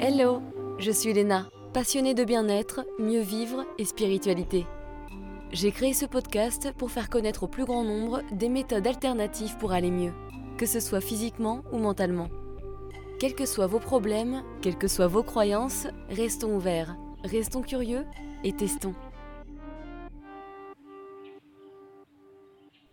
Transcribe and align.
Hello, 0.00 0.42
je 0.78 0.92
suis 0.92 1.12
Léna, 1.12 1.48
passionnée 1.72 2.14
de 2.14 2.22
bien-être, 2.22 2.86
mieux 3.00 3.20
vivre 3.20 3.66
et 3.78 3.84
spiritualité. 3.84 4.64
J'ai 5.50 5.72
créé 5.72 5.92
ce 5.92 6.06
podcast 6.06 6.72
pour 6.78 6.92
faire 6.92 7.10
connaître 7.10 7.42
au 7.42 7.48
plus 7.48 7.64
grand 7.64 7.82
nombre 7.82 8.22
des 8.30 8.48
méthodes 8.48 8.86
alternatives 8.86 9.56
pour 9.58 9.72
aller 9.72 9.90
mieux, 9.90 10.12
que 10.56 10.66
ce 10.66 10.78
soit 10.78 11.00
physiquement 11.00 11.62
ou 11.72 11.78
mentalement. 11.78 12.28
Quels 13.18 13.34
que 13.34 13.44
soient 13.44 13.66
vos 13.66 13.80
problèmes, 13.80 14.44
quelles 14.62 14.78
que 14.78 14.86
soient 14.86 15.08
vos 15.08 15.24
croyances, 15.24 15.88
restons 16.10 16.54
ouverts, 16.54 16.96
restons 17.24 17.62
curieux 17.62 18.04
et 18.44 18.52
testons. 18.52 18.94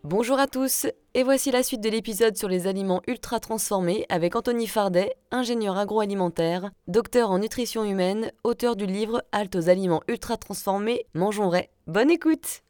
Bonjour 0.04 0.40
à 0.40 0.48
tous, 0.48 0.88
et 1.16 1.24
voici 1.24 1.50
la 1.50 1.64
suite 1.64 1.80
de 1.80 1.88
l'épisode 1.88 2.36
sur 2.36 2.50
les 2.50 2.68
aliments 2.68 3.02
ultra 3.08 3.40
transformés 3.40 4.06
avec 4.10 4.36
Anthony 4.36 4.68
Fardet, 4.68 5.16
ingénieur 5.32 5.78
agroalimentaire, 5.78 6.72
docteur 6.90 7.32
en 7.32 7.40
nutrition 7.40 7.86
humaine, 7.86 8.34
auteur 8.44 8.76
du 8.76 8.86
livre 8.86 9.24
Halte 9.32 9.56
aux 9.56 9.70
aliments 9.70 10.02
ultra 10.10 10.36
transformés, 10.36 11.06
mangeons 11.14 11.48
vrai. 11.48 11.72
Bonne 11.88 12.12
écoute 12.12 12.62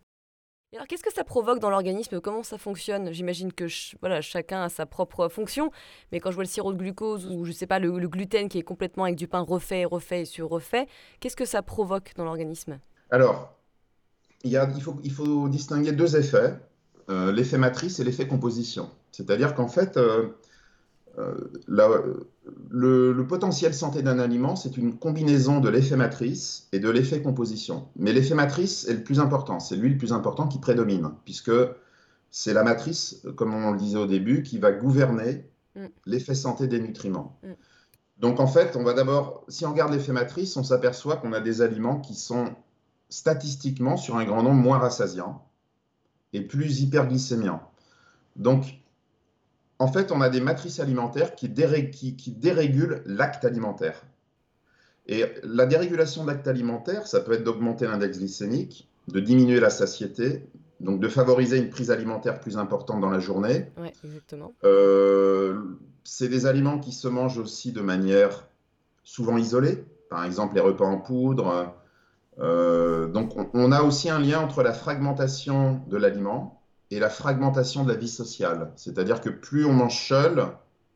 alors 0.74 0.88
qu'est-ce 0.88 1.04
que 1.04 1.14
ça 1.14 1.24
provoque 1.24 1.60
dans 1.60 1.70
l'organisme? 1.70 2.20
Comment 2.20 2.44
ça 2.44 2.58
fonctionne? 2.58 3.14
J'imagine 3.14 3.54
que 3.54 3.66
voilà, 4.02 4.20
chacun 4.20 4.64
a 4.64 4.68
sa 4.68 4.86
propre 4.86 5.30
fonction, 5.30 5.72
mais 6.12 6.20
quand 6.20 6.32
je 6.32 6.36
vois 6.36 6.44
le 6.44 6.50
sirop 6.50 6.74
de 6.74 6.78
glucose 6.78 7.28
ou 7.28 7.46
je 7.46 7.54
sais 7.54 7.66
pas 7.66 7.80
le, 7.80 8.10
gluten 8.10 8.50
qui 8.50 8.58
est 8.58 8.64
complètement 8.64 9.06
avec 9.06 9.16
du 9.16 9.30
pain 9.30 9.40
refait, 9.40 9.86
refait 9.86 10.24
et 10.24 10.26
sur 10.26 10.50
refait, 10.50 10.88
qu'est-ce 11.22 11.38
que 11.38 11.46
ça 11.46 11.62
provoque 11.62 12.12
dans 12.18 12.26
l'organisme? 12.26 12.80
Alors, 13.10 13.54
il 14.44 14.52
faut 15.14 15.48
distinguer 15.48 15.94
deux 15.94 16.18
effets. 16.18 16.56
Euh, 17.10 17.32
l'effet 17.32 17.60
matrice 17.60 18.00
et 18.00 18.04
l'effet 18.04 18.28
composition. 18.28 18.90
C'est-à-dire 19.12 19.54
qu'en 19.54 19.68
fait, 19.68 19.96
euh, 19.96 20.30
euh, 21.20 22.26
le, 22.72 23.26
potentiel 23.28 23.76
santé 23.76 24.02
d'un 24.02 24.18
aliment, 24.18 24.56
c'est 24.56 24.76
une 24.76 24.98
combinaison 24.98 25.60
de 25.60 25.70
l'effet 25.70 25.96
matrice 25.96 26.68
et 26.72 26.80
de 26.80 26.90
l'effet 26.90 27.22
composition. 27.22 27.88
Mais 27.96 28.12
l'effet 28.12 28.34
matrice 28.34 28.88
est 28.88 28.94
le 28.94 29.04
plus 29.04 29.20
important, 29.20 29.60
c'est 29.60 29.76
lui 29.76 29.90
le 29.90 29.98
plus 29.98 30.14
important 30.14 30.48
qui 30.48 30.58
prédomine, 30.58 31.12
puisque 31.26 31.52
c'est 32.32 32.54
la 32.54 32.64
matrice, 32.64 33.22
comme 33.36 33.54
on 33.54 33.72
le 33.72 33.78
disait 33.78 34.00
au 34.00 34.08
début, 34.08 34.42
qui 34.42 34.58
va 34.58 34.72
gouverner 34.72 35.48
mm. 35.76 35.86
l'effet 36.08 36.36
santé 36.36 36.68
des 36.68 36.80
nutriments. 36.80 37.40
Mm. 37.44 37.52
Donc 38.18 38.40
en 38.40 38.48
fait, 38.48 38.76
on 38.76 38.84
va 38.84 38.94
d'abord, 38.94 39.46
si 39.48 39.64
on 39.66 39.72
regarde 39.72 39.94
l'effet 39.94 40.12
matrice, 40.12 40.58
on 40.58 40.64
s'aperçoit 40.64 41.18
qu'on 41.18 41.34
a 41.34 41.40
des 41.40 41.62
aliments 41.62 42.00
qui 42.00 42.16
sont 42.16 42.56
statistiquement 43.10 43.96
sur 43.96 44.18
un 44.18 44.26
grand 44.26 44.42
nombre 44.42 44.62
moins 44.62 44.80
rassasiants 44.80 45.46
et 46.36 46.42
plus 46.42 46.82
hyperglycémiant. 46.82 47.62
Donc, 48.36 48.66
en 49.80 49.88
fait, 49.88 50.12
on 50.12 50.22
a 50.22 50.30
des 50.30 50.42
matrices 50.42 50.80
alimentaires 50.80 51.36
qui, 51.36 51.50
dérégulent 51.50 53.02
l'acte 53.06 53.46
alimentaire. 53.46 54.04
Et 55.08 55.26
la 55.44 55.66
dérégulation 55.66 56.24
de 56.24 56.28
l'acte 56.28 56.48
alimentaire, 56.48 57.08
ça 57.08 57.22
peut 57.22 57.34
être 57.34 57.44
d'augmenter 57.44 57.86
l'index 57.86 58.18
glycémique, 58.18 58.90
de 59.08 59.20
diminuer 59.20 59.60
la 59.60 59.70
satiété, 59.70 60.46
donc 60.82 61.00
de 61.00 61.08
favoriser 61.08 61.58
une 61.58 61.70
prise 61.70 61.92
alimentaire 61.92 62.40
plus 62.42 62.58
importante 62.58 63.00
dans 63.00 63.12
la 63.12 63.20
journée. 63.20 63.68
Exactement. 64.04 64.54
Euh, 64.64 65.62
c'est 66.04 66.28
des 66.28 66.46
aliments 66.46 66.80
qui 66.80 66.92
se 66.92 67.08
mangent 67.08 67.38
aussi 67.38 67.72
de 67.72 67.82
manière 67.82 68.48
souvent 69.04 69.38
isolée, 69.38 69.86
par 70.10 70.26
exemple 70.26 70.56
les 70.56 70.62
repas 70.62 70.86
en 70.86 70.98
poudre, 70.98 71.74
euh, 72.40 73.08
donc 73.08 73.34
on, 73.54 73.72
a 73.72 73.82
aussi 73.82 74.10
un 74.10 74.20
lien 74.20 74.40
entre 74.40 74.62
la 74.62 74.74
fragmentation 74.74 75.82
de 75.88 75.98
l'aliment 75.98 76.62
et 76.92 77.00
la 77.00 77.10
fragmentation 77.10 77.84
de 77.84 77.92
la 77.92 77.98
vie 77.98 78.10
sociale. 78.10 78.72
C'est-à-dire 78.76 79.22
que 79.22 79.30
plus 79.30 79.66
on 79.66 79.74
mange 79.74 80.08
seul, 80.08 80.48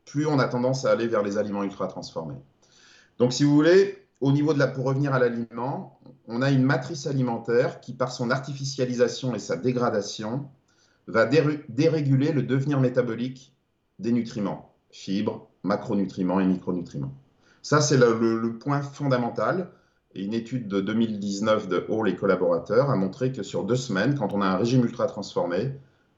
plus 0.04 0.26
on 0.26 0.38
a 0.38 0.46
tendance 0.48 0.84
à 0.84 0.90
aller 0.90 1.06
vers 1.06 1.22
les 1.22 1.38
aliments 1.38 1.62
ultra 1.62 1.86
transformés. 1.86 2.36
Donc 3.18 3.32
si 3.32 3.44
vous 3.44 3.54
voulez, 3.54 4.06
au 4.20 4.32
niveau 4.32 4.52
de 4.52 4.58
la, 4.58 4.66
pour 4.66 4.84
revenir 4.84 5.14
à 5.14 5.18
l'aliment, 5.18 5.98
on 6.26 6.42
a 6.42 6.50
une 6.50 6.62
matrice 6.62 7.06
alimentaire 7.06 7.80
qui, 7.80 7.94
par 7.94 8.12
son 8.12 8.30
artificialisation 8.30 9.34
et 9.34 9.38
sa 9.38 9.56
dégradation, 9.56 10.48
va 11.06 11.26
déréguler 11.26 12.32
le 12.32 12.42
devenir 12.42 12.80
métabolique 12.80 13.54
des 13.98 14.12
nutriments, 14.12 14.74
fibres, 14.90 15.48
macronutriments 15.62 16.40
et 16.40 16.46
micronutriments. 16.46 17.14
Ça, 17.62 17.80
c'est 17.80 17.96
le, 17.96 18.58
point 18.58 18.80
fondamental. 18.80 19.70
Et 20.14 20.24
une 20.24 20.34
étude 20.34 20.66
de 20.66 20.80
2019 20.80 21.68
de 21.68 21.84
Hall 21.88 22.08
et 22.08 22.16
collaborateurs 22.16 22.90
a 22.90 22.96
montré 22.96 23.32
que 23.32 23.42
sur 23.42 23.64
deux 23.64 23.76
semaines, 23.76 24.16
quand 24.18 24.32
on 24.32 24.42
a 24.42 24.46
un 24.46 24.56
régime 24.56 24.82
ultra 24.82 25.06
transformé, 25.06 25.72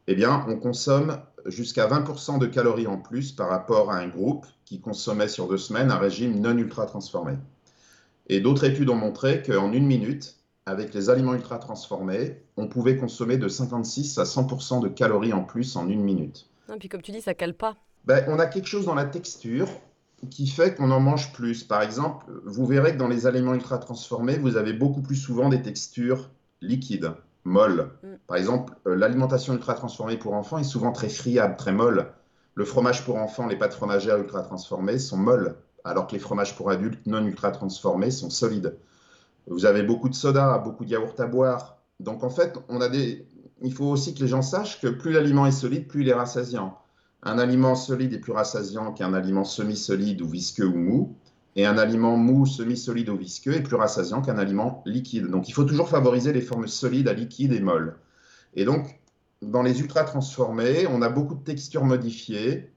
eh 0.06 0.14
bien, 0.14 0.44
on 0.48 0.56
consomme 0.56 1.18
jusqu'à 1.46 1.86
20% 1.86 2.38
de 2.38 2.46
calories 2.46 2.86
en 2.86 2.98
plus 2.98 3.32
par 3.32 3.48
rapport 3.48 3.90
à 3.90 3.98
un 3.98 4.08
groupe 4.08 4.46
qui 4.64 4.80
consommait 4.80 5.28
sur 5.28 5.48
deux 5.48 5.58
semaines 5.58 5.90
un 5.90 5.98
régime 5.98 6.40
non 6.40 6.56
ultra 6.56 6.86
transformé. 6.86 7.34
Et 8.28 8.40
d'autres 8.40 8.64
études 8.64 8.88
ont 8.88 8.96
montré 8.96 9.42
qu'en 9.42 9.72
une 9.72 9.86
minute, 9.86 10.36
avec 10.64 10.94
les 10.94 11.10
aliments 11.10 11.34
ultra 11.34 11.58
transformés, 11.58 12.42
on 12.56 12.68
pouvait 12.68 12.96
consommer 12.96 13.36
de 13.36 13.48
56 13.48 14.18
à 14.18 14.24
100% 14.24 14.80
de 14.80 14.88
calories 14.88 15.32
en 15.32 15.42
plus 15.42 15.76
en 15.76 15.88
une 15.88 16.02
minute. 16.02 16.48
Et 16.72 16.78
puis 16.78 16.88
comme 16.88 17.02
tu 17.02 17.10
dis, 17.10 17.20
ça 17.20 17.34
cale 17.34 17.54
pas. 17.54 17.76
Ben, 18.04 18.24
on 18.28 18.38
a 18.38 18.46
quelque 18.46 18.68
chose 18.68 18.86
dans 18.86 18.94
la 18.94 19.04
texture 19.04 19.68
qui 20.30 20.46
fait 20.46 20.74
qu'on 20.74 20.90
en 20.90 21.00
mange 21.00 21.32
plus. 21.32 21.64
Par 21.64 21.82
exemple, 21.82 22.26
vous 22.44 22.66
verrez 22.66 22.92
que 22.92 22.98
dans 22.98 23.08
les 23.08 23.26
aliments 23.26 23.54
ultra 23.54 23.78
transformés, 23.78 24.38
vous 24.38 24.56
avez 24.56 24.72
beaucoup 24.72 25.02
plus 25.02 25.16
souvent 25.16 25.48
des 25.48 25.62
textures 25.62 26.30
liquides, 26.60 27.12
molles. 27.44 27.90
Mm. 28.02 28.08
Par 28.26 28.36
exemple, 28.36 28.74
euh, 28.86 28.94
l'alimentation 28.94 29.54
ultra 29.54 29.74
transformée 29.74 30.16
pour 30.16 30.34
enfants 30.34 30.58
est 30.58 30.64
souvent 30.64 30.92
très 30.92 31.08
friable, 31.08 31.56
très 31.56 31.72
molle. 31.72 32.12
Le 32.54 32.64
fromage 32.64 33.04
pour 33.04 33.16
enfants, 33.16 33.46
les 33.46 33.56
pâtes 33.56 33.74
fromagères 33.74 34.18
ultra 34.18 34.42
transformées 34.42 34.98
sont 34.98 35.16
molles, 35.16 35.56
alors 35.84 36.06
que 36.06 36.12
les 36.12 36.18
fromages 36.18 36.56
pour 36.56 36.70
adultes 36.70 37.06
non 37.06 37.24
ultra 37.24 37.50
transformés 37.50 38.10
sont 38.10 38.30
solides. 38.30 38.76
Vous 39.48 39.64
avez 39.64 39.82
beaucoup 39.82 40.08
de 40.08 40.14
soda, 40.14 40.58
beaucoup 40.58 40.84
de 40.84 40.90
yaourt 40.90 41.18
à 41.18 41.26
boire. 41.26 41.78
Donc 41.98 42.22
en 42.22 42.30
fait, 42.30 42.58
on 42.68 42.80
a 42.80 42.88
des... 42.88 43.26
il 43.62 43.72
faut 43.72 43.86
aussi 43.86 44.14
que 44.14 44.20
les 44.20 44.28
gens 44.28 44.42
sachent 44.42 44.80
que 44.80 44.88
plus 44.88 45.12
l'aliment 45.12 45.46
est 45.46 45.52
solide, 45.52 45.88
plus 45.88 46.02
il 46.02 46.08
est 46.08 46.14
rassasiant. 46.14 46.78
Un 47.22 47.38
aliment 47.38 47.74
solide 47.74 48.12
est 48.12 48.18
plus 48.18 48.32
rassasiant 48.32 48.92
qu'un 48.92 49.14
aliment 49.14 49.44
semi-solide 49.44 50.22
ou 50.22 50.28
visqueux 50.28 50.66
ou 50.66 50.76
mou. 50.76 51.16
Et 51.54 51.66
un 51.66 51.78
aliment 51.78 52.16
mou, 52.16 52.46
semi-solide 52.46 53.10
ou 53.10 53.16
visqueux 53.16 53.54
est 53.54 53.62
plus 53.62 53.76
rassasiant 53.76 54.22
qu'un 54.22 54.38
aliment 54.38 54.82
liquide. 54.86 55.28
Donc 55.28 55.48
il 55.48 55.52
faut 55.52 55.64
toujours 55.64 55.88
favoriser 55.88 56.32
les 56.32 56.40
formes 56.40 56.66
solides 56.66 57.08
à 57.08 57.12
liquides 57.12 57.52
et 57.52 57.60
molles. 57.60 57.96
Et 58.54 58.64
donc, 58.64 58.98
dans 59.42 59.62
les 59.62 59.80
ultra 59.80 60.04
transformés, 60.04 60.86
on 60.86 61.02
a 61.02 61.08
beaucoup 61.08 61.34
de 61.34 61.44
textures 61.44 61.84
modifiées 61.84 62.72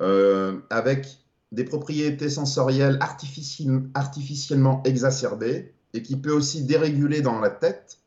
euh, 0.00 0.60
avec 0.70 1.18
des 1.52 1.64
propriétés 1.64 2.28
sensorielles 2.28 2.98
artificiellement 3.00 4.82
exacerbées 4.84 5.72
et 5.92 6.02
qui 6.02 6.16
peut 6.16 6.32
aussi 6.32 6.62
déréguler 6.64 7.20
dans 7.20 7.40
la 7.40 7.50
tête 7.50 7.98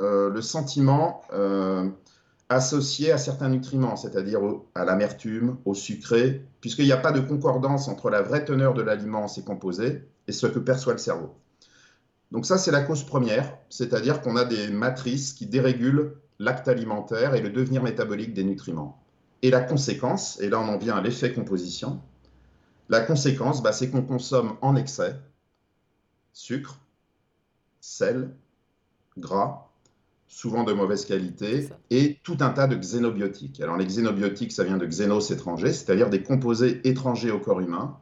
euh, 0.00 0.30
le 0.30 0.42
sentiment 0.42 1.22
euh, 1.32 1.88
associé 2.48 3.10
à 3.10 3.18
certains 3.18 3.48
nutriments, 3.48 3.96
c'est-à-dire 3.96 4.40
à 4.74 4.84
l'amertume, 4.84 5.56
au 5.64 5.74
sucré, 5.74 6.44
puisqu'il 6.60 6.84
n'y 6.84 6.92
a 6.92 6.98
pas 6.98 7.12
de 7.12 7.20
concordance 7.20 7.88
entre 7.88 8.10
la 8.10 8.22
vraie 8.22 8.44
teneur 8.44 8.74
de 8.74 8.82
l'aliment, 8.82 9.28
ses 9.28 9.42
composés, 9.42 10.08
et 10.28 10.32
ce 10.32 10.46
que 10.46 10.58
perçoit 10.58 10.92
le 10.92 10.98
cerveau. 10.98 11.34
Donc 12.30 12.46
ça, 12.46 12.58
c'est 12.58 12.70
la 12.70 12.82
cause 12.82 13.04
première, 13.04 13.56
c'est-à-dire 13.70 14.20
qu'on 14.20 14.36
a 14.36 14.44
des 14.44 14.68
matrices 14.68 15.32
qui 15.32 15.46
dérégulent 15.46 16.16
l'acte 16.38 16.68
alimentaire 16.68 17.34
et 17.34 17.40
le 17.40 17.50
devenir 17.50 17.82
métabolique 17.82 18.34
des 18.34 18.44
nutriments. 18.44 19.02
Et 19.42 19.50
la 19.50 19.60
conséquence, 19.60 20.40
et 20.40 20.48
là 20.48 20.58
on 20.58 20.68
en 20.68 20.78
vient 20.78 20.96
à 20.96 21.00
l'effet 21.00 21.32
composition, 21.32 22.00
la 22.88 23.00
conséquence, 23.00 23.62
bah, 23.62 23.72
c'est 23.72 23.90
qu'on 23.90 24.02
consomme 24.02 24.56
en 24.60 24.76
excès 24.76 25.16
sucre, 26.34 26.80
sel, 27.80 28.34
gras, 29.16 29.63
souvent 30.26 30.64
de 30.64 30.72
mauvaise 30.72 31.04
qualité, 31.04 31.68
et 31.90 32.18
tout 32.22 32.38
un 32.40 32.50
tas 32.50 32.66
de 32.66 32.76
xénobiotiques. 32.76 33.60
Alors 33.60 33.76
les 33.76 33.86
xénobiotiques, 33.86 34.52
ça 34.52 34.64
vient 34.64 34.78
de 34.78 34.86
xénos 34.86 35.30
étrangers, 35.30 35.72
c'est-à-dire 35.72 36.10
des 36.10 36.22
composés 36.22 36.80
étrangers 36.84 37.30
au 37.30 37.38
corps 37.38 37.60
humain. 37.60 37.96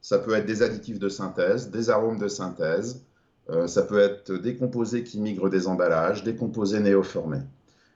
Ça 0.00 0.18
peut 0.18 0.34
être 0.34 0.46
des 0.46 0.62
additifs 0.62 0.98
de 0.98 1.08
synthèse, 1.08 1.70
des 1.70 1.90
arômes 1.90 2.18
de 2.18 2.28
synthèse, 2.28 3.04
euh, 3.50 3.66
ça 3.66 3.82
peut 3.82 3.98
être 3.98 4.32
des 4.32 4.56
composés 4.56 5.02
qui 5.02 5.20
migrent 5.20 5.50
des 5.50 5.66
emballages, 5.66 6.22
des 6.22 6.36
composés 6.36 6.80
néoformés. 6.80 7.42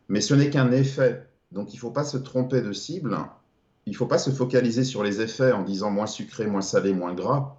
Mais 0.09 0.21
ce 0.21 0.35
n'est 0.35 0.51
qu'un 0.51 0.71
effet, 0.73 1.27
donc 1.53 1.73
il 1.73 1.77
ne 1.77 1.81
faut 1.81 1.91
pas 1.91 2.05
se 2.05 2.17
tromper 2.17 2.61
de 2.61 2.73
cible, 2.73 3.17
il 3.87 3.93
ne 3.93 3.97
faut 3.97 4.07
pas 4.07 4.19
se 4.19 4.31
focaliser 4.31 4.85
sur 4.85 5.03
les 5.03 5.21
effets 5.21 5.53
en 5.53 5.63
disant 5.63 5.91
moins 5.91 6.07
sucré, 6.07 6.47
moins 6.47 6.63
salé, 6.63 6.93
moins 6.93 7.15
gras. 7.15 7.57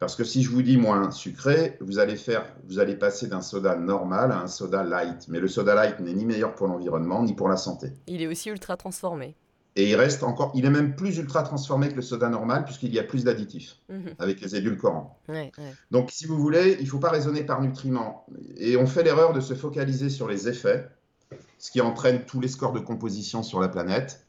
Parce 0.00 0.16
que 0.16 0.24
si 0.24 0.42
je 0.42 0.50
vous 0.50 0.62
dis 0.62 0.78
moins 0.78 1.10
sucré, 1.10 1.76
vous 1.82 1.98
allez, 1.98 2.16
faire, 2.16 2.46
vous 2.64 2.78
allez 2.78 2.96
passer 2.96 3.26
d'un 3.26 3.42
soda 3.42 3.76
normal 3.76 4.32
à 4.32 4.40
un 4.40 4.46
soda 4.46 4.82
light. 4.82 5.28
Mais 5.28 5.40
le 5.40 5.46
soda 5.46 5.74
light 5.74 6.00
n'est 6.00 6.14
ni 6.14 6.24
meilleur 6.24 6.54
pour 6.54 6.68
l'environnement 6.68 7.22
ni 7.22 7.34
pour 7.34 7.50
la 7.50 7.58
santé. 7.58 7.92
Il 8.06 8.22
est 8.22 8.26
aussi 8.26 8.48
ultra 8.48 8.78
transformé. 8.78 9.36
Et 9.76 9.90
il 9.90 9.96
reste 9.96 10.22
encore, 10.22 10.52
il 10.54 10.64
est 10.64 10.70
même 10.70 10.96
plus 10.96 11.18
ultra 11.18 11.42
transformé 11.42 11.90
que 11.90 11.96
le 11.96 12.02
soda 12.02 12.30
normal 12.30 12.64
puisqu'il 12.64 12.94
y 12.94 12.98
a 12.98 13.04
plus 13.04 13.24
d'additifs 13.24 13.76
mhm. 13.90 14.14
avec 14.18 14.40
les 14.40 14.56
édulcorants. 14.56 15.20
Donc, 15.90 16.10
si 16.10 16.24
vous 16.24 16.38
voulez, 16.38 16.78
il 16.80 16.84
ne 16.84 16.90
faut 16.90 16.98
pas 16.98 17.10
raisonner 17.10 17.44
par 17.44 17.60
nutriments. 17.60 18.24
Et 18.56 18.78
on 18.78 18.86
fait 18.86 19.02
l'erreur 19.02 19.34
de 19.34 19.40
se 19.40 19.52
focaliser 19.52 20.08
sur 20.08 20.26
les 20.26 20.48
effets, 20.48 20.88
ce 21.58 21.70
qui 21.70 21.82
entraîne 21.82 22.24
tous 22.24 22.40
les 22.40 22.48
scores 22.48 22.72
de 22.72 22.80
composition 22.80 23.42
sur 23.42 23.60
la 23.60 23.68
planète, 23.68 24.26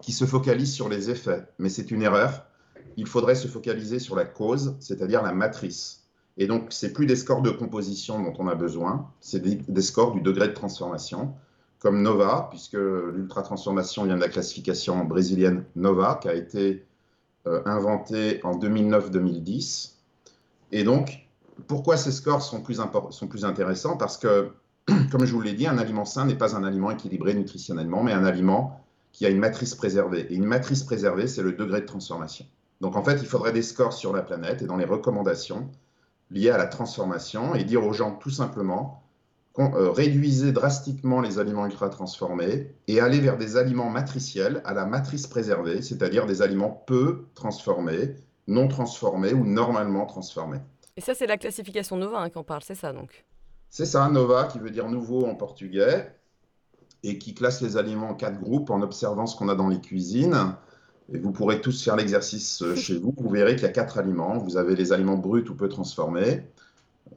qui 0.00 0.12
se 0.12 0.24
focalisent 0.24 0.72
sur 0.72 0.88
les 0.88 1.10
effets. 1.10 1.44
Mais 1.58 1.68
c'est 1.68 1.90
une 1.90 2.00
erreur 2.00 2.46
il 2.96 3.06
faudrait 3.06 3.34
se 3.34 3.48
focaliser 3.48 3.98
sur 3.98 4.16
la 4.16 4.24
cause, 4.24 4.76
c'est-à-dire 4.80 5.22
la 5.22 5.32
matrice. 5.32 6.00
Et 6.36 6.46
donc, 6.46 6.68
c'est 6.70 6.92
plus 6.92 7.06
des 7.06 7.16
scores 7.16 7.42
de 7.42 7.50
composition 7.50 8.22
dont 8.22 8.32
on 8.38 8.48
a 8.48 8.54
besoin, 8.54 9.10
c'est 9.20 9.40
des, 9.40 9.82
scores 9.82 10.12
du 10.12 10.20
degré 10.20 10.48
de 10.48 10.54
transformation, 10.54 11.34
comme 11.78 12.02
NOVA, 12.02 12.48
puisque 12.50 12.78
l'ultra-transformation 12.78 14.04
vient 14.04 14.16
de 14.16 14.20
la 14.20 14.28
classification 14.28 15.04
brésilienne 15.04 15.64
NOVA, 15.76 16.18
qui 16.22 16.28
a 16.28 16.34
été 16.34 16.84
euh, 17.46 17.62
inventée 17.64 18.40
en 18.44 18.58
2009-2010. 18.58 19.92
Et 20.72 20.84
donc, 20.84 21.26
pourquoi 21.66 21.96
ces 21.96 22.12
scores 22.12 22.42
sont 22.42 22.62
plus, 22.62 22.80
sont 23.10 23.26
plus 23.26 23.44
intéressants? 23.44 23.96
Parce 23.96 24.16
que, 24.16 24.50
comme 25.10 25.24
je 25.24 25.32
vous 25.32 25.40
l'ai 25.40 25.54
dit, 25.54 25.66
un 25.66 25.78
aliment 25.78 26.04
sain 26.04 26.24
n'est 26.24 26.36
pas 26.36 26.56
un 26.56 26.64
aliment 26.64 26.90
équilibré 26.90 27.34
nutritionnellement, 27.34 28.02
mais 28.02 28.12
un 28.12 28.24
aliment 28.24 28.80
qui 29.12 29.26
a 29.26 29.28
une 29.28 29.38
matrice 29.38 29.74
préservée. 29.74 30.26
Et 30.30 30.34
une 30.34 30.46
matrice 30.46 30.84
préservée, 30.84 31.26
c'est 31.26 31.42
le 31.42 31.52
degré 31.52 31.80
de 31.80 31.86
transformation. 31.86 32.46
Donc 32.80 32.96
en 32.96 33.02
fait, 33.02 33.18
il 33.20 33.26
faudrait 33.26 33.52
des 33.52 33.62
scores 33.62 33.92
sur 33.92 34.12
la 34.12 34.22
planète 34.22 34.62
et 34.62 34.66
dans 34.66 34.76
les 34.76 34.84
recommandations 34.84 35.70
liées 36.30 36.50
à 36.50 36.58
la 36.58 36.66
transformation 36.66 37.54
et 37.54 37.64
dire 37.64 37.84
aux 37.84 37.92
gens 37.92 38.14
tout 38.14 38.30
simplement 38.30 39.02
euh, 39.58 39.90
réduisez 39.90 40.52
drastiquement 40.52 41.20
les 41.20 41.38
aliments 41.38 41.66
ultra 41.66 41.90
transformés 41.90 42.72
et 42.86 43.00
allez 43.00 43.20
vers 43.20 43.36
des 43.36 43.56
aliments 43.56 43.90
matriciels 43.90 44.62
à 44.64 44.72
la 44.72 44.86
matrice 44.86 45.26
préservée, 45.26 45.82
c'est-à-dire 45.82 46.24
des 46.24 46.40
aliments 46.40 46.70
peu 46.86 47.26
transformés, 47.34 48.14
non 48.46 48.68
transformés 48.68 49.34
ou 49.34 49.44
normalement 49.44 50.06
transformés. 50.06 50.60
Et 50.96 51.02
ça, 51.02 51.14
c'est 51.14 51.26
la 51.26 51.36
classification 51.36 51.96
Nova 51.96 52.20
hein, 52.20 52.30
qu'on 52.30 52.44
parle, 52.44 52.62
c'est 52.62 52.74
ça 52.74 52.92
donc? 52.92 53.26
C'est 53.68 53.86
ça, 53.86 54.08
Nova, 54.08 54.44
qui 54.44 54.58
veut 54.58 54.70
dire 54.70 54.88
nouveau 54.88 55.26
en 55.26 55.34
portugais, 55.34 56.10
et 57.02 57.18
qui 57.18 57.34
classe 57.34 57.60
les 57.60 57.76
aliments 57.76 58.10
en 58.10 58.14
quatre 58.14 58.40
groupes 58.40 58.70
en 58.70 58.82
observant 58.82 59.26
ce 59.26 59.36
qu'on 59.36 59.48
a 59.48 59.54
dans 59.54 59.68
les 59.68 59.80
cuisines. 59.80 60.54
Et 61.12 61.18
vous 61.18 61.32
pourrez 61.32 61.60
tous 61.60 61.82
faire 61.82 61.96
l'exercice 61.96 62.62
euh, 62.62 62.76
chez 62.76 62.98
vous. 62.98 63.12
Vous 63.16 63.30
verrez 63.30 63.56
qu'il 63.56 63.64
y 63.64 63.68
a 63.68 63.72
quatre 63.72 63.98
aliments. 63.98 64.38
Vous 64.38 64.56
avez 64.56 64.76
les 64.76 64.92
aliments 64.92 65.16
bruts 65.16 65.48
ou 65.48 65.54
peu 65.54 65.68
transformés. 65.68 66.44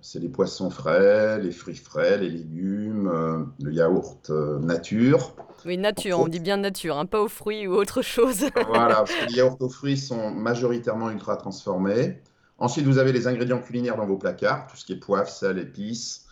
C'est 0.02 0.20
les 0.20 0.30
poissons 0.30 0.70
frais, 0.70 1.40
les 1.40 1.52
fruits 1.52 1.76
frais, 1.76 2.18
les 2.18 2.30
légumes, 2.30 3.08
euh, 3.08 3.44
le 3.62 3.72
yaourt 3.72 4.30
euh, 4.32 4.60
nature. 4.60 5.36
Oui, 5.66 5.78
nature, 5.78 6.20
on 6.20 6.28
dit 6.28 6.40
bien 6.40 6.58
nature, 6.58 6.98
hein, 6.98 7.06
pas 7.06 7.22
aux 7.22 7.30
fruits 7.30 7.68
ou 7.68 7.74
autre 7.74 8.02
chose. 8.02 8.46
voilà, 8.68 8.96
parce 8.96 9.14
que 9.14 9.30
les 9.30 9.38
yaourts 9.38 9.62
aux 9.62 9.70
fruits 9.70 9.98
sont 9.98 10.32
majoritairement 10.32 11.10
ultra 11.10 11.38
transformés. 11.38 12.18
Ensuite, 12.58 12.86
vous 12.86 12.98
avez 12.98 13.12
les 13.12 13.28
ingrédients 13.28 13.62
culinaires 13.62 13.96
dans 13.96 14.06
vos 14.06 14.18
placards, 14.18 14.68
tout 14.68 14.76
ce 14.76 14.86
qui 14.86 14.94
est 14.94 14.98
poivre, 14.98 15.30
sel, 15.30 15.58
épices, 15.58 16.26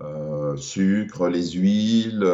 euh, 0.00 0.56
sucre, 0.56 1.28
les 1.28 1.50
huiles. 1.50 2.24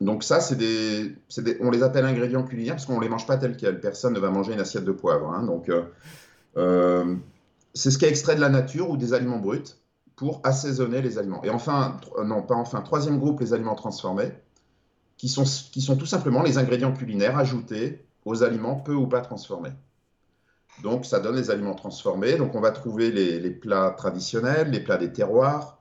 Euh, 0.00 0.04
donc 0.04 0.24
ça, 0.24 0.40
c'est 0.40 0.56
des, 0.56 1.16
on 1.60 1.70
les 1.70 1.82
appelle 1.82 2.04
ingrédients 2.04 2.44
culinaires 2.44 2.74
parce 2.74 2.86
qu'on 2.86 2.96
ne 2.96 3.02
les 3.02 3.08
mange 3.08 3.26
pas 3.26 3.36
tels 3.36 3.56
quels. 3.56 3.80
Personne 3.80 4.14
ne 4.14 4.20
va 4.20 4.30
manger 4.30 4.52
une 4.52 4.60
assiette 4.60 4.84
de 4.84 4.92
poivre. 4.92 5.32
Hein. 5.32 5.44
donc 5.44 5.70
euh, 6.56 7.16
c'est 7.74 7.90
ce 7.90 7.98
qui 7.98 8.04
est 8.04 8.08
extrait 8.08 8.34
de 8.34 8.40
la 8.40 8.48
nature 8.48 8.90
ou 8.90 8.96
des 8.96 9.14
aliments 9.14 9.38
bruts 9.38 9.76
pour 10.16 10.40
assaisonner 10.42 11.00
les 11.00 11.18
aliments. 11.18 11.44
Et 11.44 11.50
enfin, 11.50 12.00
non, 12.24 12.42
pas 12.42 12.56
enfin, 12.56 12.80
troisième 12.80 13.18
groupe, 13.18 13.40
les 13.40 13.52
aliments 13.52 13.76
transformés, 13.76 14.32
qui 15.16 15.28
sont, 15.28 15.44
qui 15.44 15.80
sont 15.80 15.96
tout 15.96 16.06
simplement 16.06 16.42
les 16.42 16.58
ingrédients 16.58 16.92
culinaires 16.92 17.38
ajoutés 17.38 18.04
aux 18.24 18.42
aliments 18.42 18.74
peu 18.74 18.94
ou 18.94 19.06
pas 19.06 19.20
transformés. 19.20 19.72
Donc, 20.82 21.06
ça 21.06 21.20
donne 21.20 21.36
les 21.36 21.50
aliments 21.50 21.74
transformés. 21.74 22.36
Donc, 22.36 22.54
on 22.54 22.60
va 22.60 22.72
trouver 22.72 23.10
les, 23.10 23.50
plats 23.50 23.94
traditionnels, 23.96 24.70
les 24.70 24.80
plats 24.80 24.96
des 24.96 25.12
terroirs, 25.12 25.77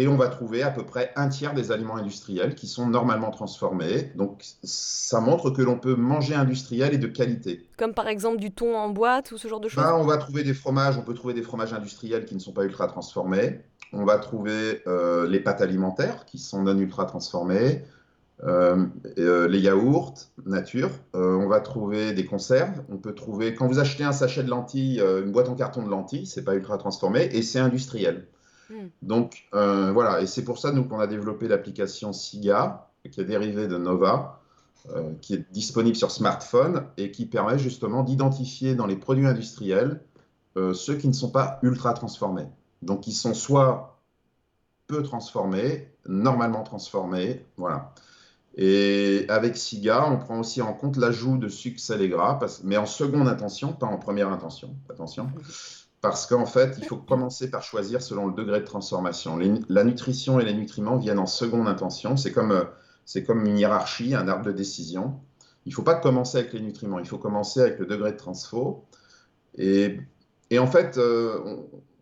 et 0.00 0.08
on 0.08 0.16
va 0.16 0.28
trouver 0.28 0.62
à 0.62 0.70
peu 0.70 0.84
près 0.84 1.12
un 1.14 1.28
tiers 1.28 1.52
des 1.52 1.72
aliments 1.72 1.96
industriels 1.96 2.54
qui 2.54 2.66
sont 2.66 2.88
normalement 2.88 3.30
transformés. 3.30 4.10
Donc, 4.14 4.44
ça 4.62 5.20
montre 5.20 5.50
que 5.50 5.60
l'on 5.60 5.78
peut 5.78 5.94
manger 5.94 6.34
industriel 6.34 6.94
et 6.94 6.98
de 6.98 7.06
qualité. 7.06 7.66
Comme 7.76 7.92
par 7.92 8.08
exemple 8.08 8.38
du 8.38 8.50
thon 8.50 8.76
en 8.76 8.88
boîte 8.88 9.30
ou 9.32 9.36
ce 9.36 9.46
genre 9.46 9.60
de 9.60 9.68
choses 9.68 9.84
ben, 9.84 9.94
On 9.94 10.06
va 10.06 10.16
trouver 10.16 10.42
des 10.42 10.54
fromages, 10.54 10.96
on 10.96 11.02
peut 11.02 11.12
trouver 11.12 11.34
des 11.34 11.42
fromages 11.42 11.74
industriels 11.74 12.24
qui 12.24 12.34
ne 12.34 12.40
sont 12.40 12.52
pas 12.52 12.64
ultra 12.64 12.86
transformés. 12.86 13.60
On 13.92 14.04
va 14.06 14.18
trouver 14.18 14.82
euh, 14.86 15.28
les 15.28 15.40
pâtes 15.40 15.60
alimentaires 15.60 16.24
qui 16.24 16.38
sont 16.38 16.62
non 16.62 16.78
ultra 16.78 17.04
transformées. 17.04 17.82
Euh, 18.44 18.86
euh, 19.18 19.48
les 19.48 19.58
yaourts 19.58 20.14
nature. 20.46 20.90
Euh, 21.14 21.36
on 21.36 21.46
va 21.46 21.60
trouver 21.60 22.12
des 22.12 22.24
conserves. 22.24 22.82
On 22.88 22.96
peut 22.96 23.14
trouver, 23.14 23.54
quand 23.54 23.66
vous 23.66 23.78
achetez 23.78 24.04
un 24.04 24.12
sachet 24.12 24.42
de 24.42 24.48
lentilles, 24.48 25.00
une 25.00 25.30
boîte 25.30 25.48
en 25.48 25.54
carton 25.54 25.82
de 25.82 25.90
lentilles, 25.90 26.26
c'est 26.26 26.44
pas 26.44 26.54
ultra 26.54 26.78
transformé 26.78 27.28
et 27.32 27.42
c'est 27.42 27.58
industriel. 27.58 28.26
Hmm. 28.70 28.88
Donc 29.02 29.46
voilà, 29.52 30.20
et 30.22 30.26
c'est 30.26 30.44
pour 30.44 30.58
ça 30.58 30.72
nous 30.72 30.84
qu'on 30.84 31.00
a 31.00 31.06
développé 31.06 31.48
l'application 31.48 32.12
SIGA, 32.12 32.88
qui 33.10 33.20
est 33.20 33.24
dérivée 33.24 33.68
de 33.68 33.76
Nova, 33.76 34.40
qui 35.20 35.34
est 35.34 35.52
disponible 35.52 35.96
sur 35.96 36.10
smartphone 36.10 36.86
et 36.96 37.10
qui 37.10 37.26
permet 37.26 37.58
justement 37.58 38.02
d'identifier 38.02 38.74
dans 38.74 38.86
les 38.86 38.96
produits 38.96 39.26
industriels 39.26 40.00
ceux 40.72 40.94
qui 40.94 41.08
ne 41.08 41.12
sont 41.12 41.30
pas 41.30 41.58
ultra 41.62 41.92
transformés. 41.92 42.46
Donc 42.82 43.06
ils 43.06 43.12
sont 43.12 43.34
soit 43.34 44.00
peu 44.86 45.02
transformés, 45.02 45.88
normalement 46.06 46.62
transformés, 46.62 47.44
voilà. 47.56 47.92
Et 48.56 49.26
avec 49.28 49.56
SIGA, 49.56 50.10
on 50.10 50.16
prend 50.18 50.40
aussi 50.40 50.60
en 50.60 50.72
compte 50.72 50.96
l'ajout 50.96 51.38
de 51.38 51.48
sucre 51.48 51.78
salé 51.78 52.08
gras, 52.08 52.38
mais 52.64 52.76
en 52.76 52.86
seconde 52.86 53.28
intention, 53.28 53.72
pas 53.72 53.86
en 53.86 53.96
première 53.96 54.30
intention. 54.30 54.74
Attention. 54.88 55.30
Parce 56.00 56.26
qu'en 56.26 56.46
fait, 56.46 56.76
il 56.78 56.84
faut 56.86 56.96
commencer 56.96 57.50
par 57.50 57.62
choisir 57.62 58.00
selon 58.00 58.26
le 58.26 58.34
degré 58.34 58.60
de 58.60 58.64
transformation. 58.64 59.38
la 59.68 59.84
nutrition 59.84 60.40
et 60.40 60.44
les 60.44 60.54
nutriments 60.54 60.96
viennent 60.96 61.18
en 61.18 61.26
seconde 61.26 61.68
intention. 61.68 62.16
C'est 62.16 62.32
comme, 62.32 62.52
euh, 62.52 62.64
c'est 63.04 63.24
comme 63.24 63.44
une 63.44 63.58
hiérarchie, 63.58 64.14
un 64.14 64.26
arbre 64.26 64.46
de 64.46 64.52
décision. 64.52 65.20
Il 65.66 65.70
ne 65.70 65.74
faut 65.74 65.82
pas 65.82 65.96
commencer 65.96 66.38
avec 66.38 66.52
les 66.54 66.60
nutriments, 66.60 66.98
il 66.98 67.06
faut 67.06 67.18
commencer 67.18 67.60
avec 67.60 67.78
le 67.78 67.86
degré 67.86 68.12
de 68.12 68.16
transfo. 68.16 68.86
Et, 69.56 70.00
en 70.58 70.66
fait, 70.66 70.96
euh, 70.96 71.56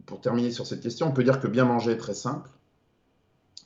pour 0.07 0.21
terminer 0.21 0.53
sur 0.53 0.67
cette 0.67 0.81
question, 0.81 1.09
on 1.09 1.13
peut 1.13 1.25
dire 1.25 1.41
que 1.41 1.49
bien 1.49 1.65
manger 1.65 1.93
est 1.93 1.97
très 1.97 2.15
simple. 2.15 2.51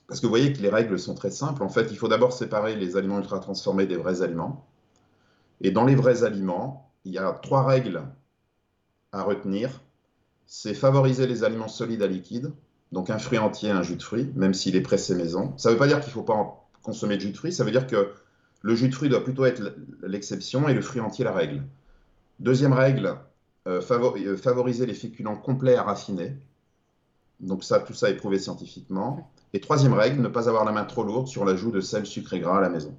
Parce 0.09 0.21
que 0.21 0.27
vous 0.27 0.31
voyez 0.31 0.53
que 0.53 0.61
les 0.61 0.71
règles 0.71 0.99
sont 0.99 1.15
très 1.15 1.31
simples. 1.31 1.63
En 1.63 1.69
fait, 1.69 1.89
il 1.91 1.99
faut 1.99 2.09
d'abord 2.09 2.33
séparer 2.33 2.75
les 2.75 2.97
aliments 2.97 3.19
ultra 3.19 3.39
transformés 3.39 3.87
des 3.87 3.97
vrais 3.97 4.23
aliments. 4.23 4.67
Et 5.61 5.71
dans 5.71 5.85
les 5.85 5.95
vrais 5.95 6.25
aliments, 6.25 6.91
il 7.05 7.13
y 7.13 7.19
a 7.19 7.33
trois 7.33 7.65
règles 7.65 8.03
à 9.13 9.23
retenir. 9.23 9.83
C'est 10.55 10.75
favoriser 10.75 11.27
les 11.27 11.45
aliments 11.45 11.67
solides 11.67 12.03
à 12.03 12.07
liquide, 12.07 12.53
donc 12.93 13.09
un 13.09 13.17
fruit 13.19 13.39
entier, 13.39 13.71
un 13.71 13.83
jus 13.83 13.97
de 13.97 14.03
fruit, 14.03 14.31
même 14.35 14.53
s'il 14.53 14.77
est 14.77 14.83
pressé 14.83 15.15
maison. 15.15 15.57
Ça 15.57 15.71
ne 15.71 15.73
veut 15.73 15.79
pas 15.79 15.87
dire 15.87 16.01
qu'il 16.01 16.11
ne 16.11 16.13
faut 16.13 16.23
pas 16.23 16.69
consommer 16.83 17.17
de 17.17 17.23
jus 17.23 17.31
de 17.31 17.37
fruit, 17.39 17.55
ça 17.55 17.65
veut 17.65 17.71
dire 17.71 17.87
que 17.87 18.13
le 18.61 18.75
jus 18.75 18.91
de 18.91 18.95
fruit 18.95 19.09
doit 19.09 19.25
plutôt 19.25 19.47
être 19.47 19.75
l'exception 20.03 20.69
et 20.69 20.75
le 20.75 20.83
fruit 20.83 21.01
entier 21.01 21.25
la 21.25 21.33
règle. 21.33 21.63
Deuxième 22.39 22.75
règle, 22.75 23.17
euh, 23.67 23.81
euh, 23.81 24.37
favoriser 24.37 24.85
les 24.85 24.93
féculents 24.93 25.39
complets 25.39 25.77
à 25.77 25.85
raffiner. 25.85 26.37
Donc 27.41 27.65
ça, 27.65 27.81
tout 27.81 27.95
ça 27.95 28.11
est 28.11 28.17
prouvé 28.17 28.39
scientifiquement. 28.39 29.33
Et 29.55 29.61
troisième 29.61 29.95
règle, 29.95 30.21
ne 30.21 30.29
pas 30.29 30.51
avoir 30.51 30.67
la 30.67 30.73
main 30.73 30.85
trop 30.85 31.03
lourde 31.03 31.29
sur 31.29 31.47
l'ajout 31.47 31.71
de 31.71 31.81
sel, 31.81 32.05
sucre 32.05 32.35
et 32.35 32.41
gras 32.41 32.59
à 32.59 32.61
la 32.61 32.69
maison. 32.69 32.95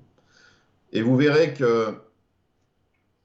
Et 0.92 1.04
vous 1.04 1.16
verrez 1.16 1.54
que 1.54 1.94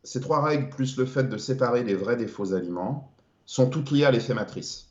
ces 0.05 0.21
trois 0.21 0.45
règles, 0.45 0.69
plus 0.69 0.99
le 0.99 1.07
fait 1.07 1.25
de 1.25 1.39
séparer 1.39 1.83
les 1.83 1.95
vrais 1.95 2.17
des 2.17 2.29
faux 2.29 2.53
aliments, 2.53 3.11
sont 3.49 3.71
toutes 3.71 3.91
liées 3.91 4.05
à 4.05 4.11
l'effet 4.11 4.35
matrice. 4.35 4.91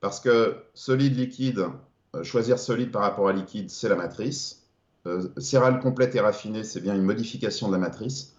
Parce 0.00 0.20
que 0.20 0.58
solide, 0.74 1.16
liquide, 1.16 1.66
euh, 2.14 2.22
choisir 2.22 2.56
solide 2.56 2.92
par 2.92 3.02
rapport 3.02 3.28
à 3.28 3.32
liquide, 3.32 3.68
c'est 3.68 3.88
la 3.88 3.96
matrice. 3.96 4.62
Euh, 5.06 5.28
céréales 5.38 5.80
complète 5.80 6.14
et 6.14 6.20
raffinée, 6.20 6.62
c'est 6.62 6.80
bien 6.80 6.94
une 6.94 7.02
modification 7.02 7.66
de 7.66 7.72
la 7.72 7.78
matrice. 7.78 8.36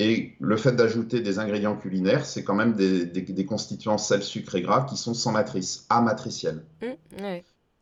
Et 0.00 0.32
le 0.40 0.56
fait 0.56 0.72
d'ajouter 0.72 1.20
des 1.20 1.38
ingrédients 1.38 1.76
culinaires, 1.76 2.26
c'est 2.26 2.42
quand 2.42 2.56
même 2.56 2.72
des, 2.74 3.46
constituants 3.46 3.98
sel, 3.98 4.24
sucre 4.24 4.56
et 4.56 4.62
gras 4.62 4.82
qui 4.82 4.96
sont 4.96 5.14
sans 5.14 5.30
matrice, 5.30 5.86
amatriciels. 5.88 6.64
Mmh, 6.82 7.24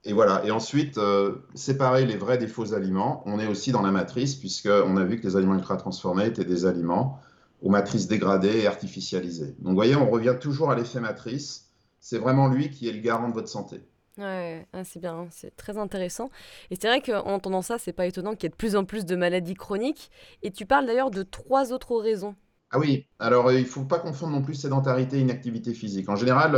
et 0.04 0.12
voilà. 0.12 0.44
Et 0.44 0.50
ensuite, 0.50 0.98
euh, 0.98 1.36
séparer 1.54 2.04
les 2.04 2.18
vrais 2.18 2.36
des 2.36 2.46
faux 2.46 2.74
aliments. 2.74 3.22
On 3.24 3.40
est 3.40 3.46
aussi 3.46 3.72
dans 3.72 3.80
la 3.80 3.90
matrice, 3.90 4.34
puisqu'on 4.34 4.98
a 4.98 5.04
vu 5.04 5.18
que 5.18 5.26
les 5.26 5.34
aliments 5.36 5.54
ultra 5.54 5.78
transformés 5.78 6.26
étaient 6.26 6.44
des 6.44 6.66
aliments 6.66 7.18
aux 7.64 7.70
matrices 7.70 8.06
dégradées 8.06 8.60
et 8.60 8.66
artificialisées. 8.68 9.56
Donc, 9.58 9.70
vous 9.70 9.74
voyez, 9.74 9.96
on 9.96 10.08
revient 10.08 10.36
toujours 10.40 10.70
à 10.70 10.76
l'effet 10.76 11.00
matrice. 11.00 11.72
C'est 11.98 12.18
vraiment 12.18 12.48
lui 12.48 12.70
qui 12.70 12.88
est 12.88 12.92
le 12.92 13.00
garant 13.00 13.28
de 13.28 13.34
votre 13.34 13.48
santé. 13.48 13.80
Ouais, 14.16 14.64
c'est 14.84 15.00
bien, 15.00 15.26
c'est 15.30 15.56
très 15.56 15.76
intéressant. 15.76 16.30
Et 16.70 16.76
c'est 16.76 16.86
vrai 16.86 17.00
qu'en 17.00 17.32
entendant 17.32 17.62
ça, 17.62 17.78
c'est 17.78 17.92
pas 17.92 18.06
étonnant 18.06 18.34
qu'il 18.34 18.44
y 18.44 18.46
ait 18.46 18.50
de 18.50 18.54
plus 18.54 18.76
en 18.76 18.84
plus 18.84 19.04
de 19.04 19.16
maladies 19.16 19.54
chroniques. 19.54 20.10
Et 20.42 20.52
tu 20.52 20.66
parles 20.66 20.86
d'ailleurs 20.86 21.10
de 21.10 21.24
trois 21.24 21.72
autres 21.72 21.96
raisons. 21.96 22.36
Ah 22.70 22.78
oui, 22.78 23.06
alors 23.18 23.48
euh, 23.48 23.58
il 23.58 23.66
faut 23.66 23.84
pas 23.84 23.98
confondre 23.98 24.32
non 24.32 24.42
plus 24.42 24.54
sédentarité 24.54 25.16
et 25.18 25.20
inactivité 25.20 25.74
physique. 25.74 26.08
En 26.08 26.16
général, 26.16 26.54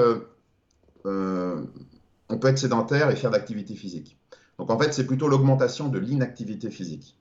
euh, 1.07 1.65
on 2.29 2.39
peut 2.39 2.49
être 2.49 2.59
sédentaire 2.59 3.11
et 3.11 3.17
faire 3.17 3.31
d'activité 3.31 3.75
physique. 3.75 4.19
Donc 4.59 4.71
en 4.71 4.79
fait, 4.79 4.93
c'est 4.93 5.07
plutôt 5.07 5.29
l'augmentation 5.29 5.89
de 5.89 5.99
l'inactivité 5.99 6.71
physique. 6.71 7.17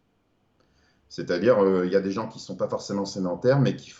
C'est-à-dire, 1.15 1.63
euh, 1.63 1.85
il 1.85 1.93
y 1.93 1.95
a 1.95 2.01
des 2.01 2.11
gens 2.11 2.27
qui 2.27 2.39
ne 2.39 2.43
sont 2.43 2.57
pas 2.57 2.67
forcément 2.67 3.05
sédentaires, 3.05 3.61
mais 3.61 3.77
qui, 3.77 3.93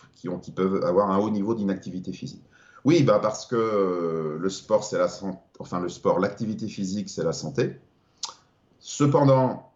peuvent 0.54 0.84
avoir 0.84 1.12
un 1.12 1.18
haut 1.18 1.30
niveau 1.30 1.56
d'inactivité 1.56 2.12
physique. 2.12 2.44
Oui, 2.84 3.04
bah 3.04 3.20
parce 3.22 3.46
que 3.46 3.56
euh, 3.56 4.38
le 4.38 4.50
sport, 4.50 4.84
c'est 4.84 4.98
la 4.98 5.08
santé. 5.08 5.40
Enfin, 5.60 5.80
le 5.80 5.88
sport, 5.88 6.20
l'activité 6.20 6.68
physique, 6.68 7.08
c'est 7.08 7.24
la 7.24 7.32
santé. 7.32 7.80
Cependant, 8.80 9.72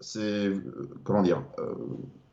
c'est 0.00 0.48
euh, 0.48 0.90
comment 1.04 1.22
dire 1.22 1.44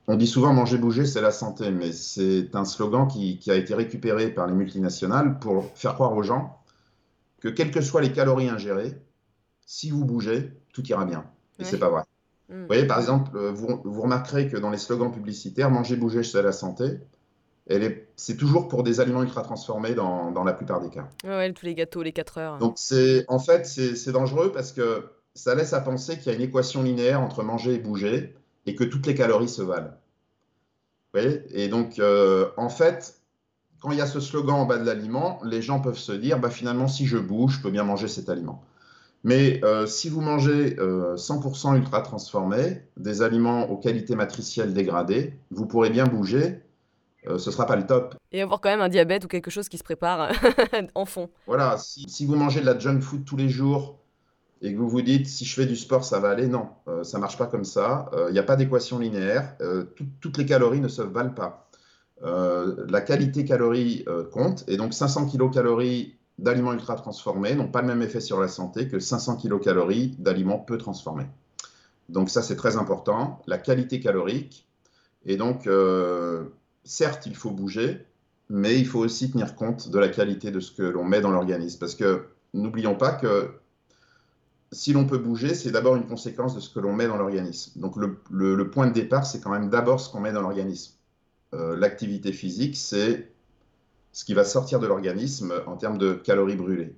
on 0.08 0.16
dit 0.16 0.28
souvent 0.28 0.52
manger, 0.52 0.80
bouger, 0.80 1.06
c'est 1.06 1.22
la 1.22 1.32
santé, 1.32 1.70
mais 1.70 1.92
c'est 1.92 2.56
un 2.56 2.66
slogan 2.66 3.08
qui, 3.08 3.40
a 3.52 3.56
été 3.56 3.75
récupéré 3.75 4.32
par 4.32 4.48
les 4.48 4.54
multinationales 4.54 5.38
pour 5.38 5.66
faire 5.75 5.94
croire 5.94 6.13
aux 6.13 6.24
gens 6.24 6.58
que 7.40 7.50
quelles 7.50 7.72
que 7.72 7.82
soient 7.82 8.02
les 8.02 8.12
calories 8.12 8.50
ingérées, 8.50 9.00
si 9.68 9.92
vous 9.92 10.06
bougez, 10.06 10.52
tout 10.74 10.84
ira 10.88 11.06
bien. 11.06 11.24
Et 11.60 11.66
c'est 11.66 11.78
pas 11.78 11.90
vrai. 11.90 12.04
Mm. 12.50 12.62
Vous 12.62 12.68
voyez, 12.68 12.86
par 12.86 13.00
exemple, 13.00 13.36
euh, 13.36 13.52
vous, 13.52 13.82
vous, 13.84 14.02
remarquerez 14.02 14.48
que 14.48 14.58
dans 14.58 14.70
les 14.70 14.78
slogans 14.78 15.12
publicitaires, 15.12 15.70
manger, 15.70 15.96
bouger, 15.96 16.24
c'est 16.24 16.42
la 16.42 16.52
santé, 16.52 17.00
c'est 18.16 18.38
toujours 18.38 18.68
pour 18.68 18.84
des 18.84 19.00
aliments 19.00 19.24
ultra 19.24 19.42
transformés 19.42 19.94
dans, 19.94 20.32
dans, 20.32 20.44
la 20.44 20.54
plupart 20.54 20.82
des 20.82 20.90
cas. 20.90 21.08
Ouais, 21.24 21.52
tous 21.54 21.66
les 21.66 21.76
gâteaux, 21.76 22.04
les 22.04 22.12
4 22.12 22.38
heures. 22.38 22.58
Donc, 22.58 22.74
c'est, 22.78 23.26
en 23.30 23.40
fait, 23.40 23.66
c'est 23.66 24.12
dangereux 24.12 24.52
parce 24.52 24.72
que 24.72 25.06
ça 25.34 25.56
laisse 25.56 25.74
à 25.74 25.82
penser 25.82 26.18
qu'il 26.18 26.28
y 26.28 26.30
a 26.30 26.34
une 26.38 26.44
équation 26.44 26.84
linéaire 26.84 27.22
entre 27.22 27.44
manger 27.44 27.76
et 27.76 27.80
bouger 27.80 28.36
et 28.66 28.76
que 28.76 28.84
toutes 28.84 29.06
les 29.08 29.16
calories 29.16 29.50
se 29.50 29.62
valent. 29.62 29.94
Vous 31.14 31.22
voyez? 31.22 31.44
Et 31.52 31.70
donc, 31.70 32.00
euh, 32.00 32.50
en 32.58 32.70
fait, 32.70 33.22
quand 33.80 33.92
il 33.92 33.98
y 33.98 34.02
a 34.02 34.08
ce 34.08 34.20
slogan 34.20 34.56
en 34.56 34.66
bas 34.66 34.78
de 34.78 34.86
l'aliment, 34.86 35.40
les 35.44 35.62
gens 35.62 35.80
peuvent 35.80 35.98
se 35.98 36.12
dire, 36.12 36.40
bah, 36.40 36.50
finalement, 36.50 36.88
si 36.88 37.06
je 37.06 37.18
bouge, 37.18 37.58
je 37.58 37.62
peux 37.62 37.72
bien 37.72 37.84
manger 37.84 38.08
cet 38.08 38.30
aliment. 38.30 38.64
Mais 39.24 39.62
euh, 39.63 39.86
si 39.86 40.10
vous 40.10 40.22
mangez 40.22 40.75
100% 40.75 40.80
euh, 40.80 41.77
ultra 41.77 42.01
transformé, 42.01 42.82
des 42.98 43.22
aliments 43.22 43.70
aux 43.70 43.77
qualités 43.77 44.15
matricielles 44.15 44.74
dégradées, 44.74 45.34
vous 45.51 45.65
pourrez 45.65 45.89
bien 45.89 46.06
bouger, 46.06 46.60
ce 47.25 47.34
ne 47.34 47.38
sera 47.38 47.65
pas 47.65 47.77
le 47.77 47.88
top. 47.88 48.15
Et 48.34 48.42
avoir 48.42 48.60
quand 48.60 48.70
même 48.70 48.82
un 48.82 48.89
diabète 48.89 49.24
ou 49.24 49.30
quelque 49.30 49.50
chose 49.50 49.70
qui 49.70 49.77
se 49.77 49.84
prépare 49.84 50.30
en 50.96 51.06
fond. 51.06 51.30
Voilà, 51.48 51.77
si, 51.77 52.03
si, 52.10 52.25
vous 52.25 52.36
mangez 52.36 52.60
de 52.60 52.65
la 52.65 52.77
junk 52.77 53.00
food 53.00 53.24
tous 53.24 53.38
les 53.38 53.48
jours, 53.48 53.98
et 54.63 54.74
que 54.74 54.77
vous 54.77 54.88
vous 54.88 55.01
dites 55.01 55.27
si 55.27 55.44
je 55.44 55.53
fais 55.53 55.65
du 55.65 55.75
sport, 55.75 56.06
ça 56.06 56.20
va 56.20 56.30
aller, 56.30 56.48
non, 56.48 56.70
euh, 56.88 57.03
ça 57.03 57.18
ne 57.18 57.22
marche 57.22 57.38
pas 57.38 57.48
comme 57.48 57.65
ça. 57.65 58.10
Il 58.13 58.18
euh, 58.18 58.32
n'y 58.32 58.39
a 58.39 58.44
pas 58.44 58.56
d'équation 58.56 58.98
linéaire. 58.98 59.56
Euh, 59.60 59.84
toutes 60.22 60.38
les 60.38 60.46
calories 60.46 60.80
ne 60.80 60.88
se 60.88 61.01
valent 61.01 61.34
pas. 61.34 61.70
la 62.22 63.01
qualité 63.01 63.44
calorie 63.44 64.06
compte, 64.32 64.63
et 64.70 64.77
donc 64.77 64.94
500 64.94 65.27
kilocalories 65.27 66.15
d'aliments 66.40 66.74
ultra 66.74 66.96
transformés 66.96 67.56
n'ont 67.56 67.68
pas 67.68 67.82
le 67.82 67.88
même 67.88 68.02
effet 68.02 68.22
sur 68.22 68.40
la 68.40 68.48
santé 68.48 68.88
que 68.88 69.00
500 69.00 69.38
kilocalories 69.38 70.16
d'aliments 70.20 70.60
peu 70.60 70.78
transformés. 70.78 71.28
Donc 72.10 72.30
ça, 72.30 72.42
c'est 72.42 72.56
très 72.56 72.75
important. 72.75 73.42
La 73.48 73.58
qualité 73.58 74.00
calorique. 74.00 74.68
Et 75.25 75.38
donc, 75.38 75.70
certes, 76.84 77.25
il 77.25 77.36
faut 77.36 77.52
bouger, 77.52 78.06
mais 78.50 78.78
il 78.78 78.86
faut 78.86 79.00
aussi 79.00 79.32
tenir 79.32 79.56
compte 79.56 79.90
de 79.90 80.00
la 80.00 80.10
qualité 80.10 80.52
de 80.52 80.60
ce 80.60 80.72
que 80.72 80.84
l'on 80.84 81.04
met 81.04 81.22
dans 81.22 81.32
l'organisme. 81.32 81.80
Parce 81.80 81.96
que 81.96 82.28
n'oublions 82.54 82.96
pas 82.96 83.12
que 83.12 83.52
si 84.72 84.94
l'on 84.94 85.06
peut 85.06 85.18
bouger, 85.18 85.54
c'est 85.54 85.72
d'abord 85.72 85.96
une 85.96 86.08
conséquence 86.08 86.56
de 86.56 86.60
ce 86.60 86.70
que 86.70 86.80
l'on 86.80 86.94
met 86.94 87.08
dans 87.08 87.18
l'organisme. 87.18 87.80
Donc 87.80 87.96
le, 87.96 88.70
point 88.70 88.88
de 88.88 88.94
départ, 88.94 89.25
c'est 89.25 89.40
quand 89.40 89.52
même 89.52 89.70
d'abord 89.70 90.00
ce 90.00 90.12
qu'on 90.12 90.20
met 90.20 90.32
dans 90.32 90.42
l'organisme. 90.42 90.94
Euh, 91.54 91.78
l'activité 91.78 92.34
physique, 92.34 92.75
c'est 92.75 93.33
ce 94.13 94.24
qui 94.24 94.34
va 94.34 94.46
sortir 94.46 94.79
de 94.79 94.88
l'organisme 94.88 95.53
en 95.65 95.75
termes 95.75 95.98
de 95.98 96.13
calories 96.13 96.55
brûlées. 96.55 96.96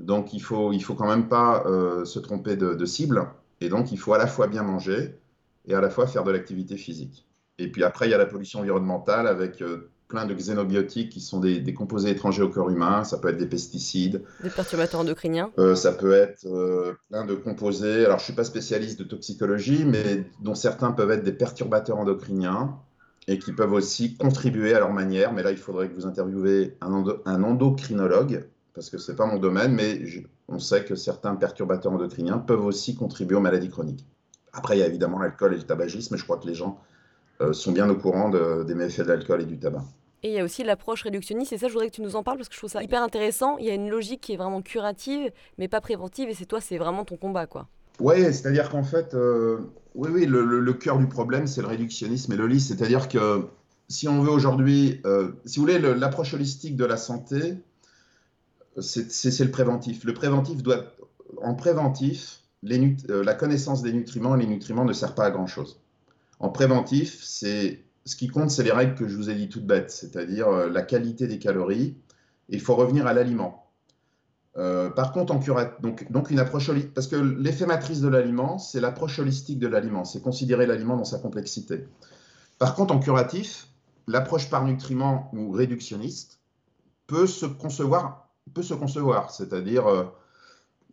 Donc 0.00 0.32
il 0.32 0.40
faut, 0.40 0.72
il 0.72 0.80
faut 0.80 0.94
quand 0.94 1.08
même 1.08 1.28
pas 1.28 1.62
euh, 1.66 2.04
se 2.04 2.18
tromper 2.18 2.56
de, 2.56 2.84
cible. 2.84 3.28
Et 3.60 3.68
donc 3.68 3.92
il 3.92 3.98
faut 3.98 4.14
à 4.14 4.18
la 4.18 4.26
fois 4.26 4.46
bien 4.46 4.62
manger 4.62 5.18
et 5.66 5.74
à 5.74 5.80
la 5.80 5.90
fois 5.90 6.06
faire 6.06 6.24
de 6.24 6.30
l'activité 6.30 6.76
physique. 6.76 7.26
Et 7.58 7.70
puis 7.70 7.84
après, 7.84 8.06
il 8.06 8.10
y 8.10 8.14
a 8.14 8.18
la 8.18 8.26
pollution 8.26 8.60
environnementale 8.60 9.26
avec 9.26 9.62
euh, 9.62 9.90
plein 10.08 10.26
de 10.26 10.34
xénobiotiques 10.34 11.10
qui 11.10 11.20
sont 11.20 11.40
des, 11.40 11.74
composés 11.74 12.10
étrangers 12.10 12.42
au 12.42 12.50
corps 12.50 12.70
humain. 12.70 13.04
Ça 13.04 13.18
peut 13.18 13.28
être 13.28 13.38
des 13.38 13.46
pesticides. 13.46 14.22
Des 14.42 14.50
perturbateurs 14.50 15.00
endocriniens. 15.00 15.50
Euh, 15.58 15.74
ça 15.74 15.92
peut 15.92 16.12
être 16.12 16.46
plein 17.08 17.24
de 17.24 17.34
composés. 17.34 18.04
Alors, 18.04 18.18
je 18.18 18.22
ne 18.22 18.26
suis 18.26 18.32
pas 18.34 18.44
spécialiste 18.44 18.98
de 18.98 19.04
toxicologie, 19.04 19.84
mais 19.84 20.24
dont 20.42 20.54
certains 20.54 20.92
peuvent 20.92 21.10
être 21.10 21.24
des 21.24 21.32
perturbateurs 21.32 21.98
endocriniens 21.98 22.78
et 23.28 23.38
qui 23.38 23.52
peuvent 23.52 23.72
aussi 23.72 24.16
contribuer 24.16 24.74
à 24.74 24.78
leur 24.78 24.92
manière. 24.92 25.32
Mais 25.32 25.42
là, 25.42 25.50
il 25.50 25.56
faudrait 25.56 25.88
que 25.88 25.94
vous 25.94 26.06
interviewez 26.06 26.76
un, 26.80 27.42
endocrinologue, 27.42 28.48
parce 28.74 28.90
que 28.90 28.98
ce 28.98 29.10
n'est 29.10 29.16
pas 29.16 29.26
mon 29.26 29.38
domaine, 29.38 29.72
mais 29.72 30.00
on 30.48 30.58
sait 30.58 30.84
que 30.84 30.94
certains 30.94 31.34
perturbateurs 31.34 31.92
endocriniens 31.92 32.38
peuvent 32.38 32.64
aussi 32.64 32.94
contribuer 32.94 33.36
aux 33.36 33.40
maladies 33.40 33.70
chroniques. 33.70 34.06
Après, 34.52 34.76
il 34.76 34.80
y 34.80 34.82
a 34.82 34.86
évidemment 34.86 35.18
l'alcool 35.18 35.54
et 35.54 35.56
le 35.56 35.62
tabagisme, 35.62 36.14
mais 36.14 36.18
je 36.18 36.24
crois 36.24 36.38
que 36.38 36.46
les 36.46 36.54
gens 36.54 36.80
euh, 37.40 37.52
sont 37.52 37.72
bien 37.72 37.88
au 37.90 37.96
courant 37.96 38.30
des 38.30 38.74
méfaits 38.74 39.02
de 39.02 39.08
l'alcool 39.08 39.42
et 39.42 39.46
du 39.46 39.58
tabac. 39.58 39.84
Et 40.22 40.30
il 40.30 40.34
y 40.34 40.40
a 40.40 40.44
aussi 40.44 40.64
l'approche 40.64 41.02
réductionniste, 41.02 41.52
et 41.52 41.58
ça 41.58 41.68
je 41.68 41.72
voudrais 41.72 41.90
que 41.90 41.94
tu 41.94 42.02
nous 42.02 42.16
en 42.16 42.22
parles 42.22 42.38
parce 42.38 42.48
que 42.48 42.54
je 42.54 42.60
trouve 42.60 42.70
ça 42.70 42.82
hyper 42.82 43.02
intéressant. 43.02 43.58
Il 43.58 43.66
y 43.66 43.70
a 43.70 43.74
une 43.74 43.90
logique 43.90 44.22
qui 44.22 44.32
est 44.32 44.36
vraiment 44.36 44.62
curative, 44.62 45.30
mais 45.58 45.68
pas 45.68 45.80
préventive, 45.80 46.28
et 46.28 46.34
c'est 46.34 46.46
toi, 46.46 46.60
c'est 46.60 46.78
vraiment 46.78 47.04
ton 47.04 47.16
combat, 47.16 47.46
quoi. 47.46 47.68
Oui, 48.00 48.16
c'est-à-dire 48.24 48.68
qu'en 48.68 48.82
fait, 48.82 49.14
euh, 49.14 49.58
oui, 49.94 50.10
oui, 50.12 50.26
le, 50.26 50.72
cœur 50.74 50.98
du 50.98 51.06
problème, 51.06 51.46
c'est 51.46 51.62
le 51.62 51.68
réductionnisme 51.68 52.32
et 52.32 52.36
le 52.36 52.46
lit. 52.46 52.60
C'est-à-dire 52.60 53.08
que 53.08 53.46
si 53.88 54.08
on 54.08 54.22
veut 54.22 54.30
aujourd'hui, 54.30 55.00
euh, 55.06 55.32
si 55.44 55.58
vous 55.58 55.66
voulez, 55.66 55.78
l'approche 55.78 56.34
holistique 56.34 56.76
de 56.76 56.84
la 56.84 56.96
santé, 56.96 57.56
c'est 58.80 59.40
le 59.40 59.50
préventif. 59.50 60.04
Le 60.04 60.12
préventif 60.12 60.62
doit, 60.62 60.84
en 61.42 61.54
préventif, 61.54 62.40
les, 62.62 62.96
la 63.08 63.34
connaissance 63.34 63.82
des 63.82 63.92
nutriments 63.92 64.36
et 64.36 64.40
les 64.40 64.46
nutriments 64.46 64.84
ne 64.84 64.92
servent 64.92 65.14
pas 65.14 65.24
à 65.24 65.30
grand-chose. 65.30 65.80
En 66.38 66.50
préventif, 66.50 67.18
c'est 67.22 67.80
ce 68.04 68.16
qui 68.16 68.28
compte, 68.28 68.50
c'est 68.50 68.62
les 68.62 68.72
règles 68.72 68.94
que 68.94 69.08
je 69.08 69.16
vous 69.16 69.30
ai 69.30 69.34
dit 69.34 69.48
toutes 69.48 69.66
bêtes, 69.66 69.90
c'est-à-dire 69.90 70.48
euh, 70.48 70.68
la 70.70 70.82
qualité 70.82 71.26
des 71.26 71.38
calories. 71.38 71.96
il 72.48 72.60
faut 72.60 72.76
revenir 72.76 73.06
à 73.06 73.12
l'aliment. 73.12 73.65
Euh, 74.58 74.88
par 74.88 75.12
contre, 75.12 75.34
en 75.34 75.38
curatif, 75.38 75.80
donc, 75.80 76.10
donc 76.10 76.30
une 76.30 76.38
approche 76.38 76.70
parce 76.94 77.06
que 77.06 77.16
l'effet 77.16 77.66
matrice 77.66 78.00
de 78.00 78.08
l'aliment, 78.08 78.58
c'est 78.58 78.80
l'approche 78.80 79.18
holistique 79.18 79.58
de 79.58 79.68
l'aliment, 79.68 80.04
c'est 80.04 80.22
considérer 80.22 80.66
l'aliment 80.66 80.96
dans 80.96 81.04
sa 81.04 81.18
complexité. 81.18 81.86
Par 82.58 82.74
contre, 82.74 82.94
en 82.94 82.98
curatif, 82.98 83.68
l'approche 84.06 84.48
par 84.48 84.64
nutriment 84.64 85.30
ou 85.34 85.50
réductionniste 85.50 86.40
peut 87.06 87.26
se 87.26 87.44
concevoir, 87.44 88.30
peut 88.54 88.62
se 88.62 88.74
concevoir, 88.74 89.30
c'est-à-dire 89.30 89.86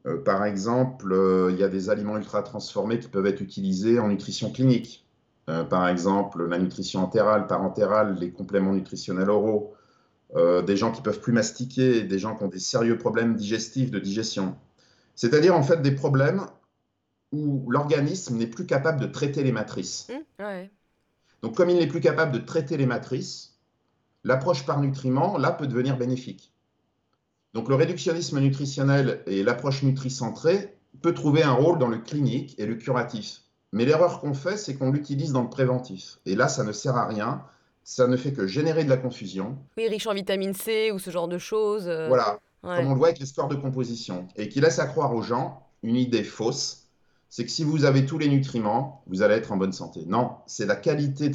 euh, 0.06 0.22
par 0.26 0.44
exemple, 0.44 1.16
il 1.52 1.58
y 1.58 1.64
a 1.64 1.70
des 1.70 1.90
aliments 1.90 2.18
ultra 2.18 2.44
transformés 2.44 3.00
qui 3.00 3.08
peuvent 3.08 3.26
être 3.26 3.42
utilisés 3.42 4.00
en 4.00 4.10
nutrition 4.10 4.52
clinique. 4.52 5.04
Euh, 5.50 5.66
par 5.66 5.90
exemple 5.90 6.46
la 6.48 6.58
nutrition 6.58 7.04
entérale, 7.04 7.48
parentérale, 7.48 8.16
les 8.18 8.32
compléments 8.32 8.72
nutritionnels 8.72 9.30
oraux, 9.30 9.74
euh, 9.74 9.83
des 10.36 10.78
gens 10.78 10.92
qui 10.92 11.02
peuvent 11.02 11.20
plus 11.20 11.34
mastiquer, 11.34 12.04
des 12.04 12.20
gens 12.20 12.36
qui 12.36 12.44
ont 12.44 12.48
des 12.48 12.60
sérieux 12.60 12.98
problèmes 12.98 13.36
digestifs, 13.36 13.92
de 13.92 14.00
digestion. 14.00 14.56
C'est-à-dire 15.16 15.56
en 15.56 15.64
fait 15.64 15.82
des 15.82 15.92
problèmes 15.92 16.46
où 17.32 17.70
l'organisme 17.70 18.38
n'est 18.38 18.48
plus 18.48 18.66
capable 18.66 19.00
de 19.00 19.08
traiter 19.08 19.44
les 19.44 19.52
matrices. 19.52 20.08
Mmh, 20.10 20.44
Donc 21.42 21.56
comme 21.56 21.70
il 21.70 21.78
n'est 21.78 21.88
plus 21.88 22.00
capable 22.00 22.32
de 22.32 22.40
traiter 22.40 22.78
les 22.78 22.86
matrices, 22.86 23.60
l'approche 24.24 24.66
par 24.66 24.80
nutriments, 24.80 25.38
là, 25.38 25.52
peut 25.52 25.68
devenir 25.68 25.98
bénéfique. 25.98 26.54
Donc 27.54 27.70
le 27.70 27.76
réductionnisme 27.76 28.40
nutritionnel 28.40 29.22
et 29.28 29.44
l'approche 29.44 29.84
nutricentrée 29.84 30.76
peut 31.02 31.14
trouver 31.14 31.44
un 31.44 31.52
rôle 31.52 31.78
dans 31.78 31.88
le 31.88 31.98
clinique 31.98 32.56
et 32.58 32.66
le 32.66 32.76
curatif. 32.76 33.42
Mais 33.72 33.86
l'erreur 33.86 34.22
qu'on 34.22 34.34
fait, 34.34 34.58
c'est 34.58 34.76
qu'on 34.76 34.92
l'utilise 34.92 35.32
dans 35.32 35.44
le 35.44 35.50
préventif. 35.50 36.20
Et 36.26 36.36
là, 36.36 36.48
ça 36.48 36.64
ne 36.64 36.72
sert 36.72 36.96
à 36.96 37.08
rien. 37.08 37.44
Ça 37.84 38.08
ne 38.08 38.16
fait 38.16 38.32
que 38.32 38.48
générer 38.48 38.84
de 38.84 38.90
la 38.90 38.98
confusion. 38.98 39.58
Oui, 39.78 39.88
riche 39.88 40.08
en 40.08 40.14
vitamine 40.14 40.54
C 40.54 40.92
ou 40.92 41.00
ce 41.00 41.12
genre 41.12 41.28
de 41.28 41.38
choses. 41.38 41.88
Euh, 41.88 42.08
voilà, 42.08 42.40
comme 42.62 42.88
on 42.88 42.94
le 42.94 42.98
voit 42.98 43.08
avec 43.08 43.20
les 43.20 43.26
scores 43.26 43.50
de 43.50 43.56
composition. 43.56 44.28
Et 44.38 44.48
qui 44.48 44.62
laisse 44.62 44.80
à 44.80 44.86
croire 44.86 45.14
aux 45.14 45.22
gens 45.22 45.68
une 45.84 45.98
idée 45.98 46.24
fausse, 46.24 46.84
c'est 47.30 47.46
que 47.46 47.52
si 47.52 47.64
vous 47.64 47.84
avez 47.84 48.06
tous 48.06 48.18
les 48.18 48.30
nutriments, 48.30 49.04
vous 49.08 49.22
allez 49.22 49.36
être 49.36 49.52
en 49.52 49.58
bonne 49.58 49.74
santé. 49.74 50.02
Non, 50.08 50.32
c'est 50.46 50.66
la 50.66 50.76
qualité 50.76 51.32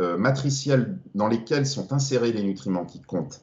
euh, 0.00 0.16
matricielle 0.16 0.98
dans 1.14 1.28
lesquelles 1.28 1.66
sont 1.66 1.92
insérés 1.92 2.32
les 2.32 2.42
nutriments 2.42 2.84
qui 2.84 3.00
compte. 3.00 3.40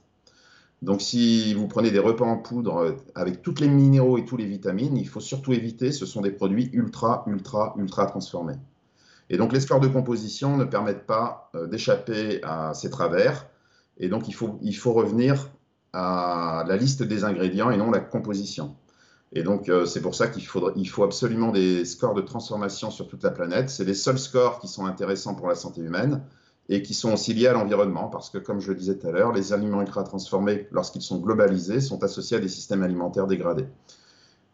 Donc, 0.84 1.02
si 1.02 1.54
vous 1.56 1.68
prenez 1.68 1.90
des 1.90 2.00
repas 2.00 2.26
en 2.26 2.38
poudre 2.38 2.78
euh, 2.78 2.92
avec 3.16 3.42
tous 3.42 3.56
les 3.60 3.68
minéraux 3.68 4.18
et 4.18 4.26
tous 4.26 4.38
les 4.38 4.46
vitamines, 4.46 4.96
il 4.96 5.08
faut 5.08 5.20
surtout 5.20 5.54
éviter, 5.54 5.92
ce 5.92 6.06
sont 6.06 6.22
des 6.22 6.32
produits 6.32 6.70
ultra, 6.72 7.24
ultra, 7.28 7.74
ultra 7.78 8.06
transformés. 8.06 8.58
Et 9.30 9.38
donc, 9.38 9.52
les 9.54 9.60
scores 9.60 9.80
de 9.80 9.88
composition 9.88 10.58
ne 10.58 10.64
permettent 10.64 11.06
pas 11.06 11.50
euh, 11.56 11.68
d'échapper 11.68 12.42
à 12.44 12.74
ces 12.74 12.90
travers. 12.90 13.48
Et 13.98 14.10
donc, 14.10 14.28
il 14.28 14.34
faut, 14.34 14.58
il 14.62 14.76
faut 14.76 14.94
revenir 14.94 15.50
à 15.94 16.64
la 16.68 16.78
liste 16.78 17.04
des 17.04 17.24
ingrédients 17.24 17.72
et 17.72 17.78
non 17.78 17.92
la 17.92 18.00
composition. 18.00 18.76
Et 19.34 19.44
donc, 19.44 19.68
euh, 19.68 19.86
c'est 19.86 20.02
pour 20.02 20.16
ça 20.16 20.28
qu'il 20.28 20.44
il 20.76 20.90
faut 20.90 21.04
absolument 21.04 21.52
des 21.52 21.84
scores 21.84 22.14
de 22.14 22.22
transformation 22.22 22.92
sur 22.92 23.08
toute 23.08 23.24
la 23.24 23.32
planète. 23.32 23.70
C'est 23.70 23.84
les 23.84 23.94
seuls 23.94 24.20
scores 24.20 24.60
qui 24.60 24.68
sont 24.68 24.86
intéressants 24.86 25.36
pour 25.36 25.48
la 25.48 25.56
santé 25.56 25.82
humaine 25.82 26.22
et 26.70 26.82
qui 26.82 26.94
sont 26.94 27.14
aussi 27.14 27.34
liés 27.34 27.48
à 27.48 27.54
l'environnement, 27.54 28.08
parce 28.10 28.30
que, 28.30 28.38
comme 28.38 28.60
je 28.60 28.70
le 28.70 28.76
disais 28.76 28.98
tout 28.98 29.08
à 29.08 29.12
l'heure, 29.12 29.32
les 29.32 29.54
aliments 29.54 29.82
ultra 29.82 30.04
transformés, 30.04 30.68
lorsqu'ils 30.72 31.02
sont 31.02 31.18
globalisés, 31.20 31.80
sont 31.80 32.04
associés 32.04 32.38
à 32.38 32.40
des 32.40 32.50
systèmes 32.50 32.84
alimentaires 32.84 33.28
dégradés. 33.28 33.68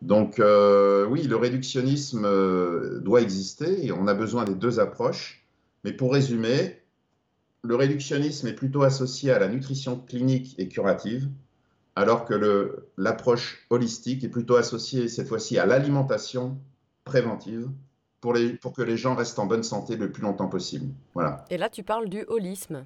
Donc, 0.03 0.39
euh, 0.39 1.05
oui, 1.05 1.23
le 1.23 1.37
réductionnisme 1.37 2.25
euh, 2.25 2.99
doit 2.99 3.21
exister 3.21 3.85
et 3.85 3.93
on 3.93 4.05
a 4.07 4.13
besoin 4.13 4.43
des 4.43 4.53
deux 4.53 4.81
approches. 4.81 5.47
Mais 5.85 5.93
pour 5.93 6.11
résumer, 6.11 6.81
le 7.61 7.75
réductionnisme 7.75 8.47
est 8.47 8.53
plutôt 8.53 8.83
associé 8.83 9.31
à 9.31 9.39
la 9.39 9.47
nutrition 9.47 9.97
clinique 9.97 10.55
et 10.57 10.67
curative, 10.67 11.29
alors 11.95 12.25
que 12.25 12.83
l'approche 12.97 13.65
holistique 13.69 14.25
est 14.25 14.29
plutôt 14.29 14.57
associée 14.57 15.07
cette 15.07 15.29
fois-ci 15.29 15.57
à 15.57 15.65
l'alimentation 15.65 16.57
préventive 17.05 17.69
pour, 18.19 18.35
pour 18.61 18.73
que 18.73 18.81
les 18.81 18.97
gens 18.97 19.15
restent 19.15 19.39
en 19.39 19.45
bonne 19.45 19.63
santé 19.63 19.95
le 19.95 20.11
plus 20.11 20.23
longtemps 20.23 20.49
possible. 20.49 20.93
Voilà. 21.13 21.45
Et 21.49 21.57
là, 21.57 21.69
tu 21.69 21.81
parles 21.81 22.09
du 22.09 22.25
holisme. 22.27 22.85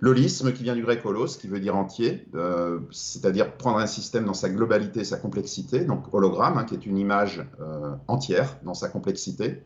L'holisme 0.00 0.52
qui 0.52 0.62
vient 0.62 0.76
du 0.76 0.82
grec 0.82 1.04
holos, 1.04 1.38
qui 1.40 1.48
veut 1.48 1.58
dire 1.58 1.76
entier, 1.76 2.24
euh, 2.36 2.78
c'est-à-dire 2.92 3.56
prendre 3.56 3.78
un 3.78 3.88
système 3.88 4.24
dans 4.26 4.34
sa 4.34 4.48
globalité, 4.48 5.02
sa 5.02 5.16
complexité, 5.16 5.84
donc 5.84 6.14
hologramme, 6.14 6.56
hein, 6.56 6.64
qui 6.64 6.74
est 6.74 6.86
une 6.86 6.98
image 6.98 7.44
euh, 7.60 7.96
entière 8.06 8.58
dans 8.62 8.74
sa 8.74 8.88
complexité. 8.88 9.64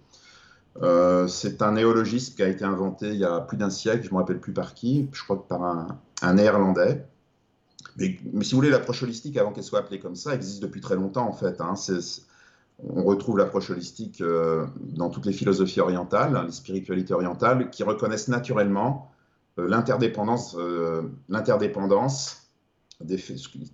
Euh, 0.80 1.28
c'est 1.28 1.60
un 1.60 1.72
néologisme 1.72 2.34
qui 2.34 2.42
a 2.42 2.48
été 2.48 2.64
inventé 2.64 3.08
il 3.08 3.18
y 3.18 3.26
a 3.26 3.40
plus 3.40 3.58
d'un 3.58 3.68
siècle, 3.68 4.04
je 4.04 4.08
ne 4.08 4.14
me 4.14 4.20
rappelle 4.20 4.40
plus 4.40 4.54
par 4.54 4.72
qui, 4.72 5.10
je 5.12 5.22
crois 5.22 5.36
que 5.36 5.46
par 5.46 5.62
un, 6.22 6.32
néerlandais. 6.32 7.06
Mais, 7.98 8.16
si 8.40 8.52
vous 8.52 8.56
voulez, 8.56 8.70
l'approche 8.70 9.02
holistique, 9.02 9.36
avant 9.36 9.52
qu'elle 9.52 9.64
soit 9.64 9.80
appelée 9.80 10.00
comme 10.00 10.16
ça, 10.16 10.34
existe 10.34 10.62
depuis 10.62 10.80
très 10.80 10.94
longtemps 10.96 11.28
en 11.28 11.34
fait. 11.34 11.60
Hein. 11.60 11.74
on 12.88 13.04
retrouve 13.04 13.36
l'approche 13.36 13.68
holistique 13.68 14.24
dans 14.80 15.10
toutes 15.10 15.26
les 15.26 15.34
philosophies 15.34 15.80
orientales, 15.80 16.36
hein, 16.36 16.44
les 16.46 16.52
spiritualités 16.52 17.12
orientales, 17.12 17.68
qui 17.68 17.82
reconnaissent 17.82 18.28
naturellement 18.28 19.11
euh, 19.58 19.68
l'interdépendance, 19.68 20.56
euh, 20.58 21.02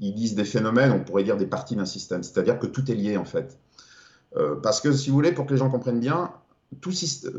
ils 0.01 0.15
disent 0.15 0.35
des 0.35 0.45
phénomènes, 0.45 0.93
on 0.93 1.05
pourrait 1.05 1.25
dire 1.25 1.37
des 1.37 1.47
parties 1.47 1.77
d'un 1.77 1.85
système, 1.85 2.23
c'est-à-dire 2.23 2.59
que 2.59 2.67
tout 2.67 2.91
est 2.91 2.95
lié 2.95 3.17
en 3.17 3.25
fait. 3.25 3.59
Euh, 4.37 4.57
parce 4.57 4.81
que 4.81 4.93
si 4.93 5.11
vous 5.11 5.15
voulez, 5.15 5.33
pour 5.33 5.47
que 5.47 5.53
les 5.53 5.59
gens 5.59 5.71
comprennent 5.71 6.01
bien, 6.01 6.33
tout, 6.81 6.93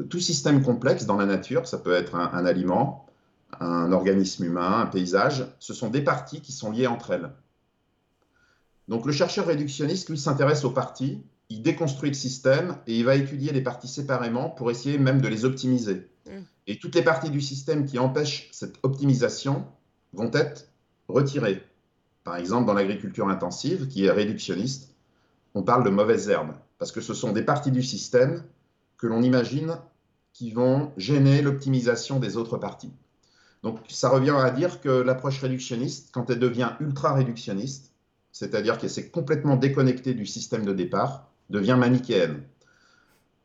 tout 0.10 0.20
système 0.20 0.64
complexe 0.64 1.06
dans 1.06 1.18
la 1.18 1.26
nature, 1.26 1.68
ça 1.68 1.78
peut 1.78 1.94
être 1.94 2.16
un, 2.16 2.46
aliment, 2.46 3.06
un 3.60 3.92
organisme 3.92 4.46
humain, 4.46 4.82
un 4.82 4.86
paysage, 4.86 5.46
ce 5.60 5.74
sont 5.74 5.90
des 5.90 6.02
parties 6.02 6.42
qui 6.42 6.52
sont 6.52 6.72
liées 6.72 6.88
entre 6.88 7.12
elles. 7.12 7.32
Donc 8.88 9.06
le 9.06 9.12
chercheur 9.12 9.46
réductionniste, 9.46 10.10
lui, 10.10 10.18
s'intéresse 10.18 10.64
aux 10.64 10.72
parties, 10.72 11.22
il 11.50 11.62
déconstruit 11.62 12.10
le 12.10 12.16
système 12.16 12.78
et 12.88 12.98
il 12.98 13.06
va 13.06 13.16
étudier 13.16 13.52
les 13.52 13.62
parties 13.62 13.88
séparément 13.88 14.50
pour 14.50 14.72
essayer 14.72 14.98
même 14.98 15.22
de 15.22 15.28
les 15.28 15.46
optimiser. 15.46 16.08
Et 16.70 16.78
toutes 16.78 16.94
les 16.94 17.02
parties 17.02 17.32
du 17.32 17.42
système 17.42 17.84
qui 17.84 17.98
empêchent 17.98 18.48
cette 18.52 18.76
optimisation 18.84 19.66
vont 20.14 20.30
être 20.34 20.68
retirées. 21.08 21.64
Par 22.24 22.36
exemple, 22.36 22.68
dans 22.68 22.76
l'agriculture 22.76 23.28
intensive, 23.28 23.88
qui 23.88 24.06
est 24.06 24.12
réductionniste, 24.12 24.94
on 25.56 25.64
parle 25.64 25.84
de 25.84 25.90
mauvaises 25.90 26.30
herbes, 26.30 26.54
parce 26.78 26.92
que 26.92 27.02
ce 27.02 27.16
sont 27.16 27.32
des 27.32 27.42
parties 27.42 27.72
du 27.72 27.82
système 27.82 28.44
que 28.98 29.08
l'on 29.08 29.24
imagine 29.24 29.78
qui 30.32 30.52
vont 30.52 30.92
gêner 30.96 31.42
l'optimisation 31.42 32.20
des 32.20 32.38
autres 32.38 32.60
parties. 32.60 32.94
Donc 33.64 33.80
ça 33.88 34.10
revient 34.10 34.38
à 34.38 34.52
dire 34.52 34.80
que 34.80 34.90
l'approche 34.90 35.42
réductionniste, 35.42 36.10
quand 36.14 36.30
elle 36.30 36.38
devient 36.38 36.74
ultra 36.80 37.16
réductionniste, 37.16 37.94
c'est-à-dire 38.32 38.78
qu'elle 38.78 38.92
s'est 38.92 39.10
complètement 39.10 39.56
déconnectée 39.56 40.14
du 40.14 40.28
système 40.28 40.66
de 40.68 40.74
départ, 40.74 41.32
devient 41.50 41.78
manichéenne. 41.80 42.44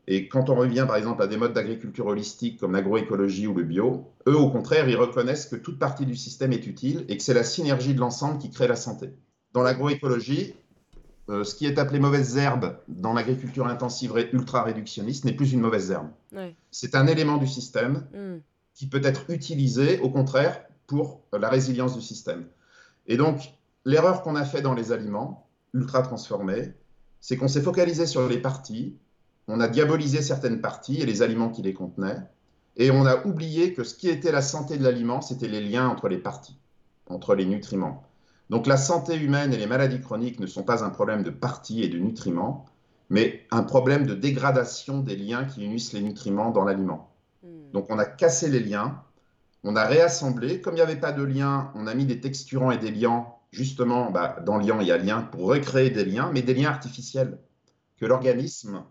Et 0.07 0.29
quand 0.29 0.51
on 0.51 0.55
revient 0.55 0.85
par 0.87 0.97
exemple 0.97 1.23
à 1.23 1.27
des 1.27 1.37
modes 1.37 1.55
d'agriculture 1.55 2.07
holistique 2.07 2.61
comme 2.61 2.73
l'agroécologie 2.73 3.47
ou 3.47 3.55
le 3.55 3.63
bio, 3.63 4.11
eux 4.29 4.37
au 4.37 4.51
contraire, 4.51 4.89
ils 4.89 4.97
reconnaissent 4.97 5.47
que 5.47 5.57
toute 5.57 5.79
partie 5.79 6.05
du 6.05 6.15
système 6.15 6.53
est 6.53 6.67
utile 6.67 7.05
et 7.09 7.17
que 7.17 7.23
c'est 7.23 7.35
la 7.35 7.45
synergie 7.45 7.95
de 7.95 8.01
l'ensemble 8.01 8.39
qui 8.39 8.51
crée 8.51 8.69
la 8.69 8.77
santé. 8.77 9.11
Dans 9.53 9.63
l'agroécologie, 9.63 10.55
euh, 11.31 11.43
ce 11.43 11.55
qui 11.55 11.65
est 11.65 11.79
appelé 11.79 12.01
mauvaise 12.01 12.37
herbe 12.37 12.77
dans 12.89 13.15
l'agriculture 13.15 13.67
intensive 13.67 14.13
ultra 14.33 14.63
réductionniste 14.63 15.25
n'est 15.25 15.33
plus 15.33 15.53
une 15.53 15.61
mauvaise 15.61 15.91
herbe. 15.91 16.11
C'est 16.71 16.95
un 16.95 17.07
élément 17.07 17.39
du 17.39 17.47
système 17.47 18.07
hmm. 18.13 18.41
qui 18.75 18.87
peut 18.89 19.01
être 19.05 19.31
utilisé 19.31 20.01
au 20.01 20.11
contraire 20.11 20.65
pour 20.87 21.23
la 21.33 21.49
résilience 21.49 21.95
du 21.95 22.03
système. 22.03 22.45
Et 23.07 23.17
donc, 23.17 23.55
l'erreur 23.87 24.23
qu'on 24.23 24.37
a 24.37 24.45
fait 24.45 24.61
dans 24.61 24.75
les 24.75 24.93
aliments 24.93 25.49
ultra 25.73 26.03
transformés, 26.03 26.75
c'est 27.21 27.39
qu'on 27.39 27.49
s'est 27.49 27.63
focalisé 27.63 28.07
sur 28.07 28.29
les 28.29 28.39
parties 28.39 28.99
on 29.49 29.61
a 29.61 29.69
diabolisé 29.69 30.23
certaines 30.23 30.61
parties 30.61 31.01
et 31.01 31.07
les 31.07 31.23
aliments 31.23 31.51
qui 31.51 31.63
les 31.63 31.75
contenaient, 31.75 32.23
et 32.77 32.91
on 32.91 33.07
a 33.07 33.25
oublié 33.25 33.73
que 33.73 33.85
ce 33.85 33.95
qui 33.95 34.09
était 34.09 34.33
la 34.33 34.43
santé 34.43 34.77
de 34.77 34.85
l'aliment, 34.85 35.21
c'était 35.21 35.49
les 35.49 35.61
liens 35.61 35.89
entre 35.89 36.09
les 36.09 36.19
parties, 36.19 36.59
entre 37.09 37.35
les 37.35 37.45
nutriments. 37.45 38.03
Donc 38.51 38.67
la 38.67 38.77
santé 38.77 39.17
humaine 39.17 39.53
et 39.53 39.57
les 39.57 39.67
maladies 39.67 40.01
chroniques 40.01 40.41
ne 40.41 40.47
sont 40.47 40.65
pas 40.65 40.85
un 40.85 40.91
problème 40.91 41.23
de 41.23 41.31
parties 41.31 41.83
et 41.83 41.89
de 41.89 41.99
nutriments, 41.99 42.67
mais 43.11 43.47
un 43.51 43.63
problème 43.63 44.07
de 44.07 44.15
dégradation 44.15 45.01
des 45.01 45.17
liens 45.17 45.45
qui 45.45 45.65
unissent 45.65 45.93
les 45.93 46.01
nutriments 46.01 46.51
dans 46.51 46.65
l'aliment. 46.65 47.11
Hmm. 47.43 47.71
Donc 47.73 47.87
on 47.91 47.99
a 47.99 48.05
cassé 48.05 48.49
les 48.49 48.61
liens, 48.61 49.03
on 49.63 49.77
a 49.77 49.85
réassemblé, 49.85 50.61
comme 50.61 50.75
il 50.75 50.77
n'y 50.77 50.83
avait 50.83 50.97
pas 50.97 51.13
de 51.13 51.23
liens, 51.23 51.71
on 51.75 51.87
a 51.87 51.95
mis 51.95 52.05
des 52.05 52.21
texturants 52.21 52.71
et 52.71 52.79
des 52.79 52.91
liants, 52.91 53.39
justement, 53.51 54.11
bah, 54.11 54.37
dans 54.45 54.59
liant 54.59 54.81
il 54.81 54.89
y 54.89 54.93
a 54.93 54.99
lien, 54.99 55.23
pour 55.23 55.47
recréer 55.47 55.91
des 55.91 56.05
liens, 56.05 56.31
mais 56.33 56.43
des 56.43 56.55
liens 56.55 56.69
artificiels, 56.69 57.39
que 57.97 58.05
l'organisme 58.05 58.83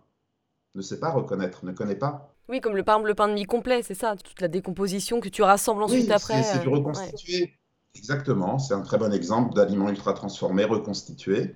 ne 0.75 0.81
sait 0.81 0.99
pas 0.99 1.12
reconnaître, 1.12 1.65
ne 1.65 1.71
connaît 1.71 1.95
pas. 1.95 2.33
Oui, 2.49 2.59
comme 2.59 2.75
le, 2.75 2.83
pain, 2.83 3.01
le 3.01 3.15
pain 3.15 3.27
de 3.27 3.33
mie 3.33 3.45
complet, 3.45 3.83
c'est 3.83 3.93
ça, 3.93 4.15
toute 4.15 4.41
la 4.41 4.47
décomposition 4.47 5.19
que 5.19 5.29
tu 5.29 5.43
rassembles 5.43 5.83
ensuite 5.83 6.12
après. 6.12 6.43
C'est 6.43 6.59
du 6.59 6.67
euh, 6.67 6.71
reconstitué. 6.71 7.53
Exactement, 7.95 8.57
c'est 8.57 8.73
un 8.73 8.81
très 8.81 8.97
bon 8.97 9.13
exemple 9.13 9.53
d'aliments 9.53 9.89
ultra 9.89 10.13
transformés, 10.13 10.65
reconstitués. 10.65 11.55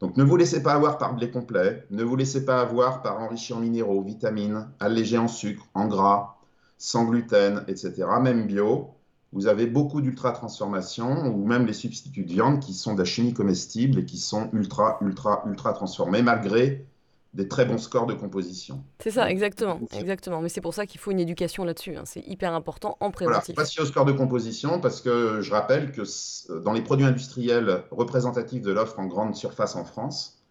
Donc 0.00 0.16
ne 0.16 0.24
vous 0.24 0.36
laissez 0.36 0.62
pas 0.62 0.74
avoir 0.74 0.98
par 0.98 1.14
blé 1.14 1.30
complet, 1.30 1.86
ne 1.90 2.02
vous 2.02 2.16
laissez 2.16 2.44
pas 2.44 2.60
avoir 2.60 3.02
par 3.02 3.20
enrichi 3.20 3.52
en 3.54 3.60
minéraux, 3.60 4.02
vitamines, 4.02 4.68
allégé 4.78 5.16
en 5.16 5.28
sucre, 5.28 5.66
en 5.74 5.86
gras, 5.86 6.36
sans 6.76 7.04
gluten, 7.04 7.64
etc. 7.68 8.04
Même 8.20 8.46
bio, 8.46 8.90
vous 9.32 9.46
avez 9.46 9.66
beaucoup 9.66 10.00
d'ultra 10.00 10.32
transformations 10.32 11.28
ou 11.28 11.46
même 11.46 11.66
les 11.66 11.72
substituts 11.72 12.24
de 12.24 12.32
viande 12.32 12.60
qui 12.60 12.74
sont 12.74 12.94
de 12.94 12.98
la 12.98 13.04
chimie 13.04 13.32
comestible 13.32 14.00
et 14.00 14.04
qui 14.04 14.18
sont 14.18 14.50
ultra, 14.52 14.98
ultra, 15.00 15.44
ultra 15.46 15.72
transformés 15.72 16.22
malgré 16.22 16.86
des 17.36 17.48
très 17.48 17.66
bons 17.66 17.78
scores 17.78 18.06
de 18.06 18.14
composition. 18.14 18.82
C'est 18.98 19.10
ça, 19.10 19.30
exactement, 19.30 19.78
exactement. 19.92 20.40
Mais 20.40 20.48
c'est 20.48 20.62
pour 20.62 20.72
ça 20.72 20.86
qu'il 20.86 20.98
faut 20.98 21.10
une 21.10 21.20
éducation 21.20 21.64
là-dessus. 21.64 21.94
Hein. 21.94 22.02
C'est 22.06 22.26
hyper 22.26 22.54
important 22.54 22.96
en 23.00 23.10
préventif. 23.10 23.54
Voilà, 23.54 23.68
pas 23.76 23.82
au 23.82 23.84
score 23.84 24.06
de 24.06 24.12
composition 24.12 24.80
parce 24.80 25.02
que 25.02 25.42
je 25.42 25.50
rappelle 25.50 25.92
que 25.92 26.02
dans 26.60 26.72
les 26.72 26.80
produits 26.80 27.04
industriels 27.04 27.84
représentatifs 27.90 28.62
de 28.62 28.72
l'offre 28.72 28.98
en 28.98 29.06
grande 29.06 29.36
surface 29.36 29.76
en 29.76 29.84
France, 29.84 30.42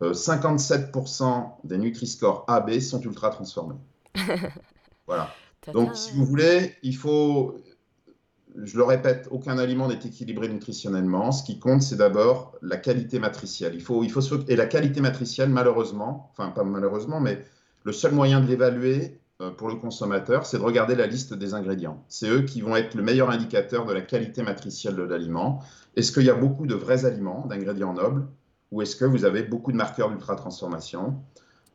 57% 0.00 1.22
euh, 1.24 1.42
des 1.64 1.78
Nutri-Score 1.78 2.44
AB 2.46 2.78
sont 2.78 3.00
ultra 3.00 3.30
transformés. 3.30 3.76
voilà. 5.06 5.28
Donc, 5.72 5.96
si 5.96 6.12
vous 6.12 6.24
voulez, 6.24 6.74
il 6.82 6.96
faut, 6.96 7.56
je 8.62 8.76
le 8.76 8.84
répète, 8.84 9.28
aucun 9.30 9.58
aliment 9.58 9.88
n'est 9.88 9.94
équilibré 9.94 10.48
nutritionnellement. 10.48 11.32
Ce 11.32 11.42
qui 11.42 11.58
compte, 11.58 11.82
c'est 11.82 11.96
d'abord 11.96 12.56
la 12.62 12.76
qualité 12.76 13.18
matricielle. 13.18 13.74
Il 13.74 13.82
faut, 13.82 14.02
il 14.04 14.10
faut, 14.10 14.20
et 14.48 14.56
la 14.56 14.66
qualité 14.66 15.00
matricielle, 15.00 15.48
malheureusement, 15.48 16.30
enfin 16.32 16.50
pas 16.50 16.64
malheureusement, 16.64 17.20
mais 17.20 17.44
le 17.84 17.92
seul 17.92 18.12
moyen 18.12 18.40
de 18.40 18.46
l'évaluer 18.46 19.20
euh, 19.40 19.50
pour 19.50 19.68
le 19.68 19.76
consommateur, 19.76 20.46
c'est 20.46 20.58
de 20.58 20.62
regarder 20.62 20.94
la 20.94 21.06
liste 21.06 21.34
des 21.34 21.54
ingrédients. 21.54 22.04
C'est 22.08 22.28
eux 22.28 22.42
qui 22.42 22.60
vont 22.60 22.76
être 22.76 22.94
le 22.94 23.02
meilleur 23.02 23.30
indicateur 23.30 23.86
de 23.86 23.92
la 23.92 24.02
qualité 24.02 24.42
matricielle 24.42 24.96
de 24.96 25.02
l'aliment. 25.02 25.62
Est-ce 25.96 26.12
qu'il 26.12 26.24
y 26.24 26.30
a 26.30 26.34
beaucoup 26.34 26.66
de 26.66 26.74
vrais 26.74 27.04
aliments, 27.04 27.46
d'ingrédients 27.46 27.94
nobles, 27.94 28.26
ou 28.70 28.82
est-ce 28.82 28.96
que 28.96 29.04
vous 29.04 29.24
avez 29.24 29.42
beaucoup 29.42 29.72
de 29.72 29.76
marqueurs 29.76 30.10
d'ultra-transformation? 30.10 31.22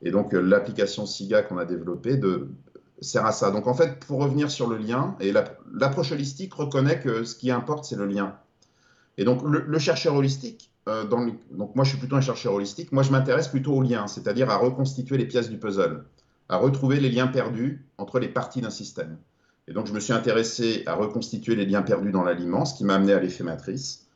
Et 0.02 0.12
donc, 0.12 0.34
euh, 0.34 0.42
l'application 0.42 1.06
SIGA 1.06 1.42
qu'on 1.44 1.58
a 1.58 1.66
développée 1.66 2.18
de, 2.18 2.50
sert 3.02 3.26
à 3.26 3.32
ça. 3.32 3.52
Donc 3.52 3.68
en 3.68 3.74
fait, 3.74 4.00
pour 4.06 4.20
revenir 4.20 4.50
sur 4.50 4.68
le 4.68 4.78
lien, 4.78 5.16
et 5.20 5.32
l'approche 5.32 6.12
holistique 6.12 6.54
reconnaît 6.54 7.00
que 7.00 7.24
ce 7.24 7.36
qui 7.36 7.52
importe, 7.52 7.86
c'est 7.86 7.96
le 7.96 8.06
lien. 8.06 8.36
Et 9.18 9.24
donc 9.24 9.42
le, 9.44 9.80
chercheur 9.80 10.16
holistique, 10.16 10.72
euh, 10.88 11.04
donc 11.06 11.40
moi 11.52 11.84
je 11.84 11.90
suis 11.90 11.98
plutôt 11.98 12.16
un 12.16 12.22
chercheur 12.22 12.54
holistique, 12.54 12.92
moi 12.92 13.04
je 13.04 13.12
m'intéresse 13.12 13.48
plutôt 13.48 13.74
au 13.74 13.82
lien, 13.82 14.06
c'est-à-dire 14.08 14.50
à 14.50 14.58
reconstituer 14.58 15.18
les 15.18 15.26
pièces 15.26 15.50
du 15.50 15.58
puzzle, 15.58 16.06
à 16.50 16.58
retrouver 16.58 17.00
les 17.00 17.10
liens 17.10 17.28
perdus 17.28 17.86
entre 17.98 18.20
les 18.20 18.28
parties 18.28 18.62
d'un 18.62 18.70
système. 18.70 19.18
Et 19.68 19.74
donc 19.74 19.88
je 19.88 19.94
me 19.94 20.00
suis 20.00 20.14
intéressé 20.14 20.84
à 20.86 20.94
reconstituer 20.94 21.56
les 21.56 21.66
liens 21.66 21.82
perdus 21.82 22.12
dans 22.12 22.24
l'aliment, 22.24 22.64
ce 22.66 22.76
qui 22.76 22.86
m'a 22.86 22.96
amené 22.96 23.14
à 23.14 23.20
l'effet 23.20 23.44
matrice, 23.44 24.08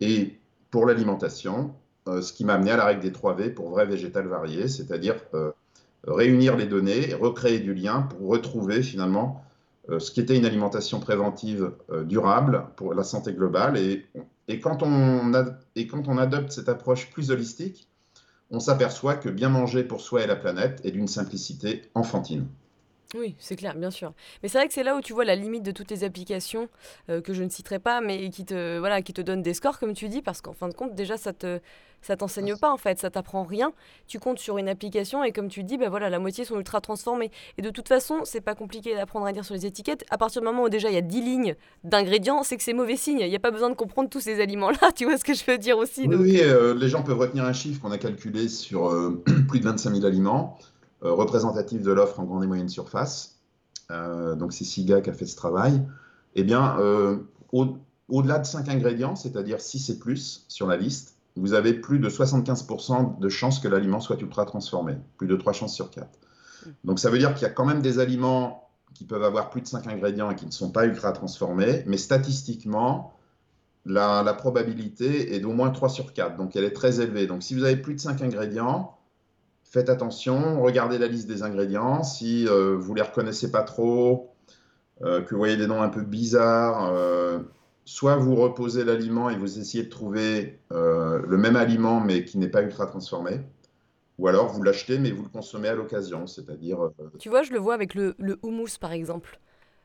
et 0.00 0.38
pour 0.70 0.86
l'alimentation, 0.86 1.74
euh, 2.08 2.20
ce 2.20 2.32
qui 2.32 2.44
m'a 2.44 2.54
amené 2.54 2.70
à 2.70 2.76
la 2.76 2.84
règle 2.84 3.00
des 3.00 3.12
3 3.12 3.34
V 3.34 3.50
pour 3.50 3.70
vrai 3.70 3.86
végétal 3.86 4.26
varié, 4.26 4.68
c'est-à-dire 4.68 5.16
euh, 5.34 5.52
réunir 6.06 6.56
les 6.56 6.66
données, 6.66 7.14
recréer 7.14 7.58
du 7.58 7.74
lien 7.74 8.02
pour 8.02 8.28
retrouver 8.28 8.82
finalement 8.82 9.44
euh, 9.90 9.98
ce 9.98 10.10
qui 10.10 10.20
était 10.20 10.36
une 10.36 10.46
alimentation 10.46 11.00
préventive 11.00 11.72
euh, 11.90 12.04
durable 12.04 12.66
pour 12.76 12.94
la 12.94 13.04
santé 13.04 13.32
globale. 13.32 13.76
Et, 13.76 14.06
quand 14.60 14.82
on 14.82 15.32
et 15.76 15.86
quand 15.86 16.08
on 16.08 16.18
adopte 16.18 16.50
cette 16.50 16.68
approche 16.68 17.10
plus 17.10 17.30
holistique, 17.30 17.88
on 18.50 18.58
s'aperçoit 18.58 19.14
que 19.14 19.28
bien 19.28 19.48
manger 19.48 19.84
pour 19.84 20.00
soi 20.00 20.24
et 20.24 20.26
la 20.26 20.34
planète 20.34 20.80
est 20.84 20.90
d'une 20.90 21.06
simplicité 21.06 21.82
enfantine. 21.94 22.46
Oui, 23.16 23.34
c'est 23.38 23.56
clair, 23.56 23.74
bien 23.74 23.90
sûr. 23.90 24.12
Mais 24.42 24.48
c'est 24.48 24.58
vrai 24.58 24.68
que 24.68 24.74
c'est 24.74 24.84
là 24.84 24.96
où 24.96 25.00
tu 25.00 25.12
vois 25.12 25.24
la 25.24 25.34
limite 25.34 25.64
de 25.64 25.72
toutes 25.72 25.90
les 25.90 26.04
applications 26.04 26.68
euh, 27.08 27.20
que 27.20 27.34
je 27.34 27.42
ne 27.42 27.48
citerai 27.48 27.80
pas, 27.80 28.00
mais 28.00 28.30
qui 28.30 28.44
te, 28.44 28.78
voilà, 28.78 29.02
qui 29.02 29.12
te 29.12 29.20
donnent 29.20 29.42
des 29.42 29.54
scores, 29.54 29.80
comme 29.80 29.94
tu 29.94 30.08
dis, 30.08 30.22
parce 30.22 30.40
qu'en 30.40 30.52
fin 30.52 30.68
de 30.68 30.74
compte, 30.74 30.94
déjà, 30.94 31.16
ça 31.16 31.32
te, 31.32 31.58
ça 32.02 32.16
t'enseigne 32.16 32.56
pas, 32.56 32.70
en 32.70 32.76
fait, 32.76 32.98
ça 32.98 33.10
t'apprend 33.10 33.42
rien. 33.42 33.72
Tu 34.06 34.18
comptes 34.18 34.38
sur 34.38 34.58
une 34.58 34.68
application 34.68 35.24
et 35.24 35.32
comme 35.32 35.48
tu 35.48 35.64
dis, 35.64 35.76
bah 35.76 35.88
voilà, 35.88 36.08
la 36.08 36.18
moitié 36.18 36.44
sont 36.44 36.56
ultra 36.56 36.80
transformées. 36.80 37.30
Et 37.58 37.62
de 37.62 37.70
toute 37.70 37.88
façon, 37.88 38.20
c'est 38.24 38.40
pas 38.40 38.54
compliqué 38.54 38.94
d'apprendre 38.94 39.26
à 39.26 39.32
lire 39.32 39.44
sur 39.44 39.54
les 39.54 39.66
étiquettes. 39.66 40.04
À 40.10 40.18
partir 40.18 40.40
du 40.40 40.46
moment 40.46 40.62
où 40.62 40.68
déjà 40.68 40.88
il 40.88 40.94
y 40.94 40.98
a 40.98 41.02
10 41.02 41.20
lignes 41.20 41.56
d'ingrédients, 41.84 42.42
c'est 42.42 42.56
que 42.56 42.62
c'est 42.62 42.72
mauvais 42.72 42.96
signe. 42.96 43.20
Il 43.20 43.28
n'y 43.28 43.36
a 43.36 43.40
pas 43.40 43.50
besoin 43.50 43.70
de 43.70 43.74
comprendre 43.74 44.08
tous 44.08 44.20
ces 44.20 44.40
aliments-là, 44.40 44.92
tu 44.94 45.04
vois 45.04 45.18
ce 45.18 45.24
que 45.24 45.34
je 45.34 45.44
veux 45.46 45.58
dire 45.58 45.78
aussi. 45.78 46.06
Oui, 46.06 46.40
euh, 46.40 46.74
les 46.74 46.88
gens 46.88 47.02
peuvent 47.02 47.18
retenir 47.18 47.44
un 47.44 47.52
chiffre 47.52 47.80
qu'on 47.80 47.92
a 47.92 47.98
calculé 47.98 48.48
sur 48.48 48.88
euh, 48.88 49.22
plus 49.48 49.60
de 49.60 49.64
25 49.64 49.94
000 49.94 50.06
aliments. 50.06 50.58
Représentatif 51.02 51.82
de 51.82 51.92
l'offre 51.92 52.20
en 52.20 52.24
grande 52.24 52.44
et 52.44 52.46
moyenne 52.46 52.68
surface. 52.68 53.38
donc 53.88 54.52
c'est 54.52 54.64
SIGA 54.64 55.00
qui 55.00 55.10
a 55.10 55.12
fait 55.12 55.26
ce 55.26 55.36
travail. 55.36 55.82
Eh 56.34 56.44
bien, 56.44 56.76
au-delà 57.52 58.38
de 58.38 58.46
5 58.46 58.68
ingrédients, 58.68 59.16
c'est-à-dire 59.16 59.60
6 59.60 59.90
et 59.90 59.98
plus 59.98 60.44
sur 60.48 60.66
la 60.66 60.76
liste, 60.76 61.16
vous 61.36 61.54
avez 61.54 61.74
plus 61.74 61.98
de 61.98 62.08
75% 62.08 63.18
de 63.18 63.28
chances 63.28 63.60
que 63.60 63.68
l'aliment 63.68 64.00
soit 64.00 64.20
ultra 64.20 64.44
transformé, 64.44 64.96
plus 65.16 65.26
de 65.26 65.36
3 65.36 65.52
chances 65.52 65.74
sur 65.74 65.90
4. 65.90 66.06
Hmm. 66.06 66.70
Donc 66.84 66.98
ça 66.98 67.10
veut 67.10 67.18
dire 67.18 67.34
qu'il 67.34 67.42
y 67.42 67.50
a 67.50 67.52
quand 67.52 67.64
même 67.64 67.82
des 67.82 67.98
aliments 67.98 68.68
qui 68.94 69.04
peuvent 69.04 69.22
avoir 69.22 69.50
plus 69.50 69.62
de 69.62 69.66
5 69.66 69.86
ingrédients 69.86 70.30
et 70.30 70.34
qui 70.34 70.46
ne 70.46 70.50
sont 70.50 70.70
pas 70.70 70.86
ultra 70.86 71.12
transformés, 71.12 71.84
mais 71.86 71.96
statistiquement, 71.96 73.14
la, 73.86 74.34
probabilité 74.34 75.34
est 75.34 75.40
d'au 75.40 75.52
moins 75.52 75.70
3 75.70 75.88
sur 75.88 76.12
4, 76.12 76.36
donc 76.36 76.56
elle 76.56 76.64
est 76.64 76.72
très 76.72 77.00
élevée. 77.00 77.26
Donc 77.26 77.42
si 77.42 77.54
vous 77.54 77.64
avez 77.64 77.76
plus 77.76 77.94
de 77.94 78.00
5 78.00 78.20
ingrédients, 78.22 78.96
faites 79.70 79.88
attention, 79.88 80.60
regardez 80.60 80.98
la 80.98 81.06
liste 81.06 81.28
des 81.28 81.42
ingrédients. 81.42 82.02
Si 82.02 82.46
euh, 82.48 82.76
vous 82.76 82.92
ne 82.92 82.96
les 82.96 83.02
reconnaissez 83.02 83.50
pas 83.50 83.62
trop, 83.62 84.34
euh, 85.02 85.22
que 85.22 85.30
vous 85.30 85.38
voyez 85.38 85.56
des 85.56 85.66
noms 85.66 85.80
un 85.80 85.88
peu 85.88 86.02
bizarres, 86.02 86.92
euh, 86.92 87.38
soit 87.84 88.16
vous 88.16 88.34
reposez 88.34 88.84
l'aliment 88.84 89.30
et 89.30 89.36
vous 89.36 89.58
essayez 89.58 89.84
de 89.84 89.88
trouver 89.88 90.58
le 90.70 91.36
même 91.36 91.56
aliment 91.56 92.00
mais 92.00 92.24
qui 92.24 92.38
n'est 92.38 92.48
pas 92.48 92.62
ultra 92.62 92.86
transformé, 92.86 93.40
ou 94.18 94.28
alors 94.28 94.48
vous 94.48 94.62
l'achetez 94.62 94.98
mais 94.98 95.12
vous 95.12 95.22
le 95.22 95.28
consommez 95.28 95.68
à 95.68 95.74
l'occasion, 95.74 96.26
c'est-à-dire... 96.26 96.90
Tu 97.18 97.28
vois, 97.28 97.42
je 97.42 97.52
le 97.52 97.58
vois 97.58 97.74
avec 97.74 97.94
le, 97.94 98.14
le 98.18 98.38
houmous 98.42 98.78
par 98.78 98.92
exemple 98.92 99.40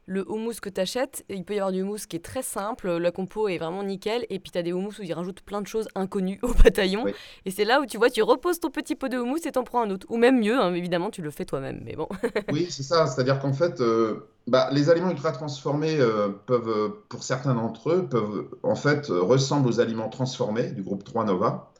le 0.07 0.29
houmous 0.29 0.59
que 0.61 0.69
tu 0.69 0.81
achètes, 0.81 1.25
il 1.29 1.43
peut 1.43 1.55
y 1.55 1.57
avoir 1.57 1.71
du 1.71 1.81
houmous 1.81 2.05
qui 2.07 2.15
est 2.15 2.23
très 2.23 2.43
simple, 2.43 2.89
la 2.97 3.11
compo 3.11 3.47
est 3.47 3.57
vraiment 3.57 3.83
nickel, 3.83 4.25
et 4.29 4.39
puis 4.39 4.51
tu 4.51 4.57
as 4.57 4.61
des 4.61 4.71
houmous 4.71 4.99
où 4.99 5.03
ils 5.03 5.13
rajoutent 5.13 5.41
plein 5.41 5.61
de 5.61 5.67
choses 5.67 5.87
inconnues 5.95 6.39
au 6.43 6.53
bataillon. 6.63 7.05
Et 7.45 7.51
c'est 7.51 7.65
là 7.65 7.81
où 7.81 7.85
tu 7.85 7.97
vois, 7.97 8.09
tu 8.09 8.21
reposes 8.21 8.59
ton 8.59 8.69
petit 8.69 8.95
pot 8.95 9.07
de 9.07 9.17
houmous 9.17 9.45
et 9.45 9.51
t'en 9.51 9.63
prends 9.63 9.81
un 9.81 9.89
autre. 9.89 10.05
Ou 10.09 10.17
même 10.17 10.39
mieux, 10.39 10.59
hein, 10.59 10.73
évidemment, 10.73 11.09
tu 11.09 11.21
le 11.21 11.31
fais 11.31 11.45
toi-même, 11.45 11.81
mais 11.83 11.95
bon. 11.95 12.07
oui, 12.51 12.67
c'est 12.69 12.83
ça, 12.83 13.07
c'est-à-dire 13.07 13.39
qu'en 13.39 13.53
fait, 13.53 13.81
euh, 13.81 14.27
bah, 14.47 14.69
les 14.71 14.89
aliments 14.89 15.09
ultra 15.09 15.31
transformés 15.31 15.99
euh, 15.99 16.29
peuvent, 16.45 16.69
euh, 16.69 17.03
pour 17.09 17.23
certains 17.23 17.55
d'entre 17.55 17.89
eux, 17.91 18.07
peuvent 18.07 18.47
en 18.63 18.75
fait 18.75 19.07
ressemblent 19.07 19.67
aux 19.67 19.79
aliments 19.79 20.09
transformés 20.09 20.71
du 20.71 20.83
groupe 20.83 21.03
3 21.03 21.25
Nova, 21.25 21.71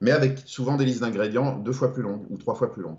mais 0.00 0.10
avec 0.10 0.38
souvent 0.44 0.76
des 0.76 0.84
listes 0.84 1.00
d'ingrédients 1.00 1.56
deux 1.56 1.72
fois 1.72 1.92
plus 1.92 2.02
longues 2.02 2.26
ou 2.30 2.36
trois 2.36 2.54
fois 2.54 2.70
plus 2.72 2.82
longues. 2.82 2.98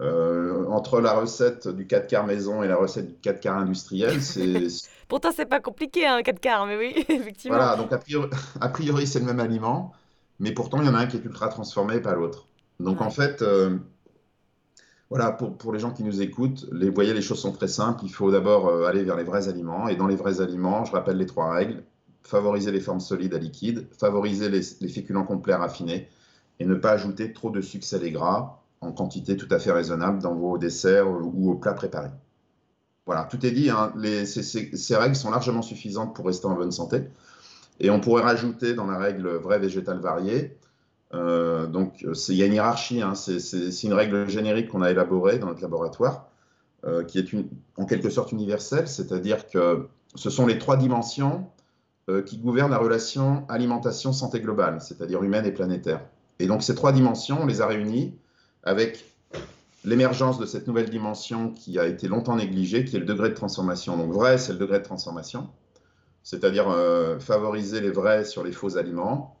Euh, 0.00 0.64
entre 0.68 1.00
la 1.02 1.12
recette 1.12 1.68
du 1.68 1.86
4 1.86 2.06
quarts 2.06 2.26
maison 2.26 2.62
et 2.62 2.68
la 2.68 2.76
recette 2.76 3.08
du 3.08 3.14
4 3.20 3.40
quarts 3.40 3.58
industriel, 3.58 4.22
c'est. 4.22 4.66
Pourtant, 5.06 5.30
c'est 5.34 5.46
pas 5.46 5.60
compliqué, 5.60 6.06
un 6.06 6.16
hein, 6.16 6.22
4 6.22 6.40
quarts, 6.40 6.66
mais 6.66 6.78
oui, 6.78 6.94
effectivement. 7.08 7.58
Voilà, 7.58 7.76
donc 7.76 7.92
a 7.92 8.68
priori, 8.68 9.06
c'est 9.06 9.20
le 9.20 9.26
même 9.26 9.40
aliment, 9.40 9.92
mais 10.40 10.52
pourtant, 10.52 10.80
il 10.80 10.86
y 10.86 10.88
en 10.88 10.94
a 10.94 10.98
un 10.98 11.06
qui 11.06 11.18
est 11.18 11.24
ultra 11.24 11.48
transformé 11.48 11.96
et 11.96 12.00
pas 12.00 12.14
l'autre. 12.14 12.46
Donc 12.80 13.02
en 13.02 13.10
fait, 13.10 13.42
euh, 13.42 13.76
voilà, 15.10 15.30
pour, 15.30 15.58
pour, 15.58 15.74
les 15.74 15.78
gens 15.78 15.90
qui 15.90 16.04
nous 16.04 16.22
écoutent, 16.22 16.66
les, 16.72 16.88
vous 16.88 16.94
voyez, 16.94 17.12
les 17.12 17.20
choses 17.20 17.40
sont 17.40 17.52
très 17.52 17.68
simples. 17.68 18.00
Il 18.04 18.12
faut 18.12 18.30
d'abord 18.30 18.68
euh, 18.68 18.86
aller 18.86 19.04
vers 19.04 19.16
les 19.16 19.24
vrais 19.24 19.48
aliments. 19.48 19.88
Et 19.88 19.96
dans 19.96 20.06
les 20.06 20.16
vrais 20.16 20.40
aliments, 20.40 20.86
je 20.86 20.92
rappelle 20.92 21.18
les 21.18 21.26
trois 21.26 21.52
règles 21.52 21.84
favoriser 22.22 22.70
les 22.70 22.80
formes 22.80 23.00
solides 23.00 23.34
à 23.34 23.38
liquides, 23.38 23.88
favoriser 23.92 24.48
les, 24.48 24.60
les 24.80 24.88
féculents 24.88 25.24
complets 25.24 25.54
raffinés 25.54 26.08
et 26.60 26.64
ne 26.64 26.74
pas 26.74 26.92
ajouter 26.92 27.32
trop 27.32 27.50
de 27.50 27.60
sucre 27.60 27.86
et 28.02 28.10
gras 28.10 28.61
en 28.82 28.92
quantité 28.92 29.36
tout 29.36 29.48
à 29.50 29.58
fait 29.58 29.72
raisonnable 29.72 30.20
dans 30.20 30.34
vos 30.34 30.58
desserts 30.58 31.08
ou 31.08 31.50
aux 31.50 31.54
plats 31.54 31.72
préparés. 31.72 32.10
Voilà, 33.06 33.24
tout 33.24 33.44
est 33.44 33.50
dit. 33.50 33.70
Hein. 33.70 33.92
ces, 34.24 34.96
règles 34.96 35.16
sont 35.16 35.30
largement 35.30 35.62
suffisantes 35.62 36.14
pour 36.14 36.26
rester 36.26 36.46
en 36.46 36.54
bonne 36.54 36.72
santé. 36.72 37.04
Et 37.80 37.90
on 37.90 38.00
pourrait 38.00 38.22
rajouter 38.22 38.74
dans 38.74 38.86
la 38.86 38.98
règle 38.98 39.28
vrai 39.28 39.58
végétal 39.58 39.98
varié. 39.98 40.56
Euh, 41.14 41.66
donc, 41.66 42.04
il 42.28 42.34
y 42.34 42.42
a 42.42 42.46
une 42.46 42.54
hiérarchie. 42.54 43.02
Hein. 43.02 43.14
c'est 43.14 43.82
une 43.82 43.94
règle 43.94 44.28
générique 44.28 44.68
qu'on 44.68 44.82
a 44.82 44.90
élaborée 44.90 45.38
dans 45.38 45.46
notre 45.46 45.62
laboratoire, 45.62 46.28
euh, 46.84 47.02
qui 47.02 47.18
est 47.18 47.26
en 47.76 47.86
quelque 47.86 48.10
sorte 48.10 48.32
universelle. 48.32 48.86
C'est-à-dire 48.88 49.48
que 49.48 49.88
ce 50.14 50.30
sont 50.30 50.46
les 50.46 50.58
trois 50.58 50.76
dimensions 50.76 51.46
euh, 52.08 52.22
qui 52.22 52.38
gouvernent 52.38 52.70
la 52.70 52.78
relation 52.78 53.44
alimentation-santé 53.48 54.40
globale, 54.40 54.80
c'est-à-dire 54.80 55.22
humaine 55.22 55.46
et 55.46 55.52
planétaire. 55.52 56.04
Et 56.38 56.46
donc, 56.46 56.62
ces 56.62 56.74
trois 56.74 56.92
dimensions, 56.92 57.38
on 57.42 57.46
les 57.46 57.60
a 57.60 57.66
réunies 57.66 58.14
avec 58.62 59.04
l'émergence 59.84 60.38
de 60.38 60.46
cette 60.46 60.66
nouvelle 60.66 60.90
dimension 60.90 61.50
qui 61.50 61.78
a 61.78 61.86
été 61.86 62.08
longtemps 62.08 62.36
négligée, 62.36 62.84
qui 62.84 62.96
est 62.96 63.00
le 63.00 63.04
degré 63.04 63.28
de 63.28 63.34
transformation. 63.34 63.96
Donc 63.96 64.12
vrai, 64.12 64.38
c'est 64.38 64.52
le 64.52 64.58
degré 64.58 64.78
de 64.78 64.84
transformation, 64.84 65.48
c'est-à-dire 66.22 66.68
euh, 66.68 67.18
favoriser 67.18 67.80
les 67.80 67.90
vrais 67.90 68.24
sur 68.24 68.44
les 68.44 68.52
faux 68.52 68.76
aliments, 68.76 69.36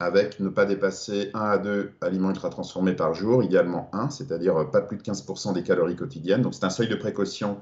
avec 0.00 0.38
ne 0.38 0.48
pas 0.48 0.64
dépasser 0.64 1.30
1 1.34 1.40
à 1.40 1.58
2 1.58 1.92
aliments 2.00 2.30
ultra 2.30 2.50
transformés 2.50 2.94
par 2.94 3.14
jour, 3.14 3.42
idéalement 3.42 3.90
1, 3.92 4.10
c'est-à-dire 4.10 4.56
euh, 4.56 4.64
pas 4.64 4.80
plus 4.80 4.96
de 4.96 5.02
15% 5.02 5.54
des 5.54 5.64
calories 5.64 5.96
quotidiennes. 5.96 6.42
Donc 6.42 6.54
c'est 6.54 6.64
un 6.64 6.70
seuil 6.70 6.88
de 6.88 6.94
précaution 6.94 7.58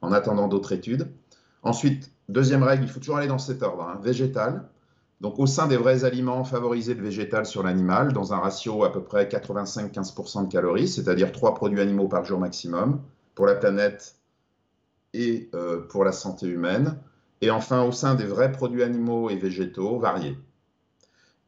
en 0.00 0.12
attendant 0.12 0.46
d'autres 0.46 0.72
études. 0.72 1.08
Ensuite, 1.62 2.12
deuxième 2.28 2.62
règle, 2.62 2.84
il 2.84 2.88
faut 2.88 3.00
toujours 3.00 3.16
aller 3.16 3.26
dans 3.26 3.38
cet 3.38 3.62
ordre, 3.62 3.82
hein, 3.82 3.98
végétal, 4.02 4.68
donc 5.20 5.38
au 5.38 5.46
sein 5.46 5.66
des 5.66 5.76
vrais 5.76 6.04
aliments, 6.04 6.44
favoriser 6.44 6.94
le 6.94 7.02
végétal 7.02 7.44
sur 7.44 7.62
l'animal 7.62 8.12
dans 8.12 8.32
un 8.32 8.38
ratio 8.38 8.84
à 8.84 8.92
peu 8.92 9.02
près 9.02 9.26
85-15% 9.26 10.46
de 10.46 10.52
calories, 10.52 10.88
c'est-à-dire 10.88 11.30
3 11.30 11.54
produits 11.54 11.80
animaux 11.80 12.08
par 12.08 12.24
jour 12.24 12.38
maximum 12.38 13.02
pour 13.34 13.46
la 13.46 13.54
planète 13.54 14.16
et 15.12 15.50
euh, 15.54 15.80
pour 15.80 16.04
la 16.04 16.12
santé 16.12 16.46
humaine. 16.46 16.96
Et 17.42 17.50
enfin 17.50 17.84
au 17.84 17.92
sein 17.92 18.14
des 18.14 18.24
vrais 18.24 18.52
produits 18.52 18.82
animaux 18.82 19.28
et 19.28 19.36
végétaux 19.36 19.98
variés. 19.98 20.38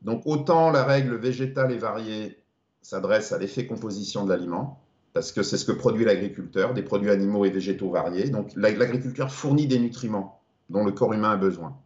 Donc 0.03 0.23
autant 0.27 0.71
la 0.71 0.85
règle 0.85 1.17
végétale 1.17 1.73
et 1.73 1.79
variée 1.79 2.39
s'adresse 2.83 3.33
à 3.33 3.39
l'effet 3.39 3.67
composition 3.67 4.25
de 4.25 4.31
l'aliment, 4.31 4.81
parce 5.13 5.33
que 5.33 5.43
c'est 5.43 5.57
ce 5.57 5.65
que 5.65 5.73
produit 5.73 6.05
l'agriculteur, 6.05 6.75
des 6.75 6.83
produits 6.83 7.11
animaux 7.11 7.45
et 7.45 7.51
végétaux 7.51 7.91
variés. 7.91 8.29
Donc 8.29 8.51
l'agriculteur 8.57 9.33
fournit 9.33 9.67
des 9.67 9.79
nutriments 9.79 10.41
dont 10.69 10.85
le 10.85 10.93
corps 10.93 11.13
humain 11.13 11.31
a 11.31 11.37
besoin. 11.37 11.77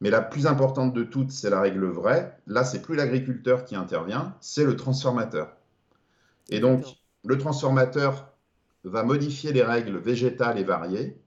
Mais 0.00 0.10
la 0.10 0.22
plus 0.22 0.46
importante 0.46 0.94
de 0.94 1.02
toutes, 1.02 1.32
c'est 1.32 1.50
la 1.50 1.60
règle 1.60 1.86
vraie. 1.86 2.38
Là, 2.46 2.64
c'est 2.64 2.82
plus 2.82 2.94
l'agriculteur 2.94 3.64
qui 3.64 3.74
intervient, 3.74 4.36
c'est 4.40 4.64
le 4.64 4.76
transformateur. 4.76 5.56
Et 6.50 6.60
donc, 6.60 6.84
le 7.24 7.36
transformateur 7.36 8.32
va 8.84 9.02
modifier 9.02 9.52
les 9.52 9.62
règles 9.62 9.98
végétales 9.98 10.58
et 10.58 10.64
variées 10.64 11.20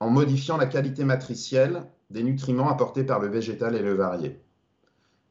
en 0.00 0.10
modifiant 0.10 0.56
la 0.56 0.66
qualité 0.66 1.04
matricielle 1.04 1.84
des 2.10 2.22
nutriments 2.22 2.70
apportés 2.70 3.04
par 3.04 3.20
le 3.20 3.28
végétal 3.28 3.74
et 3.74 3.82
le 3.82 3.94
varié. 3.94 4.40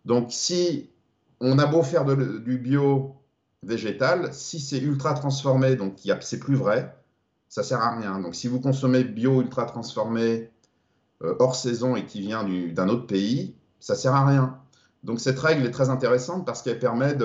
Donc, 0.05 0.27
si 0.29 0.91
on 1.39 1.57
a 1.59 1.65
beau 1.65 1.83
faire 1.83 2.05
du 2.05 2.57
bio 2.57 3.15
végétal, 3.63 4.33
si 4.33 4.59
c'est 4.59 4.79
ultra 4.79 5.13
transformé, 5.13 5.75
donc 5.75 5.97
c'est 6.21 6.39
plus 6.39 6.55
vrai, 6.55 6.95
ça 7.49 7.63
sert 7.63 7.81
à 7.81 7.95
rien. 7.95 8.19
Donc, 8.19 8.35
si 8.35 8.47
vous 8.47 8.59
consommez 8.59 9.03
bio 9.03 9.41
ultra 9.41 9.65
transformé 9.65 10.51
hors 11.21 11.55
saison 11.55 11.95
et 11.95 12.05
qui 12.05 12.21
vient 12.21 12.43
d'un 12.43 12.89
autre 12.89 13.07
pays, 13.07 13.55
ça 13.79 13.95
sert 13.95 14.13
à 14.13 14.25
rien. 14.25 14.59
Donc 15.03 15.19
cette 15.19 15.39
règle 15.39 15.65
est 15.65 15.71
très 15.71 15.89
intéressante 15.89 16.45
parce 16.45 16.61
qu'elle 16.61 16.79
permet 16.79 17.15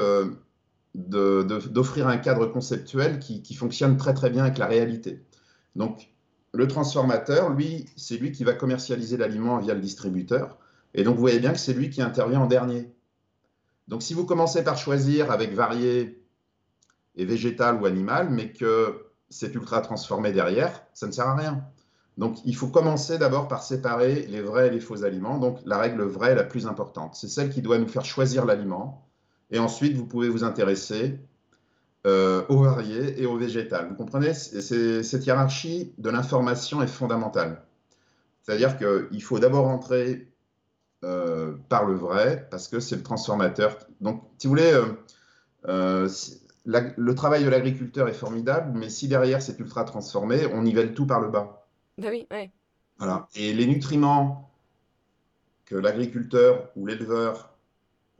d'offrir 0.95 2.09
un 2.09 2.19
cadre 2.19 2.47
conceptuel 2.47 3.19
qui, 3.19 3.55
fonctionne 3.55 3.97
très 3.97 4.15
très 4.15 4.31
bien 4.31 4.45
avec 4.45 4.59
la 4.59 4.67
réalité. 4.67 5.25
Donc 5.77 6.11
le 6.53 6.69
transformateur, 6.69 7.51
lui, 7.51 7.87
c'est 7.97 8.17
lui 8.17 8.33
qui 8.33 8.45
va 8.45 8.53
commercialiser 8.53 9.17
l'aliment 9.17 9.59
via 9.59 9.75
le 9.75 9.81
distributeur. 9.81 10.59
Et 10.95 11.05
donc 11.05 11.15
vous 11.15 11.21
voyez 11.21 11.39
bien 11.39 11.53
que 11.53 11.59
c'est 11.59 11.73
lui 11.73 11.91
qui 11.91 12.03
intervient 12.03 12.41
en 12.41 12.47
dernier. 12.47 12.93
Donc 13.89 14.03
si 14.03 14.13
vous 14.15 14.27
commencez 14.27 14.63
par 14.63 14.77
choisir 14.77 15.31
avec 15.31 15.55
varié 15.55 16.23
et 17.17 17.25
végétal 17.25 17.81
ou 17.81 17.87
animal, 17.87 18.29
mais 18.31 18.53
que 18.53 19.07
c'est 19.31 19.55
ultra 19.55 19.81
transformé 19.81 20.33
derrière, 20.33 20.85
ça 20.93 21.07
ne 21.07 21.13
sert 21.13 21.29
à 21.29 21.37
rien. 21.37 21.65
Donc, 22.19 22.39
il 22.45 22.55
faut 22.55 22.69
commencer 22.69 23.19
d'abord 23.19 23.49
par 23.49 23.63
séparer 23.63 24.27
les 24.27 24.43
vrais 24.43 24.67
et 24.67 24.71
les 24.71 24.81
faux 24.81 25.05
aliments. 25.05 25.39
Donc, 25.39 25.59
la 25.65 25.79
règle 25.79 26.03
vraie 26.03 26.35
la 26.35 26.45
plus 26.45 26.67
importante. 26.67 27.15
C'est 27.15 27.29
celle 27.29 27.51
qui 27.51 27.63
doit 27.63 27.79
nous 27.79 27.89
faire 27.89 28.05
choisir 28.05 28.45
l'aliment. 28.45 29.07
Et 29.51 29.59
ensuite, 29.59 29.97
vous 29.97 30.07
pouvez 30.07 30.29
vous 30.29 30.45
intéresser 30.45 31.19
euh, 32.07 32.43
aux 32.49 32.63
variés 32.63 33.21
et 33.23 33.27
aux 33.27 33.37
végétales. 33.37 33.89
Vous 33.89 33.95
comprenez? 33.95 34.35
Cette 34.35 35.27
hiérarchie 35.27 35.95
de 35.99 36.11
l'information 36.11 36.83
est 36.83 36.87
fondamentale. 36.87 37.63
C'est-à-dire 38.43 38.77
qu'il 38.77 39.23
faut 39.23 39.39
d'abord 39.39 39.69
entrer 39.69 40.29
euh, 41.05 41.55
par 41.69 41.87
le 41.87 41.95
vrai, 41.95 42.49
parce 42.51 42.69
que 42.69 42.81
c'est 42.81 42.97
le 42.97 43.03
transformateur. 43.03 43.79
Donc, 44.01 44.23
si 44.39 44.47
vous 44.47 44.53
voulez, 44.53 44.79
euh, 45.69 46.09
le 46.65 47.15
travail 47.15 47.45
de 47.45 47.49
l'agriculteur 47.49 48.09
est 48.09 48.15
formidable, 48.15 48.73
mais 48.79 48.91
si 48.91 49.09
derrière 49.09 49.41
c'est 49.41 49.59
ultra 49.59 49.85
transformé, 49.85 50.47
on 50.53 50.63
nivelle 50.63 50.93
tout 50.95 51.07
par 51.07 51.21
le 51.21 51.29
bas. 51.29 51.60
Bah 52.01 52.09
oui, 52.11 52.27
ouais. 52.31 52.51
Voilà. 52.99 53.29
Et 53.35 53.53
les 53.53 53.67
nutriments 53.67 54.51
que 55.67 55.77
l'agriculteur 55.77 56.71
ou 56.77 56.87
l'éleveur 56.87 57.51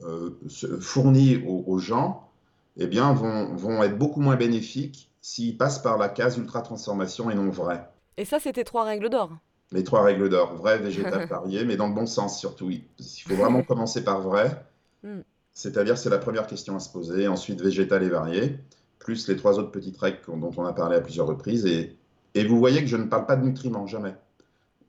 euh, 0.03 0.39
fournit 0.81 1.43
aux, 1.47 1.79
gens, 1.79 2.31
eh 2.77 2.87
bien, 2.87 3.13
vont, 3.13 3.55
vont, 3.55 3.83
être 3.83 3.99
beaucoup 3.99 4.21
moins 4.21 4.37
bénéfiques 4.37 5.11
s'ils 5.21 5.57
passent 5.57 5.81
par 5.81 5.99
la 5.99 6.09
case 6.09 6.39
ultra 6.39 6.63
transformation 6.63 7.31
et 7.31 7.35
non 7.35 7.51
vrai. 7.51 7.87
Et 8.17 8.25
ça, 8.25 8.39
c'était 8.39 8.65
trois 8.65 8.85
règles 8.85 9.11
d'or. 9.11 9.33
Les 9.73 9.85
trois 9.85 10.03
règles 10.03 10.29
d'or, 10.29 10.55
vrai, 10.55 10.79
végétal, 10.79 11.27
varié, 11.31 11.65
mais 11.65 11.77
dans 11.77 11.89
le 11.89 11.95
bon 11.95 12.07
sens 12.07 12.39
surtout. 12.39 12.71
Il 12.71 12.85
faut 13.27 13.35
vraiment 13.35 13.63
commencer 13.65 14.05
par 14.05 14.21
vrai, 14.21 14.65
hmm. 15.03 15.21
c'est-à-dire 15.53 15.99
c'est 15.99 16.11
la 16.11 16.19
première 16.19 16.47
question 16.47 16.77
à 16.77 16.81
se 16.81 16.91
poser, 16.91 17.29
ensuite 17.29 17.61
végétal 17.61 18.03
et 18.03 18.09
varié. 18.09 18.59
plus 18.99 19.29
les 19.29 19.37
trois 19.37 19.59
autres 19.59 19.71
petites 19.71 19.99
règles 19.99 20.19
dont 20.29 20.53
on 20.57 20.65
a 20.65 20.73
parlé 20.73 20.97
à 20.97 21.01
plusieurs 21.01 21.27
reprises. 21.27 21.67
Et, 21.67 21.97
et 22.35 22.47
vous 22.47 22.59
voyez 22.59 22.81
que 22.81 22.87
je 22.87 22.97
ne 22.97 23.05
parle 23.05 23.27
pas 23.27 23.37
de 23.37 23.45
nutriments, 23.45 23.87
jamais. 23.87 24.15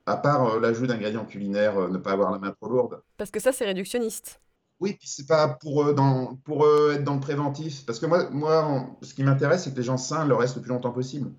À 0.06 0.18
part 0.18 0.48
euh, 0.48 0.60
l'ajout 0.60 0.88
d'ingrédients 0.88 1.26
culinaires, 1.26 1.78
euh, 1.78 1.90
ne 1.90 1.98
pas 1.98 2.12
avoir 2.12 2.32
la 2.32 2.40
main 2.40 2.52
trop 2.52 2.70
lourde. 2.70 3.02
Parce 3.18 3.32
que 3.32 3.40
ça, 3.40 3.52
c'est 3.52 3.66
réductionniste. 3.66 4.42
Oui, 4.80 4.96
puis 4.98 5.08
c'est 5.08 5.28
pas 5.28 5.48
pour, 5.48 5.84
euh, 5.84 5.94
dans, 5.94 6.36
pour 6.44 6.66
être 6.92 7.04
dans 7.04 7.16
le 7.16 7.20
préventif. 7.20 7.86
Parce 7.86 8.00
que 8.00 8.06
moi, 8.06 8.30
moi 8.32 8.88
ce 9.02 9.14
qui 9.14 9.24
m'intéresse, 9.24 9.64
c'est 9.64 9.72
que 9.72 9.78
les 9.78 9.84
gens 9.84 9.98
sains 9.98 10.26
le 10.26 10.36
restent 10.36 10.56
le 10.56 10.62
plus 10.62 10.72
longtemps 10.72 10.92
possible. 10.92 11.32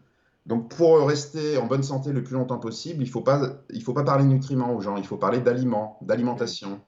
Donc, 0.46 0.74
pour 0.74 1.06
rester 1.06 1.56
en 1.56 1.66
bonne 1.66 1.84
santé 1.84 2.12
le 2.12 2.22
plus 2.24 2.34
longtemps 2.34 2.58
possible, 2.58 3.02
il 3.02 3.06
ne 3.06 3.12
faut, 3.12 3.20
pas, 3.20 3.40
il 3.70 3.82
faut 3.82 3.92
pas 3.92 4.02
parler 4.02 4.24
de 4.24 4.28
nutriments 4.28 4.74
aux 4.74 4.80
gens, 4.80 4.96
il 4.96 5.06
faut 5.06 5.16
parler 5.16 5.38
d'aliments, 5.38 5.98
d'alimentation, 6.02 6.80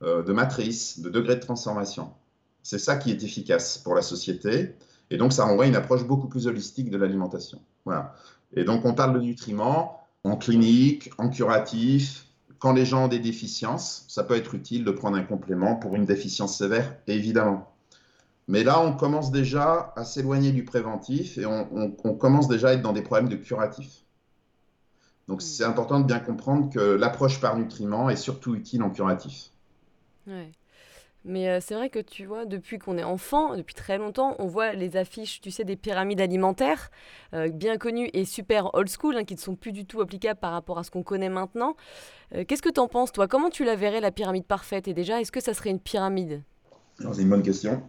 de 0.00 0.32
matrice, 0.32 1.00
de 1.00 1.10
degré 1.10 1.34
de 1.34 1.40
transformation. 1.40 2.12
C'est 2.62 2.78
ça 2.78 2.94
qui 2.96 3.10
est 3.10 3.22
efficace 3.24 3.78
pour 3.78 3.96
la 3.96 4.02
société. 4.02 4.76
Et 5.10 5.16
donc, 5.16 5.32
ça 5.32 5.44
renvoie 5.44 5.66
une 5.66 5.74
approche 5.74 6.04
beaucoup 6.04 6.28
plus 6.28 6.46
holistique 6.46 6.88
de 6.88 6.96
l'alimentation. 6.96 7.60
Voilà. 7.84 8.14
Et 8.54 8.64
donc, 8.64 8.84
on 8.84 8.94
parle 8.94 9.14
de 9.14 9.20
nutriments 9.20 10.06
en 10.24 10.36
clinique, 10.36 11.10
en 11.18 11.28
curatif. 11.28 12.26
Quand 12.58 12.72
les 12.72 12.84
gens 12.84 13.04
ont 13.04 13.08
des 13.08 13.18
déficiences, 13.18 14.04
ça 14.08 14.24
peut 14.24 14.36
être 14.36 14.54
utile 14.54 14.84
de 14.84 14.90
prendre 14.90 15.16
un 15.16 15.22
complément 15.22 15.76
pour 15.76 15.94
une 15.94 16.04
déficience 16.04 16.58
sévère, 16.58 16.96
évidemment. 17.06 17.72
Mais 18.48 18.64
là, 18.64 18.80
on 18.80 18.92
commence 18.92 19.30
déjà 19.30 19.92
à 19.96 20.04
s'éloigner 20.04 20.50
du 20.50 20.64
préventif 20.64 21.38
et 21.38 21.46
on, 21.46 21.92
commence 22.18 22.48
déjà 22.48 22.70
à 22.70 22.72
être 22.72 22.82
dans 22.82 22.92
des 22.92 23.02
problèmes 23.02 23.28
de 23.28 23.36
curatif. 23.36 24.02
Donc, 25.28 25.40
c'est 25.40 25.64
important 25.64 26.00
de 26.00 26.04
bien 26.04 26.18
comprendre 26.18 26.68
que 26.68 26.80
l'approche 26.80 27.40
par 27.40 27.56
nutriments 27.56 28.10
est 28.10 28.16
surtout 28.16 28.56
utile 28.56 28.82
en 28.82 28.90
curatif. 28.90 29.50
Ouais. 30.26 30.50
Mais 31.24 31.60
c'est 31.60 31.74
vrai 31.74 31.90
que 31.90 31.98
tu 31.98 32.24
vois, 32.24 32.46
depuis 32.46 32.78
qu'on 32.78 32.96
est 32.96 33.04
enfant, 33.04 33.54
depuis 33.54 33.74
très 33.74 33.98
longtemps, 33.98 34.36
on 34.38 34.46
voit 34.46 34.72
les 34.72 34.96
affiches, 34.96 35.40
tu 35.40 35.50
sais, 35.50 35.64
des 35.64 35.76
pyramides 35.76 36.20
alimentaires, 36.20 36.90
bien 37.52 37.76
connues 37.76 38.08
et 38.14 38.24
super 38.24 38.74
old 38.74 38.88
school, 38.88 39.16
hein, 39.16 39.24
qui 39.24 39.34
ne 39.34 39.38
sont 39.38 39.54
plus 39.54 39.72
du 39.72 39.84
tout 39.84 40.00
applicables 40.00 40.40
par 40.40 40.52
rapport 40.52 40.78
à 40.78 40.82
ce 40.82 40.90
qu'on 40.90 41.02
connaît 41.02 41.28
maintenant. 41.28 41.76
Qu'est-ce 42.48 42.62
que 42.62 42.70
tu 42.70 42.80
en 42.80 42.88
penses, 42.88 43.12
toi? 43.12 43.28
Comment 43.28 43.50
tu 43.50 43.64
la 43.64 43.76
verrais, 43.76 44.00
la 44.00 44.10
pyramide 44.10 44.46
parfaite? 44.46 44.88
Et 44.88 44.94
déjà, 44.94 45.20
est-ce 45.20 45.30
que 45.30 45.40
ça 45.40 45.52
serait 45.52 45.70
une 45.70 45.80
pyramide? 45.80 46.42
C'est 46.98 47.22
une 47.22 47.28
bonne 47.28 47.42
question. 47.42 47.82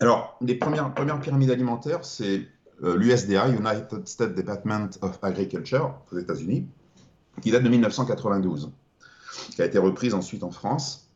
Alors, 0.00 0.36
les 0.40 0.54
premières, 0.54 0.92
premières 0.92 1.20
pyramides 1.20 1.50
alimentaires, 1.50 2.04
c'est 2.04 2.42
l'USDA, 2.82 3.48
United 3.48 4.06
States 4.06 4.34
Department 4.34 4.90
of 5.02 5.18
Agriculture, 5.22 5.94
aux 6.12 6.18
États-Unis, 6.18 6.68
qui 7.40 7.50
date 7.50 7.62
de 7.62 7.68
1992, 7.68 8.70
qui 9.52 9.62
a 9.62 9.64
été 9.64 9.78
reprise 9.78 10.12
ensuite 10.12 10.42
en 10.44 10.50
France 10.50 11.07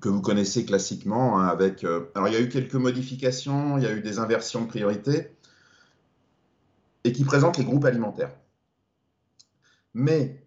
que 0.00 0.08
vous 0.08 0.20
connaissez 0.20 0.64
classiquement 0.64 1.38
hein, 1.38 1.46
avec. 1.46 1.84
Euh, 1.84 2.06
alors 2.14 2.28
il 2.28 2.34
y 2.34 2.36
a 2.36 2.40
eu 2.40 2.48
quelques 2.48 2.74
modifications, 2.74 3.78
il 3.78 3.84
y 3.84 3.86
a 3.86 3.92
eu 3.92 4.00
des 4.00 4.18
inversions 4.18 4.62
de 4.62 4.68
priorité 4.68 5.32
et 7.04 7.12
qui 7.12 7.24
présentent 7.24 7.58
les 7.58 7.64
groupes 7.64 7.84
alimentaires. 7.84 8.34
Mais 9.94 10.46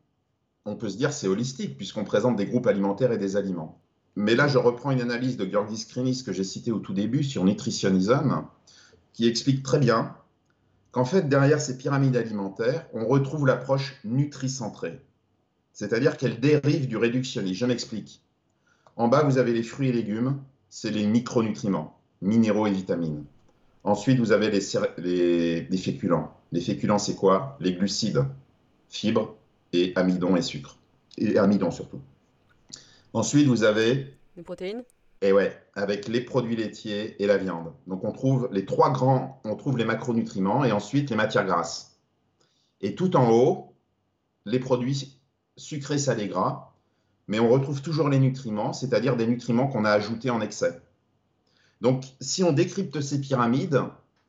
on 0.65 0.75
peut 0.75 0.89
se 0.89 0.97
dire 0.97 1.13
c'est 1.13 1.27
holistique 1.27 1.77
puisqu'on 1.77 2.03
présente 2.03 2.35
des 2.35 2.45
groupes 2.45 2.67
alimentaires 2.67 3.11
et 3.11 3.17
des 3.17 3.35
aliments. 3.35 3.81
Mais 4.15 4.35
là, 4.35 4.47
je 4.47 4.57
reprends 4.57 4.91
une 4.91 5.01
analyse 5.01 5.37
de 5.37 5.49
Georgis 5.49 5.87
Krinis 5.87 6.23
que 6.23 6.33
j'ai 6.33 6.43
citée 6.43 6.71
au 6.71 6.79
tout 6.79 6.93
début 6.93 7.23
sur 7.23 7.45
Nutritionism, 7.45 8.45
qui 9.13 9.27
explique 9.27 9.63
très 9.63 9.79
bien 9.79 10.15
qu'en 10.91 11.05
fait, 11.05 11.29
derrière 11.29 11.61
ces 11.61 11.77
pyramides 11.77 12.17
alimentaires, 12.17 12.87
on 12.93 13.07
retrouve 13.07 13.47
l'approche 13.47 13.95
nutricentrée. 14.03 15.01
C'est-à-dire 15.71 16.17
qu'elle 16.17 16.39
dérive 16.41 16.87
du 16.87 16.97
réductionnisme. 16.97 17.55
Je 17.55 17.65
m'explique. 17.65 18.21
En 19.01 19.07
bas, 19.07 19.23
vous 19.23 19.39
avez 19.39 19.51
les 19.51 19.63
fruits 19.63 19.89
et 19.89 19.91
légumes, 19.91 20.39
c'est 20.69 20.91
les 20.91 21.07
micronutriments, 21.07 21.99
minéraux 22.21 22.67
et 22.67 22.71
vitamines. 22.71 23.25
Ensuite, 23.83 24.19
vous 24.19 24.31
avez 24.31 24.51
les, 24.51 24.61
féculents. 25.75 26.31
Les 26.51 26.61
féculents, 26.61 26.99
c'est 26.99 27.15
quoi? 27.15 27.57
Les 27.59 27.73
glucides, 27.73 28.23
fibres 28.89 29.35
et 29.73 29.91
amidon 29.95 30.35
et 30.35 30.43
sucre. 30.43 30.77
Et 31.17 31.35
amidon 31.39 31.71
surtout. 31.71 31.99
Ensuite, 33.13 33.47
vous 33.47 33.63
avez... 33.63 34.13
Les 34.37 34.43
protéines? 34.43 34.83
Et 35.23 35.31
ouais, 35.31 35.59
avec 35.73 36.07
les 36.07 36.21
produits 36.21 36.55
laitiers 36.55 37.19
et 37.23 37.25
la 37.25 37.37
viande. 37.37 37.73
Donc, 37.87 38.03
on 38.03 38.11
trouve 38.11 38.49
les 38.51 38.65
trois 38.65 38.91
grands, 38.91 39.41
on 39.45 39.55
trouve 39.55 39.79
les 39.79 39.85
macronutriments 39.85 40.63
et 40.63 40.71
ensuite 40.71 41.09
les 41.09 41.15
matières 41.15 41.47
grasses. 41.47 41.97
Et 42.81 42.93
tout 42.93 43.15
en 43.15 43.31
haut, 43.31 43.73
les 44.45 44.59
produits 44.59 45.17
sucrés, 45.57 45.97
salés, 45.97 46.27
gras 46.27 46.70
mais 47.27 47.39
on 47.39 47.49
retrouve 47.49 47.81
toujours 47.81 48.09
les 48.09 48.19
nutriments, 48.19 48.73
c'est-à-dire 48.73 49.15
des 49.15 49.27
nutriments 49.27 49.67
qu'on 49.67 49.85
a 49.85 49.91
ajoutés 49.91 50.29
en 50.29 50.41
excès. 50.41 50.81
Donc, 51.81 52.03
si 52.19 52.43
on 52.43 52.51
décrypte 52.51 53.01
ces 53.01 53.19
pyramides, 53.19 53.81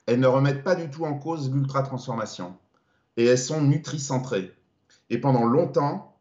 elles 0.06 0.20
ne 0.20 0.26
remettent 0.26 0.64
pas 0.64 0.74
du 0.74 0.90
tout 0.90 1.04
en 1.04 1.18
cause 1.18 1.52
l'ultra-transformation. 1.52 2.56
Et 3.16 3.26
elles 3.26 3.38
sont 3.38 3.60
nutricentrées. 3.60 4.52
Et 5.10 5.18
pendant 5.18 5.44
longtemps, 5.44 6.16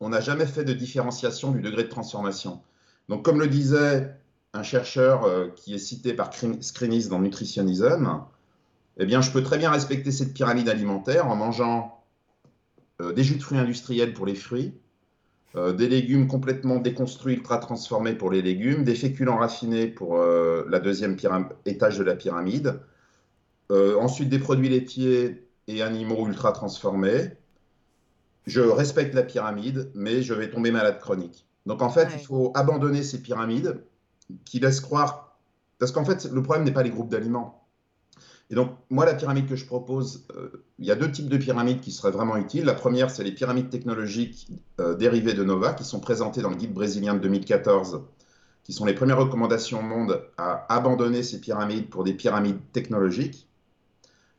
on 0.00 0.10
n'a 0.10 0.20
jamais 0.20 0.46
fait 0.46 0.64
de 0.64 0.72
différenciation 0.72 1.52
du 1.52 1.60
degré 1.60 1.84
de 1.84 1.88
transformation. 1.88 2.62
Donc, 3.08 3.24
comme 3.24 3.40
le 3.40 3.48
disait 3.48 4.14
un 4.52 4.62
chercheur 4.62 5.24
euh, 5.24 5.48
qui 5.56 5.74
est 5.74 5.78
cité 5.78 6.12
par 6.12 6.30
Skrinis 6.34 7.08
dans 7.08 7.18
Nutritionism, 7.20 8.24
eh 8.98 9.06
bien, 9.06 9.20
je 9.20 9.30
peux 9.30 9.42
très 9.42 9.58
bien 9.58 9.70
respecter 9.70 10.12
cette 10.12 10.34
pyramide 10.34 10.68
alimentaire 10.68 11.28
en 11.28 11.36
mangeant 11.36 12.04
euh, 13.00 13.12
des 13.12 13.24
jus 13.24 13.36
de 13.36 13.42
fruits 13.42 13.58
industriels 13.58 14.12
pour 14.12 14.26
les 14.26 14.34
fruits, 14.34 14.74
euh, 15.56 15.72
des 15.72 15.88
légumes 15.88 16.28
complètement 16.28 16.76
déconstruits, 16.78 17.34
ultra 17.34 17.58
transformés 17.58 18.14
pour 18.14 18.30
les 18.30 18.40
légumes, 18.40 18.84
des 18.84 18.94
féculents 18.94 19.38
raffinés 19.38 19.88
pour 19.88 20.16
euh, 20.16 20.64
la 20.68 20.78
deuxième 20.78 21.16
étage 21.66 21.98
de 21.98 22.04
la 22.04 22.14
pyramide, 22.14 22.80
euh, 23.72 23.96
ensuite 23.98 24.28
des 24.28 24.38
produits 24.38 24.68
laitiers 24.68 25.44
et 25.66 25.82
animaux 25.82 26.28
ultra 26.28 26.52
transformés. 26.52 27.32
Je 28.46 28.60
respecte 28.60 29.14
la 29.14 29.24
pyramide, 29.24 29.90
mais 29.94 30.22
je 30.22 30.34
vais 30.34 30.50
tomber 30.50 30.70
malade 30.70 31.00
chronique. 31.00 31.46
Donc 31.66 31.82
en 31.82 31.90
fait, 31.90 32.08
il 32.12 32.24
faut 32.24 32.52
abandonner 32.54 33.02
ces 33.02 33.20
pyramides 33.20 33.82
qui 34.44 34.60
laissent 34.60 34.80
croire, 34.80 35.36
parce 35.80 35.90
qu'en 35.90 36.04
fait, 36.04 36.30
le 36.32 36.42
problème 36.42 36.64
n'est 36.64 36.72
pas 36.72 36.84
les 36.84 36.90
groupes 36.90 37.10
d'aliments. 37.10 37.59
Et 38.50 38.56
donc, 38.56 38.72
moi, 38.90 39.06
la 39.06 39.14
pyramide 39.14 39.48
que 39.48 39.54
je 39.54 39.64
propose, 39.64 40.26
euh, 40.36 40.64
il 40.80 40.86
y 40.86 40.90
a 40.90 40.96
deux 40.96 41.10
types 41.10 41.28
de 41.28 41.36
pyramides 41.36 41.80
qui 41.80 41.92
seraient 41.92 42.10
vraiment 42.10 42.36
utiles. 42.36 42.64
La 42.64 42.74
première, 42.74 43.08
c'est 43.08 43.22
les 43.22 43.30
pyramides 43.30 43.70
technologiques 43.70 44.48
euh, 44.80 44.96
dérivées 44.96 45.34
de 45.34 45.44
Nova, 45.44 45.72
qui 45.72 45.84
sont 45.84 46.00
présentées 46.00 46.42
dans 46.42 46.50
le 46.50 46.56
guide 46.56 46.74
brésilien 46.74 47.14
de 47.14 47.20
2014, 47.20 48.02
qui 48.64 48.72
sont 48.72 48.84
les 48.84 48.94
premières 48.94 49.18
recommandations 49.18 49.78
au 49.78 49.82
monde 49.82 50.24
à 50.36 50.66
abandonner 50.68 51.22
ces 51.22 51.40
pyramides 51.40 51.88
pour 51.90 52.02
des 52.02 52.12
pyramides 52.12 52.58
technologiques, 52.72 53.48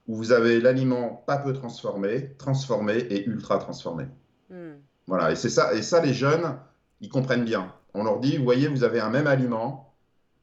où 0.10 0.16
vous 0.18 0.34
avez 0.34 0.60
l'aliment 0.60 1.24
pas 1.26 1.38
peu 1.38 1.54
transformé, 1.54 2.34
transformé 2.38 2.98
et 2.98 3.26
ultra 3.28 3.60
transformé. 3.60 4.08
Hmm. 4.50 4.74
Voilà, 5.08 5.32
et 5.32 5.38
c'est 5.38 5.50
ça, 5.50 5.74
et 5.74 5.82
ça, 5.82 6.02
les 6.02 6.14
jeunes, 6.14 6.58
ils 7.00 7.10
comprennent 7.10 7.46
bien. 7.46 7.74
On 7.94 8.04
leur 8.04 8.20
dit, 8.20 8.36
vous 8.36 8.44
voyez, 8.44 8.68
vous 8.68 8.84
avez 8.84 9.00
un 9.00 9.10
même 9.10 9.28
aliment, 9.28 9.94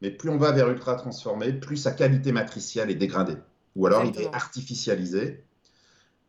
mais 0.01 0.11
plus 0.11 0.31
on 0.31 0.39
va 0.39 0.53
vers 0.53 0.71
ultra 0.71 0.95
transformé, 0.95 1.53
plus 1.53 1.77
sa 1.77 1.91
qualité 1.91 2.33
matricielle 2.33 2.91
est 2.91 2.95
dégradée 2.95 3.37
ou 3.79 3.87
alors 3.87 4.05
il 4.05 4.21
est 4.21 4.35
artificialisé. 4.35 5.45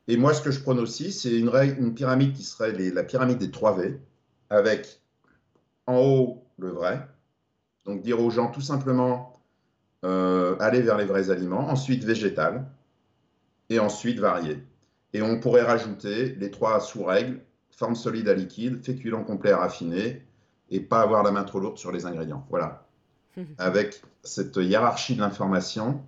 Et 0.07 0.17
moi, 0.17 0.33
ce 0.33 0.41
que 0.41 0.51
je 0.51 0.59
prône 0.62 0.79
aussi, 0.79 1.12
c'est 1.12 1.35
une, 1.35 1.49
une, 1.79 1.93
pyramide 1.93 2.33
qui 2.33 2.43
serait 2.43 2.71
la 2.71 3.03
pyramide 3.03 3.39
des 3.39 3.51
3 3.51 3.75
V, 3.75 3.99
avec 4.49 5.01
en 5.88 5.97
haut 5.97 6.43
le 6.59 6.69
vrai, 6.69 7.07
donc 7.85 8.01
dire 8.01 8.21
aux 8.21 8.29
gens 8.29 8.51
tout 8.51 8.62
simplement 8.62 9.41
euh, 10.05 10.55
aller 10.59 10.81
vers 10.81 10.97
les 10.97 11.05
vrais 11.05 11.31
aliments, 11.31 11.69
ensuite 11.69 12.03
végétal, 12.03 12.65
et 13.69 13.79
ensuite 13.79 14.19
varié. 14.19 14.63
Et 15.13 15.23
on 15.23 15.39
pourrait 15.39 15.63
rajouter 15.63 16.35
les 16.35 16.51
trois 16.51 16.79
sous-règles, 16.79 17.41
forme 17.71 17.95
solide 17.95 18.29
à 18.29 18.35
liquide, 18.35 18.83
féculent 18.83 19.23
complet 19.25 19.51
à 19.51 19.57
raffiné, 19.57 20.23
et 20.69 20.79
pas 20.79 21.01
avoir 21.01 21.23
la 21.23 21.31
main 21.31 21.43
trop 21.43 21.59
lourde 21.59 21.79
sur 21.79 21.91
les 21.91 22.05
ingrédients. 22.05 22.45
Voilà. 22.51 22.88
Avec 23.57 24.01
cette 24.23 24.57
hiérarchie 24.57 25.15
de 25.15 25.21
l'information, 25.21 26.03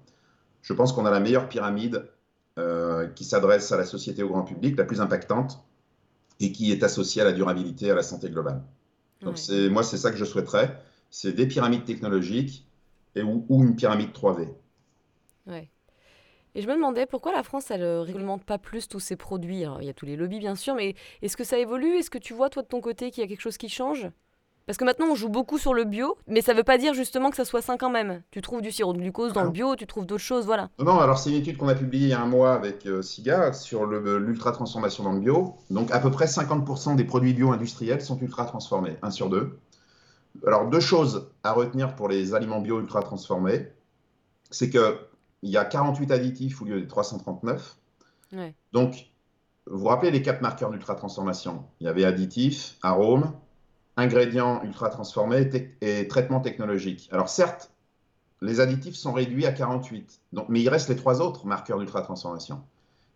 je 0.61 0.73
pense 0.73 0.93
qu'on 0.93 1.05
a 1.05 1.11
la 1.11 1.19
meilleure 1.19 1.49
pyramide 1.49 2.07
euh, 2.57 3.07
qui 3.07 3.23
s'adresse 3.23 3.71
à 3.71 3.77
la 3.77 3.85
société, 3.85 4.23
au 4.23 4.29
grand 4.29 4.43
public, 4.43 4.77
la 4.77 4.83
plus 4.83 5.01
impactante 5.01 5.63
et 6.39 6.51
qui 6.51 6.71
est 6.71 6.83
associée 6.83 7.21
à 7.21 7.25
la 7.25 7.31
durabilité, 7.31 7.91
à 7.91 7.95
la 7.95 8.03
santé 8.03 8.29
globale. 8.29 8.61
Donc 9.21 9.37
c'est 9.37 9.69
moi, 9.69 9.83
c'est 9.83 9.97
ça 9.97 10.11
que 10.11 10.17
je 10.17 10.25
souhaiterais. 10.25 10.81
C'est 11.11 11.33
des 11.33 11.47
pyramides 11.47 11.85
technologiques 11.85 12.67
et, 13.15 13.21
ou, 13.21 13.45
une 13.49 13.75
pyramide 13.75 14.09
3V. 14.11 14.49
Ouais. 15.45 15.69
Et 16.55 16.61
je 16.61 16.67
me 16.67 16.73
demandais 16.73 17.05
pourquoi 17.05 17.31
la 17.31 17.43
France, 17.43 17.69
elle 17.69 17.81
ne 17.81 17.85
euh, 17.85 18.01
réglemente 18.01 18.43
pas 18.43 18.57
plus 18.57 18.87
tous 18.87 18.99
ses 18.99 19.15
produits. 19.15 19.63
il 19.79 19.85
y 19.85 19.89
a 19.89 19.93
tous 19.93 20.05
les 20.05 20.15
lobbies, 20.15 20.39
bien 20.39 20.55
sûr, 20.55 20.75
mais 20.75 20.95
est-ce 21.21 21.37
que 21.37 21.43
ça 21.43 21.57
évolue? 21.57 21.97
Est-ce 21.97 22.09
que 22.09 22.17
tu 22.17 22.33
vois, 22.33 22.49
toi, 22.49 22.63
de 22.63 22.67
ton 22.67 22.81
côté, 22.81 23.11
qu'il 23.11 23.21
y 23.21 23.25
a 23.25 23.27
quelque 23.27 23.41
chose 23.41 23.57
qui 23.57 23.69
change? 23.69 24.09
Parce 24.65 24.77
que 24.77 24.85
maintenant, 24.85 25.07
on 25.11 25.15
joue 25.15 25.29
beaucoup 25.29 25.57
sur 25.57 25.73
le 25.73 25.83
bio, 25.83 26.17
mais 26.27 26.41
ça 26.41 26.53
ne 26.53 26.57
veut 26.57 26.63
pas 26.63 26.77
dire 26.77 26.93
justement 26.93 27.29
que 27.29 27.35
ça 27.35 27.45
soit 27.45 27.61
sain 27.61 27.77
quand 27.77 27.89
même. 27.89 28.21
Tu 28.31 28.41
trouves 28.41 28.61
du 28.61 28.71
sirop 28.71 28.93
de 28.93 28.99
glucose 28.99 29.33
dans 29.33 29.43
le 29.43 29.49
bio, 29.49 29.75
tu 29.75 29.87
trouves 29.87 30.05
d'autres 30.05 30.23
choses, 30.23 30.45
voilà. 30.45 30.69
Non, 30.79 30.99
alors 30.99 31.17
c'est 31.17 31.31
une 31.31 31.37
étude 31.37 31.57
qu'on 31.57 31.67
a 31.67 31.75
publiée 31.75 32.07
il 32.07 32.09
y 32.09 32.13
a 32.13 32.21
un 32.21 32.27
mois 32.27 32.53
avec 32.53 32.85
euh, 32.85 33.01
SIGA 33.01 33.53
sur 33.53 33.85
l'ultra-transformation 33.85 35.03
dans 35.03 35.13
le 35.13 35.19
bio. 35.19 35.55
Donc 35.69 35.91
à 35.91 35.99
peu 35.99 36.11
près 36.11 36.25
50% 36.25 36.95
des 36.95 37.03
produits 37.03 37.33
bio 37.33 37.51
industriels 37.51 38.01
sont 38.01 38.19
ultra-transformés, 38.19 38.97
1 39.01 39.11
sur 39.11 39.29
2. 39.29 39.57
Alors 40.47 40.69
deux 40.69 40.79
choses 40.79 41.29
à 41.43 41.51
retenir 41.51 41.95
pour 41.95 42.07
les 42.07 42.33
aliments 42.33 42.61
bio 42.61 42.79
ultra-transformés, 42.79 43.67
c'est 44.49 44.69
que 44.69 44.97
il 45.41 45.49
y 45.49 45.57
a 45.57 45.65
48 45.65 46.11
additifs 46.11 46.61
au 46.61 46.65
lieu 46.65 46.79
des 46.79 46.87
339. 46.87 47.77
Donc, 48.71 49.11
vous 49.65 49.79
vous 49.79 49.87
rappelez 49.87 50.11
les 50.11 50.21
quatre 50.21 50.41
marqueurs 50.41 50.69
d'ultra-transformation? 50.71 51.65
Il 51.79 51.85
y 51.85 51.89
avait 51.89 52.05
additifs, 52.05 52.77
arômes, 52.81 53.33
ingrédients 53.97 54.63
ultra-transformés 54.63 55.49
et, 55.81 56.07
traitements 56.07 56.39
technologiques. 56.39 57.09
Alors 57.11 57.29
certes, 57.29 57.71
les 58.41 58.59
additifs 58.59 58.95
sont 58.95 59.13
réduits 59.13 59.45
à 59.45 59.51
48, 59.51 60.21
donc, 60.33 60.47
mais 60.49 60.61
il 60.61 60.69
reste 60.69 60.89
les 60.89 60.95
trois 60.95 61.21
autres 61.21 61.45
marqueurs 61.45 61.79
d'ultra-transformation. 61.79 62.63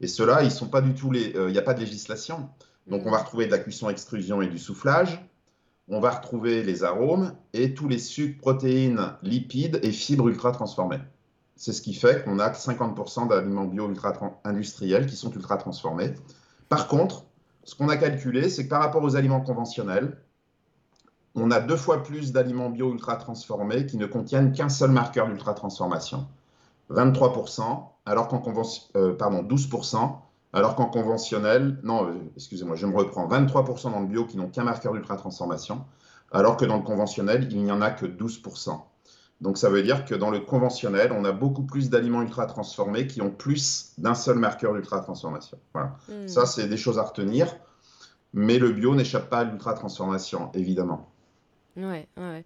Et 0.01 0.07
ceux-là, 0.07 0.43
ils 0.43 0.51
sont 0.51 0.67
pas 0.67 0.81
du 0.81 0.93
tout 0.93 1.11
les. 1.11 1.35
Euh, 1.35 1.49
il 1.49 1.53
n'y 1.53 1.57
a 1.57 1.63
pas 1.63 1.73
de 1.73 1.79
législation. 1.79 2.49
Donc 2.87 3.05
on 3.05 3.11
va 3.11 3.19
retrouver 3.19 3.47
de 3.47 3.51
la 3.51 3.57
cuisson, 3.57 3.89
extrusion 3.89 4.41
et 4.41 4.47
du 4.47 4.59
soufflage. 4.59 5.25
On 5.87 5.99
va 5.99 6.11
retrouver 6.11 6.63
les 6.63 6.83
arômes 6.83 7.33
et 7.53 7.73
tous 7.73 7.87
les 7.87 7.99
sucres, 7.99 8.39
protéines, 8.39 9.13
lipides 9.21 9.79
et 9.83 9.91
fibres 9.91 10.27
ultra 10.27 10.51
transformées. 10.51 10.99
C'est 11.55 11.73
ce 11.73 11.81
qui 11.81 11.93
fait 11.93 12.23
qu'on 12.23 12.39
a 12.39 12.51
50% 12.51 13.29
d'aliments 13.29 13.65
bio 13.65 13.87
ultra 13.87 14.13
industriels 14.43 15.05
qui 15.05 15.15
sont 15.15 15.31
ultra 15.31 15.57
transformés. 15.57 16.13
Par 16.69 16.87
contre, 16.87 17.25
ce 17.63 17.75
qu'on 17.75 17.89
a 17.89 17.97
calculé, 17.97 18.49
c'est 18.49 18.65
que 18.65 18.69
par 18.69 18.81
rapport 18.81 19.03
aux 19.03 19.15
aliments 19.15 19.41
conventionnels, 19.41 20.17
on 21.35 21.51
a 21.51 21.59
deux 21.59 21.75
fois 21.75 22.03
plus 22.03 22.31
d'aliments 22.31 22.69
bio 22.69 22.91
ultra 22.91 23.17
transformés 23.17 23.85
qui 23.85 23.97
ne 23.97 24.05
contiennent 24.05 24.53
qu'un 24.53 24.69
seul 24.69 24.91
marqueur 24.91 25.27
d'ultra 25.27 25.53
transformation. 25.53 26.27
23%, 26.91 27.83
alors 28.05 28.27
qu'en 28.27 28.39
convention, 28.39 28.83
euh, 28.95 29.13
pardon, 29.13 29.43
12%, 29.43 30.17
alors 30.53 30.75
qu'en 30.75 30.85
conventionnel, 30.85 31.79
non, 31.83 32.07
euh, 32.07 32.13
excusez-moi, 32.35 32.75
je 32.75 32.85
me 32.85 32.95
reprends, 32.95 33.27
23% 33.27 33.91
dans 33.91 33.99
le 33.99 34.05
bio 34.05 34.25
qui 34.25 34.37
n'ont 34.37 34.47
qu'un 34.47 34.63
marqueur 34.63 34.93
d'ultra 34.93 35.17
transformation, 35.17 35.83
alors 36.31 36.57
que 36.57 36.65
dans 36.65 36.77
le 36.77 36.83
conventionnel, 36.83 37.47
il 37.51 37.63
n'y 37.63 37.71
en 37.71 37.81
a 37.81 37.91
que 37.91 38.05
12%. 38.05 38.79
Donc 39.41 39.57
ça 39.57 39.69
veut 39.69 39.83
dire 39.83 40.05
que 40.05 40.15
dans 40.15 40.29
le 40.29 40.39
conventionnel, 40.39 41.11
on 41.11 41.25
a 41.25 41.31
beaucoup 41.33 41.63
plus 41.63 41.89
d'aliments 41.89 42.21
ultra 42.21 42.45
transformés 42.45 43.05
qui 43.05 43.21
ont 43.21 43.31
plus 43.31 43.93
d'un 43.97 44.15
seul 44.15 44.37
marqueur 44.37 44.73
d'ultra 44.73 45.01
transformation. 45.01 45.57
Voilà. 45.73 45.97
Hmm. 46.07 46.27
Ça, 46.27 46.45
c'est 46.45 46.67
des 46.67 46.77
choses 46.77 46.97
à 46.97 47.03
retenir. 47.03 47.53
Mais 48.33 48.59
le 48.59 48.71
bio 48.71 48.95
n'échappe 48.95 49.29
pas 49.29 49.39
à 49.39 49.43
l'ultra 49.43 49.73
transformation, 49.73 50.51
évidemment. 50.53 51.09
Ouais, 51.77 52.07
ouais. 52.17 52.45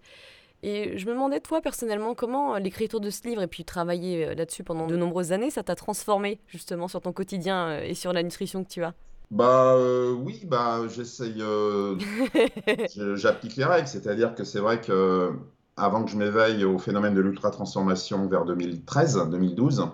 Et 0.62 0.98
je 0.98 1.06
me 1.06 1.12
demandais, 1.12 1.40
toi, 1.40 1.62
personnellement, 1.62 2.14
comment 2.14 2.56
l'écriture 2.56 3.00
de 3.00 3.08
ce 3.08 3.26
livre 3.26 3.42
et 3.42 3.46
puis 3.46 3.64
travailler 3.64 4.26
euh, 4.26 4.34
là-dessus 4.34 4.62
pendant 4.62 4.86
de 4.86 4.96
nombreuses 4.96 5.32
années, 5.32 5.50
ça 5.50 5.62
t'a 5.62 5.74
transformé 5.74 6.38
justement 6.48 6.86
sur 6.86 7.00
ton 7.00 7.12
quotidien 7.12 7.68
euh, 7.68 7.82
et 7.82 7.94
sur 7.94 8.12
la 8.12 8.22
nutrition 8.22 8.62
que 8.62 8.68
tu 8.68 8.84
as? 8.84 8.92
Bah 9.30 9.74
euh, 9.76 10.12
oui, 10.12 10.42
bah 10.44 10.80
j'essaye, 10.88 11.40
j'applique 13.14 13.56
les 13.56 13.64
règles, 13.64 13.86
c'est-à-dire 13.86 14.34
que 14.34 14.42
c'est 14.42 14.58
vrai 14.58 14.80
que 14.80 15.32
avant 15.76 16.04
que 16.04 16.10
je 16.10 16.16
m'éveille 16.16 16.64
au 16.64 16.78
phénomène 16.78 17.14
de 17.14 17.20
l'ultra-transformation 17.20 18.26
vers 18.26 18.44
2013-2012, 18.44 19.88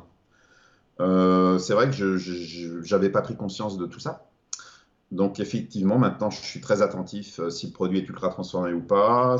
c'est 1.58 1.74
vrai 1.74 1.90
que 1.90 2.16
je 2.16 2.94
n'avais 2.94 3.10
pas 3.10 3.20
pris 3.20 3.36
conscience 3.36 3.76
de 3.76 3.84
tout 3.84 4.00
ça. 4.00 4.26
Donc 5.12 5.38
effectivement, 5.38 5.98
maintenant, 5.98 6.30
je 6.30 6.40
suis 6.40 6.60
très 6.60 6.82
attentif 6.82 7.38
euh, 7.38 7.48
si 7.48 7.66
le 7.66 7.72
produit 7.72 7.98
est 7.98 8.08
ultra 8.08 8.28
transformé 8.28 8.72
ou 8.72 8.80
pas. 8.80 9.36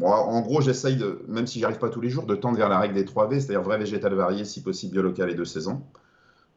En 0.00 0.40
gros, 0.40 0.62
j'essaye, 0.62 0.98
même 1.28 1.46
si 1.46 1.58
j'y 1.58 1.64
arrive 1.64 1.78
pas 1.78 1.90
tous 1.90 2.00
les 2.00 2.08
jours, 2.08 2.24
de 2.24 2.34
tendre 2.34 2.56
vers 2.56 2.70
la 2.70 2.78
règle 2.78 2.94
des 2.94 3.04
3 3.04 3.28
V, 3.28 3.40
c'est-à-dire 3.40 3.62
vrai 3.62 3.78
végétal 3.78 4.14
varié, 4.14 4.44
si 4.44 4.62
possible 4.62 4.92
bio 4.92 5.02
local 5.02 5.30
et 5.30 5.34
de 5.34 5.44
saison. 5.44 5.82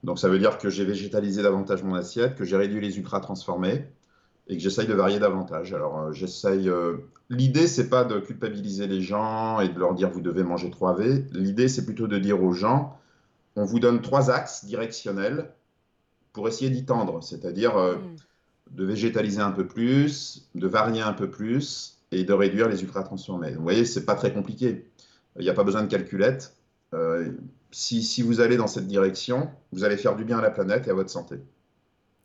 Donc 0.03 0.17
ça 0.17 0.29
veut 0.29 0.39
dire 0.39 0.57
que 0.57 0.69
j'ai 0.69 0.85
végétalisé 0.85 1.43
davantage 1.43 1.83
mon 1.83 1.93
assiette, 1.93 2.35
que 2.35 2.45
j'ai 2.45 2.55
réduit 2.55 2.81
les 2.81 2.97
ultra 2.97 3.19
transformés 3.19 3.85
et 4.47 4.57
que 4.57 4.63
j'essaye 4.63 4.87
de 4.87 4.93
varier 4.93 5.19
davantage. 5.19 5.73
Alors 5.73 5.99
euh, 5.99 6.11
j'essaye. 6.13 6.69
Euh... 6.69 6.97
L'idée, 7.29 7.67
c'est 7.67 7.89
pas 7.89 8.05
de 8.05 8.19
culpabiliser 8.19 8.87
les 8.87 9.01
gens 9.01 9.59
et 9.59 9.69
de 9.69 9.77
leur 9.77 9.93
dire 9.93 10.09
vous 10.09 10.21
devez 10.21 10.43
manger 10.43 10.69
3 10.69 10.95
V. 10.95 11.25
L'idée, 11.33 11.67
c'est 11.67 11.85
plutôt 11.85 12.07
de 12.07 12.17
dire 12.17 12.41
aux 12.41 12.53
gens 12.53 12.97
on 13.55 13.65
vous 13.65 13.79
donne 13.79 14.01
trois 14.01 14.31
axes 14.31 14.65
directionnels 14.65 15.51
pour 16.33 16.47
essayer 16.47 16.69
d'y 16.69 16.85
tendre, 16.85 17.21
c'est-à-dire 17.21 17.77
euh, 17.77 17.95
mm. 17.95 18.15
de 18.71 18.85
végétaliser 18.85 19.41
un 19.41 19.51
peu 19.51 19.67
plus, 19.67 20.49
de 20.55 20.67
varier 20.67 21.01
un 21.01 21.13
peu 21.13 21.29
plus 21.29 21.99
et 22.11 22.23
de 22.23 22.33
réduire 22.33 22.67
les 22.67 22.83
ultra-transformés. 22.83 23.51
Vous 23.51 23.63
voyez, 23.63 23.85
c'est 23.85 24.05
pas 24.05 24.15
très 24.15 24.33
compliqué. 24.33 24.89
Il 25.37 25.43
n'y 25.43 25.49
a 25.49 25.53
pas 25.53 25.63
besoin 25.63 25.83
de 25.83 25.87
calculette. 25.87 26.55
Euh, 26.93 27.31
si, 27.71 28.03
si, 28.03 28.21
vous 28.21 28.41
allez 28.41 28.57
dans 28.57 28.67
cette 28.67 28.87
direction, 28.87 29.49
vous 29.71 29.85
allez 29.85 29.95
faire 29.95 30.15
du 30.15 30.25
bien 30.25 30.39
à 30.39 30.41
la 30.41 30.51
planète 30.51 30.87
et 30.87 30.89
à 30.89 30.93
votre 30.93 31.09
santé. 31.09 31.35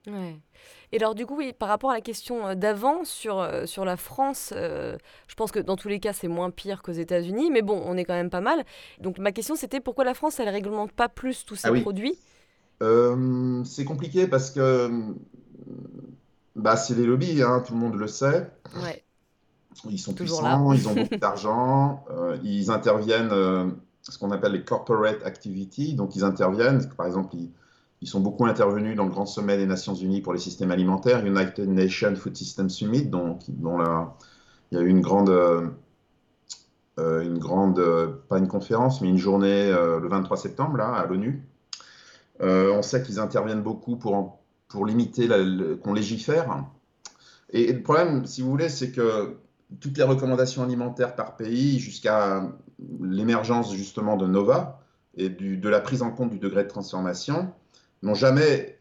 Ouais. 0.08 0.36
Et 0.92 0.98
alors 0.98 1.14
du 1.14 1.26
coup, 1.26 1.36
oui, 1.36 1.52
par 1.52 1.68
rapport 1.68 1.90
à 1.90 1.94
la 1.94 2.00
question 2.00 2.46
euh, 2.46 2.54
d'avant 2.54 3.04
sur, 3.04 3.48
sur 3.64 3.84
la 3.84 3.96
France, 3.96 4.52
je 4.52 5.34
pense 5.36 5.52
que 5.52 5.60
dans 5.60 5.76
tous 5.76 5.88
les 5.88 6.00
cas, 6.00 6.12
c'est 6.12 6.28
moins 6.28 6.50
pire 6.50 6.82
qu'aux 6.82 6.92
États-Unis, 6.92 7.50
mais 7.50 7.62
bon, 7.62 7.80
on 7.84 7.96
est 7.96 8.04
quand 8.04 8.14
même 8.14 8.30
pas 8.30 8.40
mal. 8.40 8.64
Donc 9.00 9.18
ma 9.18 9.30
question, 9.30 9.54
c'était 9.54 9.80
pourquoi 9.80 10.04
la 10.04 10.14
France, 10.14 10.40
elle 10.40 10.48
réglemente 10.48 10.92
pas 10.92 11.08
plus 11.08 11.44
tous 11.44 11.56
ses 11.56 11.68
ah 11.68 11.80
produits 11.80 12.18
euh, 12.82 13.64
c'est 13.64 13.84
compliqué 13.84 14.26
parce 14.26 14.50
que 14.50 14.90
bah, 16.54 16.76
c'est 16.76 16.94
les 16.94 17.06
lobbies, 17.06 17.42
hein, 17.42 17.62
tout 17.66 17.74
le 17.74 17.80
monde 17.80 17.96
le 17.96 18.06
sait. 18.06 18.50
Ils 19.88 19.98
sont 19.98 20.14
puissants, 20.14 20.72
ils 20.72 20.88
ont 20.88 20.94
beaucoup 20.94 21.16
d'argent, 21.16 22.04
euh, 22.10 22.36
ils 22.42 22.70
interviennent, 22.70 23.32
euh, 23.32 23.66
ce 24.02 24.18
qu'on 24.18 24.30
appelle 24.30 24.52
les 24.52 24.64
corporate 24.64 25.24
activities, 25.24 25.94
donc 25.94 26.16
ils 26.16 26.24
interviennent, 26.24 26.86
par 26.96 27.06
exemple, 27.06 27.34
ils, 27.34 28.08
sont 28.08 28.20
beaucoup 28.20 28.46
intervenus 28.46 28.96
dans 28.96 29.04
le 29.04 29.10
grand 29.10 29.26
sommet 29.26 29.56
des 29.56 29.66
Nations 29.66 29.94
Unies 29.94 30.20
pour 30.20 30.32
les 30.32 30.38
systèmes 30.38 30.70
alimentaires, 30.70 31.26
United 31.26 31.68
Nations 31.68 32.14
Food 32.14 32.36
System 32.36 32.70
Summit, 32.70 33.06
dont, 33.06 33.40
dont 33.48 33.80
il 34.70 34.78
y 34.78 34.80
a 34.80 34.84
eu 34.84 34.88
une 34.88 35.00
grande, 35.00 35.30
une 36.96 37.38
grande, 37.38 37.82
pas 38.28 38.38
une 38.38 38.46
conférence, 38.46 39.00
mais 39.00 39.08
une 39.08 39.18
journée 39.18 39.72
le 39.72 40.06
23 40.06 40.36
septembre 40.36 40.76
là, 40.76 40.90
à 40.90 41.04
l'ONU. 41.06 41.44
Euh, 42.40 42.72
on 42.72 42.82
sait 42.82 43.02
qu'ils 43.02 43.18
interviennent 43.18 43.62
beaucoup 43.62 43.96
pour, 43.96 44.38
pour 44.68 44.86
limiter 44.86 45.28
qu'on 45.82 45.94
légifère. 45.94 46.64
Et, 47.50 47.72
le 47.72 47.82
problème, 47.82 48.26
si 48.26 48.42
vous 48.42 48.50
voulez, 48.50 48.68
c'est 48.68 48.90
que 48.90 49.36
toutes 49.80 49.96
les 49.96 50.04
recommandations 50.04 50.62
alimentaires 50.62 51.14
par 51.14 51.36
pays, 51.36 51.78
jusqu'à 51.78 52.48
l'émergence 53.00 53.74
justement 53.74 54.16
de 54.16 54.26
Nova 54.26 54.80
et 55.16 55.28
de 55.28 55.68
la 55.68 55.80
prise 55.80 56.02
en 56.02 56.10
compte 56.10 56.30
du 56.30 56.38
degré 56.38 56.64
de 56.64 56.68
transformation, 56.68 57.52
n'ont 58.02 58.14
jamais, 58.14 58.76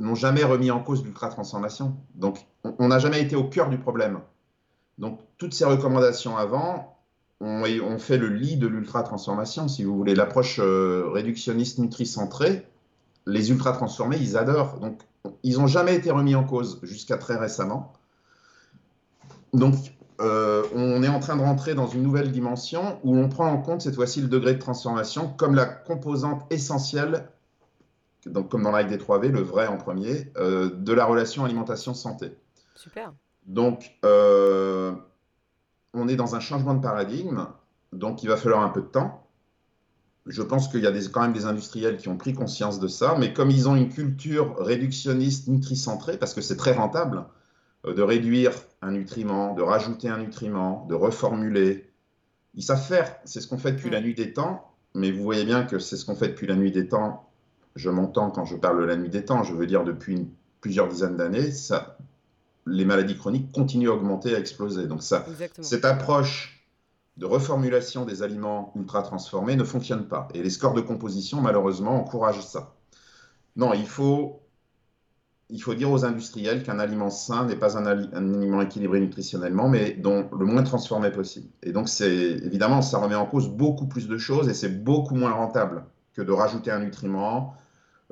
euh, 0.00 0.14
jamais 0.14 0.42
remis 0.42 0.70
en 0.70 0.80
cause 0.80 1.04
l'ultra-transformation. 1.04 1.96
Donc, 2.14 2.46
on 2.64 2.88
n'a 2.88 2.98
jamais 2.98 3.20
été 3.20 3.36
au 3.36 3.44
cœur 3.44 3.68
du 3.68 3.78
problème. 3.78 4.20
Donc, 4.98 5.20
toutes 5.36 5.52
ces 5.52 5.66
recommandations 5.66 6.36
avant 6.36 6.98
ont, 7.40 7.64
ont 7.64 7.98
fait 7.98 8.16
le 8.16 8.28
lit 8.28 8.56
de 8.56 8.66
l'ultra-transformation, 8.66 9.68
si 9.68 9.84
vous 9.84 9.94
voulez. 9.94 10.14
L'approche 10.14 10.58
euh, 10.60 11.10
réductionniste 11.10 11.78
nutri-centrée 11.78 12.66
les 13.26 13.50
ultra 13.50 13.72
transformés, 13.72 14.18
ils 14.20 14.36
adorent. 14.36 14.78
Donc, 14.78 15.00
ils 15.42 15.58
n'ont 15.58 15.66
jamais 15.66 15.94
été 15.94 16.10
remis 16.10 16.34
en 16.34 16.44
cause 16.44 16.78
jusqu'à 16.82 17.18
très 17.18 17.36
récemment. 17.36 17.92
Donc, 19.52 19.74
euh, 20.20 20.64
on 20.74 21.02
est 21.02 21.08
en 21.08 21.20
train 21.20 21.36
de 21.36 21.42
rentrer 21.42 21.74
dans 21.74 21.88
une 21.88 22.02
nouvelle 22.02 22.32
dimension 22.32 22.98
où 23.04 23.16
on 23.16 23.28
prend 23.28 23.48
en 23.48 23.60
compte 23.60 23.82
cette 23.82 23.96
fois-ci 23.96 24.22
le 24.22 24.28
degré 24.28 24.54
de 24.54 24.58
transformation 24.58 25.28
comme 25.28 25.54
la 25.54 25.66
composante 25.66 26.50
essentielle, 26.50 27.28
donc 28.24 28.48
comme 28.48 28.62
dans 28.62 28.70
la 28.70 28.84
des 28.84 28.96
3V, 28.96 29.28
le 29.28 29.40
vrai 29.40 29.66
en 29.66 29.76
premier, 29.76 30.32
euh, 30.36 30.70
de 30.70 30.92
la 30.92 31.04
relation 31.04 31.44
alimentation-santé. 31.44 32.32
Super. 32.74 33.12
Donc, 33.46 33.96
euh, 34.04 34.92
on 35.92 36.08
est 36.08 36.16
dans 36.16 36.34
un 36.34 36.40
changement 36.40 36.74
de 36.74 36.80
paradigme, 36.80 37.46
donc 37.92 38.22
il 38.22 38.28
va 38.28 38.36
falloir 38.36 38.62
un 38.62 38.68
peu 38.70 38.80
de 38.80 38.86
temps 38.86 39.25
je 40.26 40.42
pense 40.42 40.68
qu'il 40.68 40.80
y 40.80 40.86
a 40.86 40.92
quand 41.12 41.22
même 41.22 41.32
des 41.32 41.46
industriels 41.46 41.98
qui 41.98 42.08
ont 42.08 42.16
pris 42.16 42.34
conscience 42.34 42.80
de 42.80 42.88
ça, 42.88 43.16
mais 43.18 43.32
comme 43.32 43.50
ils 43.50 43.68
ont 43.68 43.76
une 43.76 43.88
culture 43.88 44.56
réductionniste 44.58 45.46
nutricentrée, 45.48 46.16
parce 46.16 46.34
que 46.34 46.40
c'est 46.40 46.56
très 46.56 46.72
rentable 46.72 47.24
euh, 47.86 47.94
de 47.94 48.02
réduire 48.02 48.52
un 48.82 48.90
nutriment, 48.90 49.54
de 49.54 49.62
rajouter 49.62 50.08
un 50.08 50.18
nutriment, 50.18 50.86
de 50.88 50.94
reformuler, 50.94 51.90
ils 52.54 52.62
savent 52.62 52.84
faire. 52.84 53.16
C'est 53.24 53.40
ce 53.40 53.46
qu'on 53.46 53.58
fait 53.58 53.72
depuis 53.72 53.90
la 53.90 54.00
nuit 54.00 54.14
des 54.14 54.32
temps, 54.32 54.72
mais 54.94 55.12
vous 55.12 55.22
voyez 55.22 55.44
bien 55.44 55.64
que 55.64 55.78
c'est 55.78 55.96
ce 55.96 56.04
qu'on 56.04 56.16
fait 56.16 56.28
depuis 56.28 56.46
la 56.46 56.56
nuit 56.56 56.72
des 56.72 56.88
temps. 56.88 57.28
Je 57.76 57.90
m'entends 57.90 58.30
quand 58.30 58.44
je 58.44 58.56
parle 58.56 58.80
de 58.80 58.86
la 58.86 58.96
nuit 58.96 59.10
des 59.10 59.24
temps, 59.24 59.44
je 59.44 59.54
veux 59.54 59.66
dire 59.66 59.84
depuis 59.84 60.28
plusieurs 60.60 60.88
dizaines 60.88 61.16
d'années, 61.16 61.50
les 62.66 62.84
maladies 62.84 63.16
chroniques 63.16 63.52
continuent 63.52 63.90
à 63.90 63.92
augmenter, 63.92 64.34
à 64.34 64.40
exploser. 64.40 64.86
Donc 64.86 65.02
ça, 65.02 65.24
cette 65.60 65.84
approche 65.84 66.55
de 67.16 67.26
reformulation 67.26 68.04
des 68.04 68.22
aliments 68.22 68.72
ultra 68.76 69.02
transformés 69.02 69.56
ne 69.56 69.64
fonctionne 69.64 70.06
pas. 70.06 70.28
Et 70.34 70.42
les 70.42 70.50
scores 70.50 70.74
de 70.74 70.80
composition, 70.80 71.40
malheureusement, 71.40 71.96
encouragent 71.96 72.44
ça. 72.44 72.74
Non, 73.56 73.72
il 73.72 73.86
faut, 73.86 74.42
il 75.48 75.62
faut 75.62 75.74
dire 75.74 75.90
aux 75.90 76.04
industriels 76.04 76.62
qu'un 76.62 76.78
aliment 76.78 77.08
sain 77.08 77.46
n'est 77.46 77.56
pas 77.56 77.78
un, 77.78 77.86
aliment 77.86 78.60
équilibré 78.60 79.00
nutritionnellement, 79.00 79.68
mais 79.68 79.92
dont 79.92 80.28
le 80.38 80.44
moins 80.44 80.62
transformé 80.62 81.10
possible. 81.10 81.48
Et 81.62 81.72
donc, 81.72 81.88
c'est 81.88 82.12
évidemment, 82.12 82.82
ça 82.82 82.98
remet 82.98 83.14
en 83.14 83.26
cause 83.26 83.48
beaucoup 83.48 83.86
plus 83.86 84.08
de 84.08 84.18
choses 84.18 84.48
et 84.48 84.54
c'est 84.54 84.84
beaucoup 84.84 85.14
moins 85.14 85.32
rentable 85.32 85.84
que 86.12 86.20
de 86.20 86.32
rajouter 86.32 86.70
un 86.70 86.80
nutriment. 86.80 87.54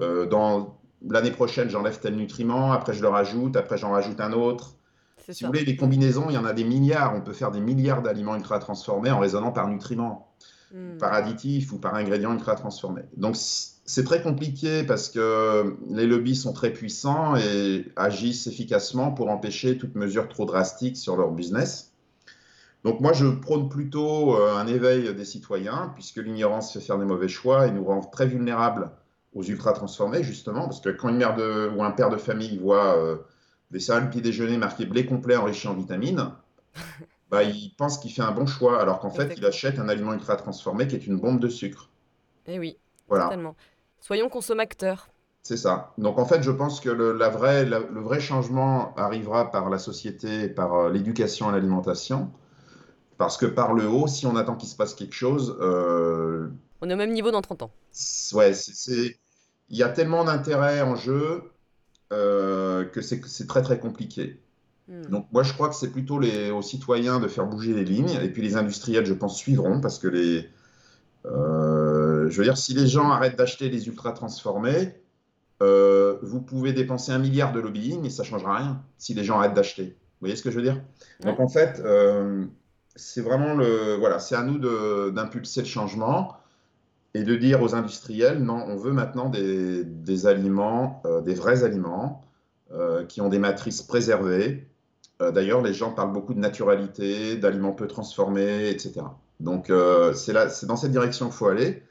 Euh, 0.00 0.26
dans 0.26 0.78
l'année 1.06 1.30
prochaine, 1.30 1.68
j'enlève 1.68 2.00
tel 2.00 2.16
nutriment, 2.16 2.72
après 2.72 2.94
je 2.94 3.02
le 3.02 3.08
rajoute, 3.08 3.56
après 3.56 3.76
j'en 3.76 3.90
rajoute 3.90 4.20
un 4.20 4.32
autre. 4.32 4.76
Si 5.28 5.44
vous 5.44 5.48
voulez, 5.48 5.64
les 5.64 5.76
combinaisons, 5.76 6.26
il 6.28 6.34
y 6.34 6.38
en 6.38 6.44
a 6.44 6.52
des 6.52 6.64
milliards. 6.64 7.14
On 7.14 7.20
peut 7.20 7.32
faire 7.32 7.50
des 7.50 7.60
milliards 7.60 8.02
d'aliments 8.02 8.36
ultra 8.36 8.58
transformés 8.58 9.10
en 9.10 9.18
raisonnant 9.18 9.52
par 9.52 9.68
nutriments. 9.68 10.34
hmm. 10.72 10.98
par 10.98 11.12
additif 11.12 11.72
ou 11.72 11.78
par 11.78 11.94
ingrédient 11.94 12.32
ultra 12.32 12.54
transformé. 12.56 13.02
Donc 13.16 13.36
c'est 13.36 14.04
très 14.04 14.22
compliqué 14.22 14.82
parce 14.82 15.08
que 15.08 15.76
les 15.90 16.06
lobbies 16.06 16.36
sont 16.36 16.52
très 16.52 16.70
puissants 16.70 17.36
et 17.36 17.92
agissent 17.96 18.46
efficacement 18.46 19.12
pour 19.12 19.30
empêcher 19.30 19.78
toute 19.78 19.94
mesure 19.94 20.28
trop 20.28 20.44
drastique 20.44 20.96
sur 20.96 21.16
leur 21.16 21.30
business. 21.30 21.92
Donc 22.84 23.00
moi, 23.00 23.14
je 23.14 23.26
prône 23.26 23.70
plutôt 23.70 24.36
euh, 24.36 24.56
un 24.56 24.66
éveil 24.66 25.14
des 25.14 25.24
citoyens, 25.24 25.90
puisque 25.94 26.18
l'ignorance 26.18 26.72
fait 26.72 26.80
faire 26.80 26.98
des 26.98 27.06
mauvais 27.06 27.28
choix 27.28 27.66
et 27.66 27.70
nous 27.70 27.84
rend 27.84 28.00
très 28.02 28.26
vulnérables 28.26 28.90
aux 29.34 29.42
ultra 29.42 29.72
transformés, 29.72 30.22
justement, 30.22 30.64
parce 30.64 30.80
que 30.80 30.90
quand 30.90 31.08
une 31.08 31.16
mère 31.16 31.34
de, 31.34 31.70
ou 31.74 31.82
un 31.82 31.90
père 31.90 32.10
de 32.10 32.18
famille 32.18 32.58
voit 32.58 32.98
euh, 32.98 33.16
des 33.74 33.80
céréales 33.80 34.08
petit 34.08 34.22
déjeuner 34.22 34.56
marquées 34.56 34.86
blé 34.86 35.04
complet 35.04 35.34
enrichi 35.34 35.66
en 35.66 35.74
vitamines, 35.74 36.30
bah, 37.30 37.42
il 37.42 37.74
pense 37.76 37.98
qu'il 37.98 38.12
fait 38.12 38.22
un 38.22 38.30
bon 38.30 38.46
choix, 38.46 38.80
alors 38.80 39.00
qu'en 39.00 39.10
fait, 39.10 39.34
il 39.36 39.44
achète 39.44 39.80
un 39.80 39.88
aliment 39.88 40.12
ultra 40.12 40.36
transformé 40.36 40.86
qui 40.86 40.94
est 40.94 41.06
une 41.06 41.18
bombe 41.18 41.40
de 41.40 41.48
sucre. 41.48 41.90
Eh 42.46 42.60
oui, 42.60 42.78
voilà. 43.08 43.24
totalement. 43.24 43.56
Soyons 44.00 44.28
consommateurs. 44.28 45.08
C'est 45.42 45.56
ça. 45.56 45.92
Donc 45.98 46.18
en 46.18 46.24
fait, 46.24 46.42
je 46.42 46.52
pense 46.52 46.80
que 46.80 46.88
le, 46.88 47.12
la 47.12 47.28
vraie, 47.28 47.64
le 47.64 48.00
vrai 48.00 48.20
changement 48.20 48.94
arrivera 48.96 49.50
par 49.50 49.68
la 49.68 49.78
société, 49.78 50.48
par 50.48 50.74
euh, 50.74 50.90
l'éducation 50.90 51.48
à 51.48 51.52
l'alimentation. 51.52 52.30
Parce 53.18 53.36
que 53.36 53.46
par 53.46 53.74
le 53.74 53.88
haut, 53.88 54.06
si 54.06 54.26
on 54.26 54.36
attend 54.36 54.54
qu'il 54.54 54.68
se 54.68 54.76
passe 54.76 54.94
quelque 54.94 55.14
chose. 55.14 55.56
Euh, 55.60 56.48
on 56.80 56.88
est 56.88 56.94
au 56.94 56.96
même 56.96 57.12
niveau 57.12 57.30
dans 57.30 57.42
30 57.42 57.62
ans. 57.62 57.70
Ouais, 58.34 58.54
c'est 58.54 59.18
il 59.70 59.78
y 59.78 59.82
a 59.82 59.88
tellement 59.88 60.24
d'intérêt 60.24 60.82
en 60.82 60.94
jeu 60.94 61.53
euh, 62.12 62.84
que 62.84 63.00
c'est 63.00 63.46
très 63.46 63.62
très 63.62 63.78
compliqué. 63.78 64.40
Hmm. 64.88 65.06
Donc 65.06 65.26
moi 65.32 65.42
je 65.42 65.52
crois 65.52 65.68
que 65.68 65.74
c'est 65.74 65.90
plutôt 65.90 66.18
les, 66.18 66.50
aux 66.50 66.62
citoyens 66.62 67.18
de 67.18 67.28
faire 67.28 67.46
bouger 67.46 67.72
les 67.72 67.84
lignes 67.84 68.18
et 68.22 68.28
puis 68.28 68.42
les 68.42 68.56
industriels 68.56 69.06
je 69.06 69.14
pense 69.14 69.36
suivront 69.36 69.80
parce 69.80 69.98
que 69.98 70.08
les... 70.08 70.48
Euh, 71.24 72.28
je 72.28 72.36
veux 72.36 72.44
dire 72.44 72.58
si 72.58 72.74
les 72.74 72.86
gens 72.86 73.10
arrêtent 73.10 73.36
d'acheter 73.36 73.70
les 73.70 73.86
ultra 73.88 74.12
transformés, 74.12 75.00
euh, 75.62 76.18
vous 76.22 76.42
pouvez 76.42 76.74
dépenser 76.74 77.12
un 77.12 77.18
milliard 77.18 77.52
de 77.52 77.60
lobbying 77.60 78.04
et 78.04 78.10
ça 78.10 78.22
ne 78.22 78.28
changera 78.28 78.58
rien 78.58 78.82
si 78.98 79.14
les 79.14 79.24
gens 79.24 79.38
arrêtent 79.38 79.54
d'acheter. 79.54 79.84
Vous 79.84 80.26
voyez 80.26 80.36
ce 80.36 80.42
que 80.42 80.50
je 80.50 80.56
veux 80.56 80.62
dire? 80.62 80.82
Donc 81.20 81.40
en 81.40 81.48
fait 81.48 81.82
c'est 82.96 83.22
vraiment 83.22 83.54
le... 83.54 83.96
Voilà, 83.96 84.18
c'est 84.18 84.36
à 84.36 84.42
nous 84.42 84.58
d'impulser 85.10 85.60
le 85.62 85.66
changement 85.66 86.36
et 87.14 87.22
de 87.22 87.36
dire 87.36 87.62
aux 87.62 87.74
industriels, 87.74 88.42
non, 88.42 88.64
on 88.66 88.76
veut 88.76 88.92
maintenant 88.92 89.28
des, 89.28 90.26
aliments, 90.26 91.00
euh, 91.06 91.20
des 91.20 91.34
vrais 91.34 91.62
aliments, 91.62 92.22
euh, 92.72 93.04
qui 93.04 93.20
ont 93.20 93.28
des 93.28 93.38
matrices 93.38 93.82
préservées. 93.82 94.68
Euh, 95.22 95.30
d'ailleurs, 95.30 95.62
les 95.62 95.72
gens 95.72 95.92
parlent 95.92 96.12
beaucoup 96.12 96.34
de 96.34 96.40
naturalité, 96.40 97.36
d'aliments 97.36 97.72
peu 97.72 97.86
transformés, 97.86 98.68
etc. 98.68 99.06
Donc, 99.38 99.70
c'est 100.14 100.66
dans 100.66 100.76
cette 100.76 100.90
direction 100.90 101.26
qu'il 101.26 101.34
faut 101.34 101.48
aller. 101.48 101.82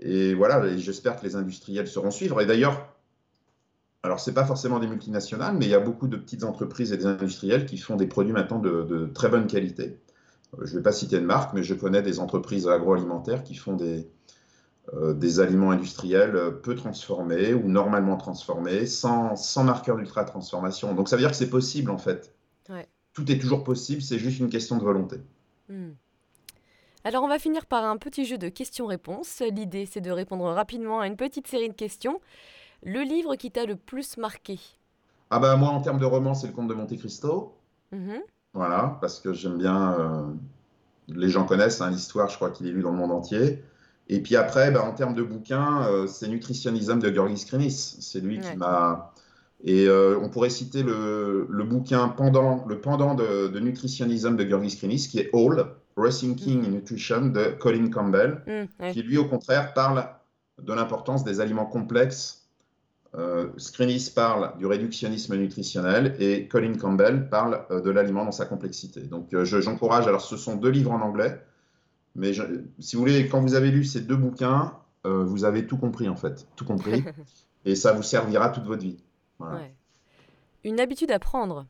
Et 0.00 0.34
voilà, 0.34 0.76
j'espère 0.76 1.16
que 1.20 1.26
les 1.26 1.36
industriels 1.36 1.86
seront 1.86 2.10
suivre. 2.10 2.40
Et 2.40 2.46
d'ailleurs, 2.46 2.88
alors 4.02 4.18
c'est 4.18 4.32
pas 4.32 4.46
forcément 4.46 4.78
des 4.78 4.86
multinationales, 4.86 5.56
mais 5.58 5.66
il 5.66 5.70
y 5.70 5.74
a 5.74 5.80
beaucoup 5.80 6.08
de 6.08 6.16
petites 6.16 6.42
entreprises 6.42 6.92
et 6.92 6.96
des 6.96 7.06
industriels 7.06 7.66
qui 7.66 7.76
font 7.76 7.96
des 7.96 8.06
produits 8.06 8.32
maintenant 8.32 8.58
de, 8.58 8.82
de 8.82 9.06
très 9.06 9.28
bonne 9.28 9.46
qualité. 9.46 10.00
Je 10.58 10.72
ne 10.72 10.78
vais 10.78 10.82
pas 10.82 10.92
citer 10.92 11.20
de 11.20 11.26
marque, 11.26 11.52
mais 11.54 11.62
je 11.62 11.74
connais 11.74 12.02
des 12.02 12.18
entreprises 12.18 12.66
agroalimentaires 12.66 13.42
qui 13.42 13.54
font 13.54 13.74
des, 13.74 14.08
des 14.92 15.38
aliments 15.38 15.70
industriels 15.70 16.34
euh, 16.34 16.50
peu 16.50 16.74
transformés 16.74 17.54
ou 17.54 17.68
normalement 17.68 18.16
transformés, 18.16 18.86
sans, 18.86 19.36
sans 19.36 19.62
marqueur 19.62 19.96
d'ultra-transformation. 19.96 20.94
Donc 20.94 21.08
ça 21.08 21.16
veut 21.16 21.22
dire 21.22 21.30
que 21.30 21.36
c'est 21.36 21.50
possible 21.50 21.90
en 21.90 21.98
fait. 21.98 22.34
Tout 23.12 23.30
est 23.30 23.38
toujours 23.38 23.64
possible, 23.64 24.02
c'est 24.02 24.18
juste 24.18 24.38
une 24.38 24.50
question 24.50 24.76
de 24.78 24.82
volonté. 24.82 25.16
Hmm. 25.68 25.90
Alors 27.04 27.24
on 27.24 27.28
va 27.28 27.38
finir 27.38 27.66
par 27.66 27.84
un 27.84 27.96
petit 27.96 28.24
jeu 28.24 28.38
de 28.38 28.48
questions-réponses. 28.48 29.42
L'idée 29.52 29.86
c'est 29.86 30.00
de 30.00 30.10
répondre 30.10 30.44
rapidement 30.44 31.00
à 31.00 31.06
une 31.06 31.16
petite 31.16 31.46
série 31.46 31.68
de 31.68 31.74
questions. 31.74 32.20
Le 32.82 33.00
livre 33.00 33.36
qui 33.36 33.50
t'a 33.50 33.66
le 33.66 33.76
plus 33.76 34.16
marqué? 34.16 34.58
Ah 35.30 35.38
bah 35.38 35.56
moi 35.56 35.70
en 35.70 35.80
termes 35.80 35.98
de 35.98 36.04
roman 36.04 36.34
c'est 36.34 36.46
le 36.46 36.52
Comte 36.52 36.68
de 36.68 36.74
Monte 36.74 36.96
Cristo. 36.98 37.54
Mhm. 37.92 38.20
Voilà, 38.54 38.98
parce 39.00 39.20
que 39.20 39.32
j'aime 39.32 39.58
bien... 39.58 39.92
Euh, 39.98 40.22
les 41.08 41.28
gens 41.28 41.44
connaissent 41.44 41.80
hein, 41.80 41.90
l'histoire, 41.90 42.28
je 42.28 42.36
crois 42.36 42.50
qu'il 42.50 42.66
est 42.66 42.72
lu 42.72 42.82
dans 42.82 42.90
le 42.90 42.96
monde 42.96 43.12
entier. 43.12 43.62
Et 44.08 44.20
puis 44.20 44.36
après, 44.36 44.70
ben, 44.70 44.80
en 44.80 44.92
termes 44.92 45.14
de 45.14 45.22
bouquins, 45.22 45.86
euh, 45.86 46.06
c'est 46.06 46.28
Nutritionism 46.28 46.98
de 46.98 47.14
Georgis 47.14 47.44
Krinis. 47.46 47.96
C'est 48.00 48.20
lui 48.20 48.40
qui 48.40 48.56
m'a. 48.56 49.12
Et 49.62 49.86
euh, 49.86 50.18
on 50.20 50.30
pourrait 50.30 50.50
citer 50.50 50.82
le, 50.82 51.46
le, 51.48 51.64
bouquin 51.64 52.08
pendant, 52.08 52.64
le 52.66 52.80
pendant 52.80 53.14
de, 53.14 53.48
de 53.48 53.60
Nutritionism 53.60 54.36
de 54.36 54.48
Georgis 54.48 54.76
Krinis, 54.76 55.06
qui 55.08 55.18
est 55.18 55.30
All, 55.34 55.66
Rethinking 55.96 56.66
mm. 56.66 56.72
Nutrition 56.72 57.26
de 57.26 57.54
Colin 57.58 57.90
Campbell, 57.90 58.42
mm, 58.46 58.92
qui 58.92 59.02
lui, 59.02 59.18
au 59.18 59.26
contraire, 59.26 59.74
parle 59.74 60.08
de 60.62 60.72
l'importance 60.72 61.24
des 61.24 61.40
aliments 61.40 61.66
complexes. 61.66 62.48
Euh, 63.16 63.48
Skrinis 63.56 64.10
parle 64.14 64.56
du 64.58 64.66
réductionnisme 64.66 65.36
nutritionnel 65.36 66.14
et 66.20 66.46
Colin 66.46 66.74
Campbell 66.74 67.28
parle 67.28 67.66
euh, 67.70 67.80
de 67.80 67.90
l'aliment 67.90 68.24
dans 68.24 68.32
sa 68.32 68.46
complexité. 68.46 69.00
Donc 69.00 69.34
j'encourage, 69.44 70.06
alors 70.06 70.20
ce 70.20 70.36
sont 70.36 70.56
deux 70.56 70.70
livres 70.70 70.92
en 70.92 71.00
anglais, 71.00 71.40
mais 72.16 72.32
si 72.78 72.96
vous 72.96 73.02
voulez, 73.02 73.28
quand 73.28 73.40
vous 73.40 73.54
avez 73.54 73.70
lu 73.70 73.84
ces 73.84 74.00
deux 74.00 74.16
bouquins, 74.16 74.76
euh, 75.06 75.24
vous 75.24 75.44
avez 75.44 75.66
tout 75.66 75.76
compris 75.76 76.08
en 76.08 76.16
fait, 76.16 76.46
tout 76.56 76.64
compris, 76.64 77.04
et 77.64 77.74
ça 77.74 77.92
vous 77.92 78.02
servira 78.02 78.50
toute 78.50 78.64
votre 78.64 78.82
vie. 78.82 78.98
Une 80.64 80.80
habitude 80.80 81.10
à 81.10 81.18
prendre. 81.18 81.66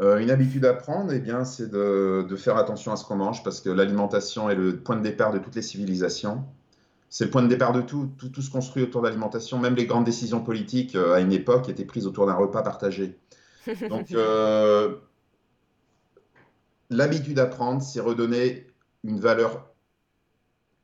Euh, 0.00 0.18
une 0.18 0.30
habitude 0.30 0.64
à 0.64 0.74
prendre, 0.74 1.12
eh 1.12 1.20
bien, 1.20 1.44
c'est 1.44 1.70
de, 1.70 2.26
de, 2.28 2.36
faire 2.36 2.56
attention 2.56 2.92
à 2.92 2.96
ce 2.96 3.04
qu'on 3.04 3.16
mange, 3.16 3.42
parce 3.42 3.60
que 3.60 3.70
l'alimentation 3.70 4.48
est 4.50 4.54
le 4.54 4.78
point 4.78 4.96
de 4.96 5.02
départ 5.02 5.32
de 5.32 5.38
toutes 5.38 5.54
les 5.54 5.62
civilisations. 5.62 6.44
C'est 7.08 7.24
le 7.24 7.30
point 7.30 7.42
de 7.42 7.48
départ 7.48 7.72
de 7.72 7.80
tout, 7.80 8.10
tout, 8.18 8.28
tout 8.28 8.42
se 8.42 8.50
construit 8.50 8.82
autour 8.82 9.00
de 9.00 9.06
l'alimentation. 9.06 9.58
Même 9.58 9.74
les 9.74 9.86
grandes 9.86 10.04
décisions 10.04 10.42
politiques, 10.42 10.96
euh, 10.96 11.14
à 11.14 11.20
une 11.20 11.32
époque, 11.32 11.68
étaient 11.68 11.84
prises 11.84 12.06
autour 12.06 12.26
d'un 12.26 12.34
repas 12.34 12.62
partagé. 12.62 13.18
Donc, 13.88 14.14
l'habitude 16.90 17.38
à 17.38 17.46
prendre, 17.46 17.82
c'est 17.82 18.00
redonner 18.00 18.66
une 19.06 19.20
valeur 19.20 19.66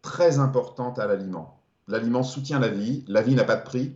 très 0.01 0.39
importante 0.39 0.99
à 0.99 1.07
l'aliment. 1.07 1.61
L'aliment 1.89 2.23
soutient 2.23 2.59
la 2.59 2.68
vie, 2.68 3.05
la 3.09 3.23
vie 3.23 3.35
n'a 3.35 3.45
pas 3.45 3.57
de 3.57 3.64
prix. 3.64 3.95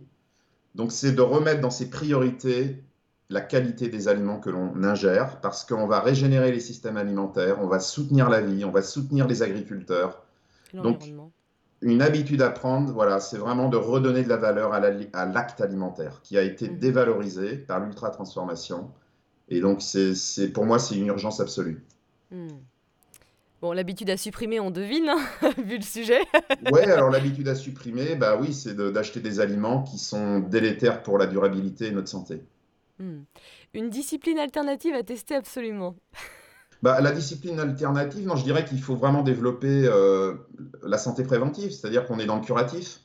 Donc 0.75 0.91
c'est 0.91 1.11
de 1.11 1.21
remettre 1.21 1.61
dans 1.61 1.71
ses 1.71 1.89
priorités 1.89 2.83
la 3.29 3.41
qualité 3.41 3.89
des 3.89 4.07
aliments 4.07 4.39
que 4.39 4.49
l'on 4.49 4.83
ingère, 4.83 5.41
parce 5.41 5.65
qu'on 5.65 5.85
va 5.85 5.99
régénérer 5.99 6.51
les 6.51 6.61
systèmes 6.61 6.95
alimentaires, 6.95 7.57
on 7.61 7.67
va 7.67 7.79
soutenir 7.79 8.29
la 8.29 8.39
vie, 8.39 8.63
on 8.63 8.71
va 8.71 8.81
soutenir 8.81 9.27
les 9.27 9.43
agriculteurs. 9.43 10.23
Donc 10.73 11.03
une 11.81 12.01
habitude 12.01 12.41
à 12.41 12.49
prendre, 12.49 12.91
voilà, 12.91 13.19
c'est 13.19 13.37
vraiment 13.37 13.69
de 13.69 13.77
redonner 13.77 14.23
de 14.23 14.29
la 14.29 14.37
valeur 14.37 14.73
à 14.73 15.25
l'acte 15.25 15.61
alimentaire 15.61 16.21
qui 16.23 16.37
a 16.37 16.41
été 16.41 16.69
mmh. 16.69 16.79
dévalorisé 16.79 17.57
par 17.57 17.79
l'ultra-transformation. 17.79 18.91
Et 19.49 19.59
donc 19.61 19.81
c'est 19.81 20.49
pour 20.53 20.65
moi, 20.65 20.79
c'est 20.79 20.95
une 20.95 21.07
urgence 21.07 21.39
absolue. 21.39 21.83
Mmh. 22.31 22.47
Bon, 23.61 23.71
l'habitude 23.71 24.09
à 24.11 24.17
supprimer, 24.17 24.59
on 24.59 24.69
devine, 24.69 25.09
hein, 25.09 25.49
vu 25.57 25.77
le 25.77 25.83
sujet. 25.83 26.21
ouais, 26.71 26.91
alors 26.91 27.09
l'habitude 27.09 27.47
à 27.47 27.55
supprimer, 27.55 28.15
bah 28.15 28.37
oui, 28.39 28.53
c'est 28.53 28.75
d'acheter 28.75 29.19
des 29.19 29.39
aliments 29.39 29.81
qui 29.81 29.97
sont 29.97 30.39
délétères 30.39 31.01
pour 31.01 31.17
la 31.17 31.25
durabilité 31.25 31.87
et 31.87 31.91
notre 31.91 32.09
santé. 32.09 32.43
Hmm. 32.99 33.21
Une 33.73 33.89
discipline 33.89 34.37
alternative 34.37 34.93
à 34.93 35.03
tester 35.03 35.35
absolument. 35.35 35.95
Bah, 36.83 37.01
la 37.01 37.11
discipline 37.11 37.59
alternative, 37.59 38.27
non, 38.27 38.35
je 38.35 38.43
dirais 38.43 38.63
qu'il 38.63 38.79
faut 38.79 38.95
vraiment 38.95 39.23
développer 39.23 39.87
euh, 39.87 40.35
la 40.83 40.99
santé 40.99 41.23
préventive, 41.23 41.71
c'est-à-dire 41.71 42.05
qu'on 42.05 42.19
est 42.19 42.27
dans 42.27 42.35
le 42.35 42.43
curatif. 42.43 42.99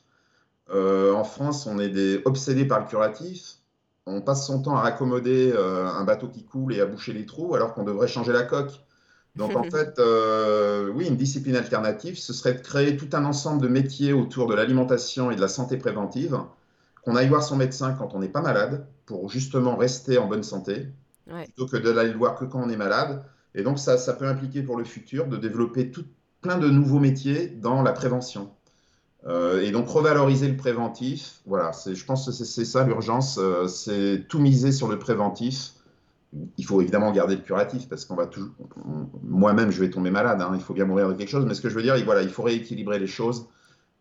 Euh, 0.69 1.11
en 1.13 1.23
France, 1.23 1.65
on 1.65 1.79
est 1.79 1.89
des 1.89 2.21
obsédés 2.25 2.65
par 2.65 2.79
le 2.79 2.85
curatif. 2.85 3.55
On 4.05 4.21
passe 4.21 4.45
son 4.45 4.61
temps 4.61 4.75
à 4.75 4.81
raccommoder 4.81 5.51
euh, 5.55 5.87
un 5.87 6.03
bateau 6.03 6.27
qui 6.27 6.45
coule 6.45 6.75
et 6.75 6.81
à 6.81 6.85
boucher 6.85 7.13
les 7.13 7.25
trous, 7.25 7.55
alors 7.55 7.73
qu'on 7.73 7.83
devrait 7.83 8.07
changer 8.07 8.31
la 8.31 8.43
coque. 8.43 8.79
Donc 9.35 9.55
en 9.55 9.63
fait, 9.71 9.99
euh, 9.99 10.89
oui, 10.89 11.07
une 11.07 11.17
discipline 11.17 11.55
alternative, 11.55 12.17
ce 12.17 12.33
serait 12.33 12.53
de 12.53 12.61
créer 12.61 12.97
tout 12.97 13.09
un 13.13 13.25
ensemble 13.25 13.61
de 13.61 13.67
métiers 13.67 14.13
autour 14.13 14.47
de 14.47 14.55
l'alimentation 14.55 15.31
et 15.31 15.35
de 15.35 15.41
la 15.41 15.47
santé 15.47 15.77
préventive, 15.77 16.39
qu'on 17.03 17.15
aille 17.15 17.29
voir 17.29 17.43
son 17.43 17.55
médecin 17.55 17.93
quand 17.93 18.13
on 18.13 18.19
n'est 18.19 18.29
pas 18.29 18.41
malade, 18.41 18.85
pour 19.05 19.29
justement 19.29 19.75
rester 19.75 20.17
en 20.17 20.27
bonne 20.27 20.43
santé, 20.43 20.87
plutôt 21.27 21.65
que 21.65 21.77
de 21.77 21.89
l'aller 21.89 22.11
le 22.11 22.17
voir 22.17 22.35
que 22.35 22.45
quand 22.45 22.61
on 22.61 22.69
est 22.69 22.77
malade. 22.77 23.23
Et 23.55 23.63
donc 23.63 23.79
ça, 23.79 23.97
ça 23.97 24.13
peut 24.13 24.27
impliquer 24.27 24.63
pour 24.63 24.77
le 24.77 24.83
futur 24.83 25.27
de 25.27 25.37
développer 25.37 25.91
tout, 25.91 26.05
plein 26.41 26.57
de 26.57 26.69
nouveaux 26.69 26.99
métiers 26.99 27.47
dans 27.47 27.81
la 27.81 27.93
prévention. 27.93 28.51
Euh, 29.25 29.61
et 29.61 29.71
donc 29.71 29.87
revaloriser 29.87 30.49
le 30.49 30.57
préventif, 30.57 31.41
voilà, 31.45 31.71
je 31.85 32.03
pense 32.03 32.25
que 32.25 32.31
c'est 32.31 32.65
ça 32.65 32.83
l'urgence, 32.83 33.37
euh, 33.37 33.67
c'est 33.67 34.25
tout 34.27 34.39
miser 34.39 34.73
sur 34.73 34.89
le 34.89 34.99
préventif 34.99 35.73
il 36.57 36.65
faut 36.65 36.81
évidemment 36.81 37.11
garder 37.11 37.35
le 37.35 37.41
curatif 37.41 37.87
parce 37.89 38.05
qu'on 38.05 38.15
va 38.15 38.27
toujours. 38.27 38.53
Moi-même, 39.23 39.71
je 39.71 39.79
vais 39.79 39.89
tomber 39.89 40.11
malade. 40.11 40.41
Hein, 40.41 40.51
il 40.55 40.61
faut 40.61 40.73
bien 40.73 40.85
mourir 40.85 41.09
de 41.09 41.13
quelque 41.13 41.29
chose. 41.29 41.45
Mais 41.45 41.53
ce 41.53 41.61
que 41.61 41.69
je 41.69 41.75
veux 41.75 41.83
dire, 41.83 41.95
voilà, 42.05 42.21
il 42.21 42.29
faut 42.29 42.43
rééquilibrer 42.43 42.99
les 42.99 43.07
choses. 43.07 43.47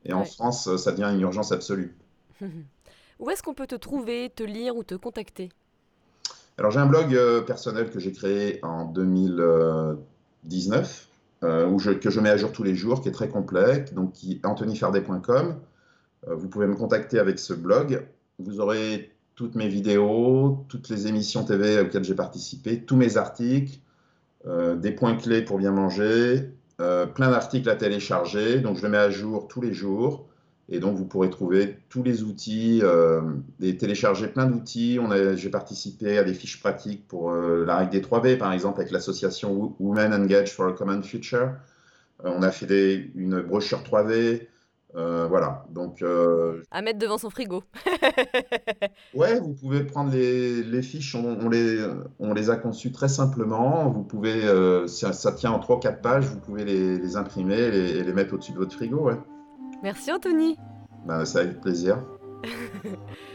Et 0.05 0.12
en 0.12 0.24
France, 0.24 0.76
ça 0.76 0.93
devient 0.93 1.11
une 1.14 1.20
urgence 1.20 1.53
absolue. 1.53 1.97
Où 3.20 3.30
est-ce 3.30 3.43
qu'on 3.43 3.55
peut 3.55 3.66
te 3.66 3.76
trouver, 3.76 4.30
te 4.35 4.43
lire 4.43 4.76
ou 4.76 4.83
te 4.83 4.95
contacter? 4.95 5.51
Alors, 6.59 6.70
j'ai 6.70 6.80
un 6.80 6.87
blog 6.87 7.14
euh, 7.14 7.41
personnel 7.41 7.91
que 7.91 8.01
j'ai 8.01 8.12
créé 8.12 8.59
en 8.62 8.85
2019 8.87 11.09
que 11.41 12.11
je 12.11 12.20
mets 12.20 12.30
à 12.30 12.37
jour 12.37 12.53
tous 12.53 12.62
les 12.62 12.76
jours, 12.76 13.01
qui 13.01 13.09
est 13.09 13.12
très 13.12 13.28
complet, 13.28 13.85
donc 13.93 14.12
qui 14.12 14.41
anthonyfardet.com. 14.45 15.57
vous 16.28 16.49
pouvez 16.49 16.68
me 16.68 16.76
contacter 16.76 17.18
avec 17.18 17.41
ce 17.41 17.53
blog. 17.53 18.07
Vous 18.39 18.61
aurez 18.61 19.12
toutes 19.35 19.55
mes 19.55 19.68
vidéos, 19.68 20.64
toutes 20.68 20.89
les 20.89 21.07
émissions 21.07 21.45
TV 21.45 21.80
auxquelles 21.80 22.05
j'ai 22.05 22.14
participé, 22.14 22.80
tous 22.80 22.97
mes 22.97 23.16
articles, 23.16 23.78
des 24.76 24.91
points 24.91 25.16
clés 25.16 25.43
pour 25.43 25.59
bien 25.59 25.70
manger, 25.70 26.51
plein 26.78 27.30
d'articles 27.30 27.70
à 27.70 27.76
télécharger. 27.76 28.61
Donc 28.61 28.76
je 28.76 28.83
le 28.83 28.89
mets 28.89 28.99
à 28.99 29.11
jour 29.11 29.49
tous 29.49 29.61
les 29.61 29.72
jours. 29.72 30.26
Et 30.68 30.80
donc, 30.80 30.97
vous 30.97 31.05
pourrez 31.05 31.28
trouver 31.28 31.76
tous 31.91 32.03
les 32.03 32.22
outils 32.22 32.80
euh, 32.83 33.20
télécharger 33.61 34.28
plein 34.28 34.47
d'outils. 34.47 34.99
J'ai 35.35 35.51
participé 35.51 36.16
à 36.16 36.24
des 36.24 36.35
fiches 36.35 36.61
pratiques 36.61 37.07
pour 37.09 37.30
euh, 37.30 37.64
la 37.66 37.76
règle 37.76 37.91
des 37.91 38.01
3B, 38.01 38.39
par 38.39 38.53
exemple, 38.53 38.80
avec 38.80 38.93
l'association 38.93 39.74
Women 39.80 40.14
Engaged 40.14 40.49
for 40.49 40.68
a 40.68 40.72
Common 40.72 41.03
Future. 41.03 41.53
Euh, 42.24 42.33
on 42.35 42.43
a 42.43 42.51
fait 42.51 43.11
une 43.16 43.43
brochure 43.43 43.83
3V. 44.95 45.28
voilà, 45.28 45.64
donc... 45.70 46.05
à 46.70 46.82
mettre 46.82 46.99
devant 46.99 47.18
son 47.18 47.30
frigo. 47.30 47.62
ouais, 49.14 49.40
vous 49.40 49.55
pouvez 49.55 49.84
prendre 49.84 50.12
les, 50.12 50.62
les 50.62 50.82
fiches, 50.82 51.14
on, 51.14 51.49
les, 51.49 51.84
on 52.18 52.34
les 52.34 52.51
a 52.51 52.57
conçues 52.57 52.93
très 52.93 53.09
simplement. 53.09 53.90
Vous 53.90 54.05
pouvez, 54.05 54.43
ça, 54.86 55.12
ça, 55.12 55.32
tient 55.32 55.53
en 55.53 55.61
3-4 55.61 56.01
pages, 56.01 56.24
vous 56.26 56.40
pouvez 56.40 56.64
les, 56.64 56.99
les 56.99 57.16
imprimer 57.16 57.59
et 57.59 57.70
les, 57.70 57.90
et 57.99 58.03
les 58.03 58.12
mettre 58.12 58.34
au-dessus 58.34 58.53
de 58.53 58.59
votre 58.59 58.74
frigo, 58.74 59.07
ouais. 59.07 59.18
Merci 59.82 60.12
Anthony. 60.12 60.57
Bah, 61.07 61.24
ça 61.24 61.40
avec 61.40 61.61
plaisir. 61.61 61.99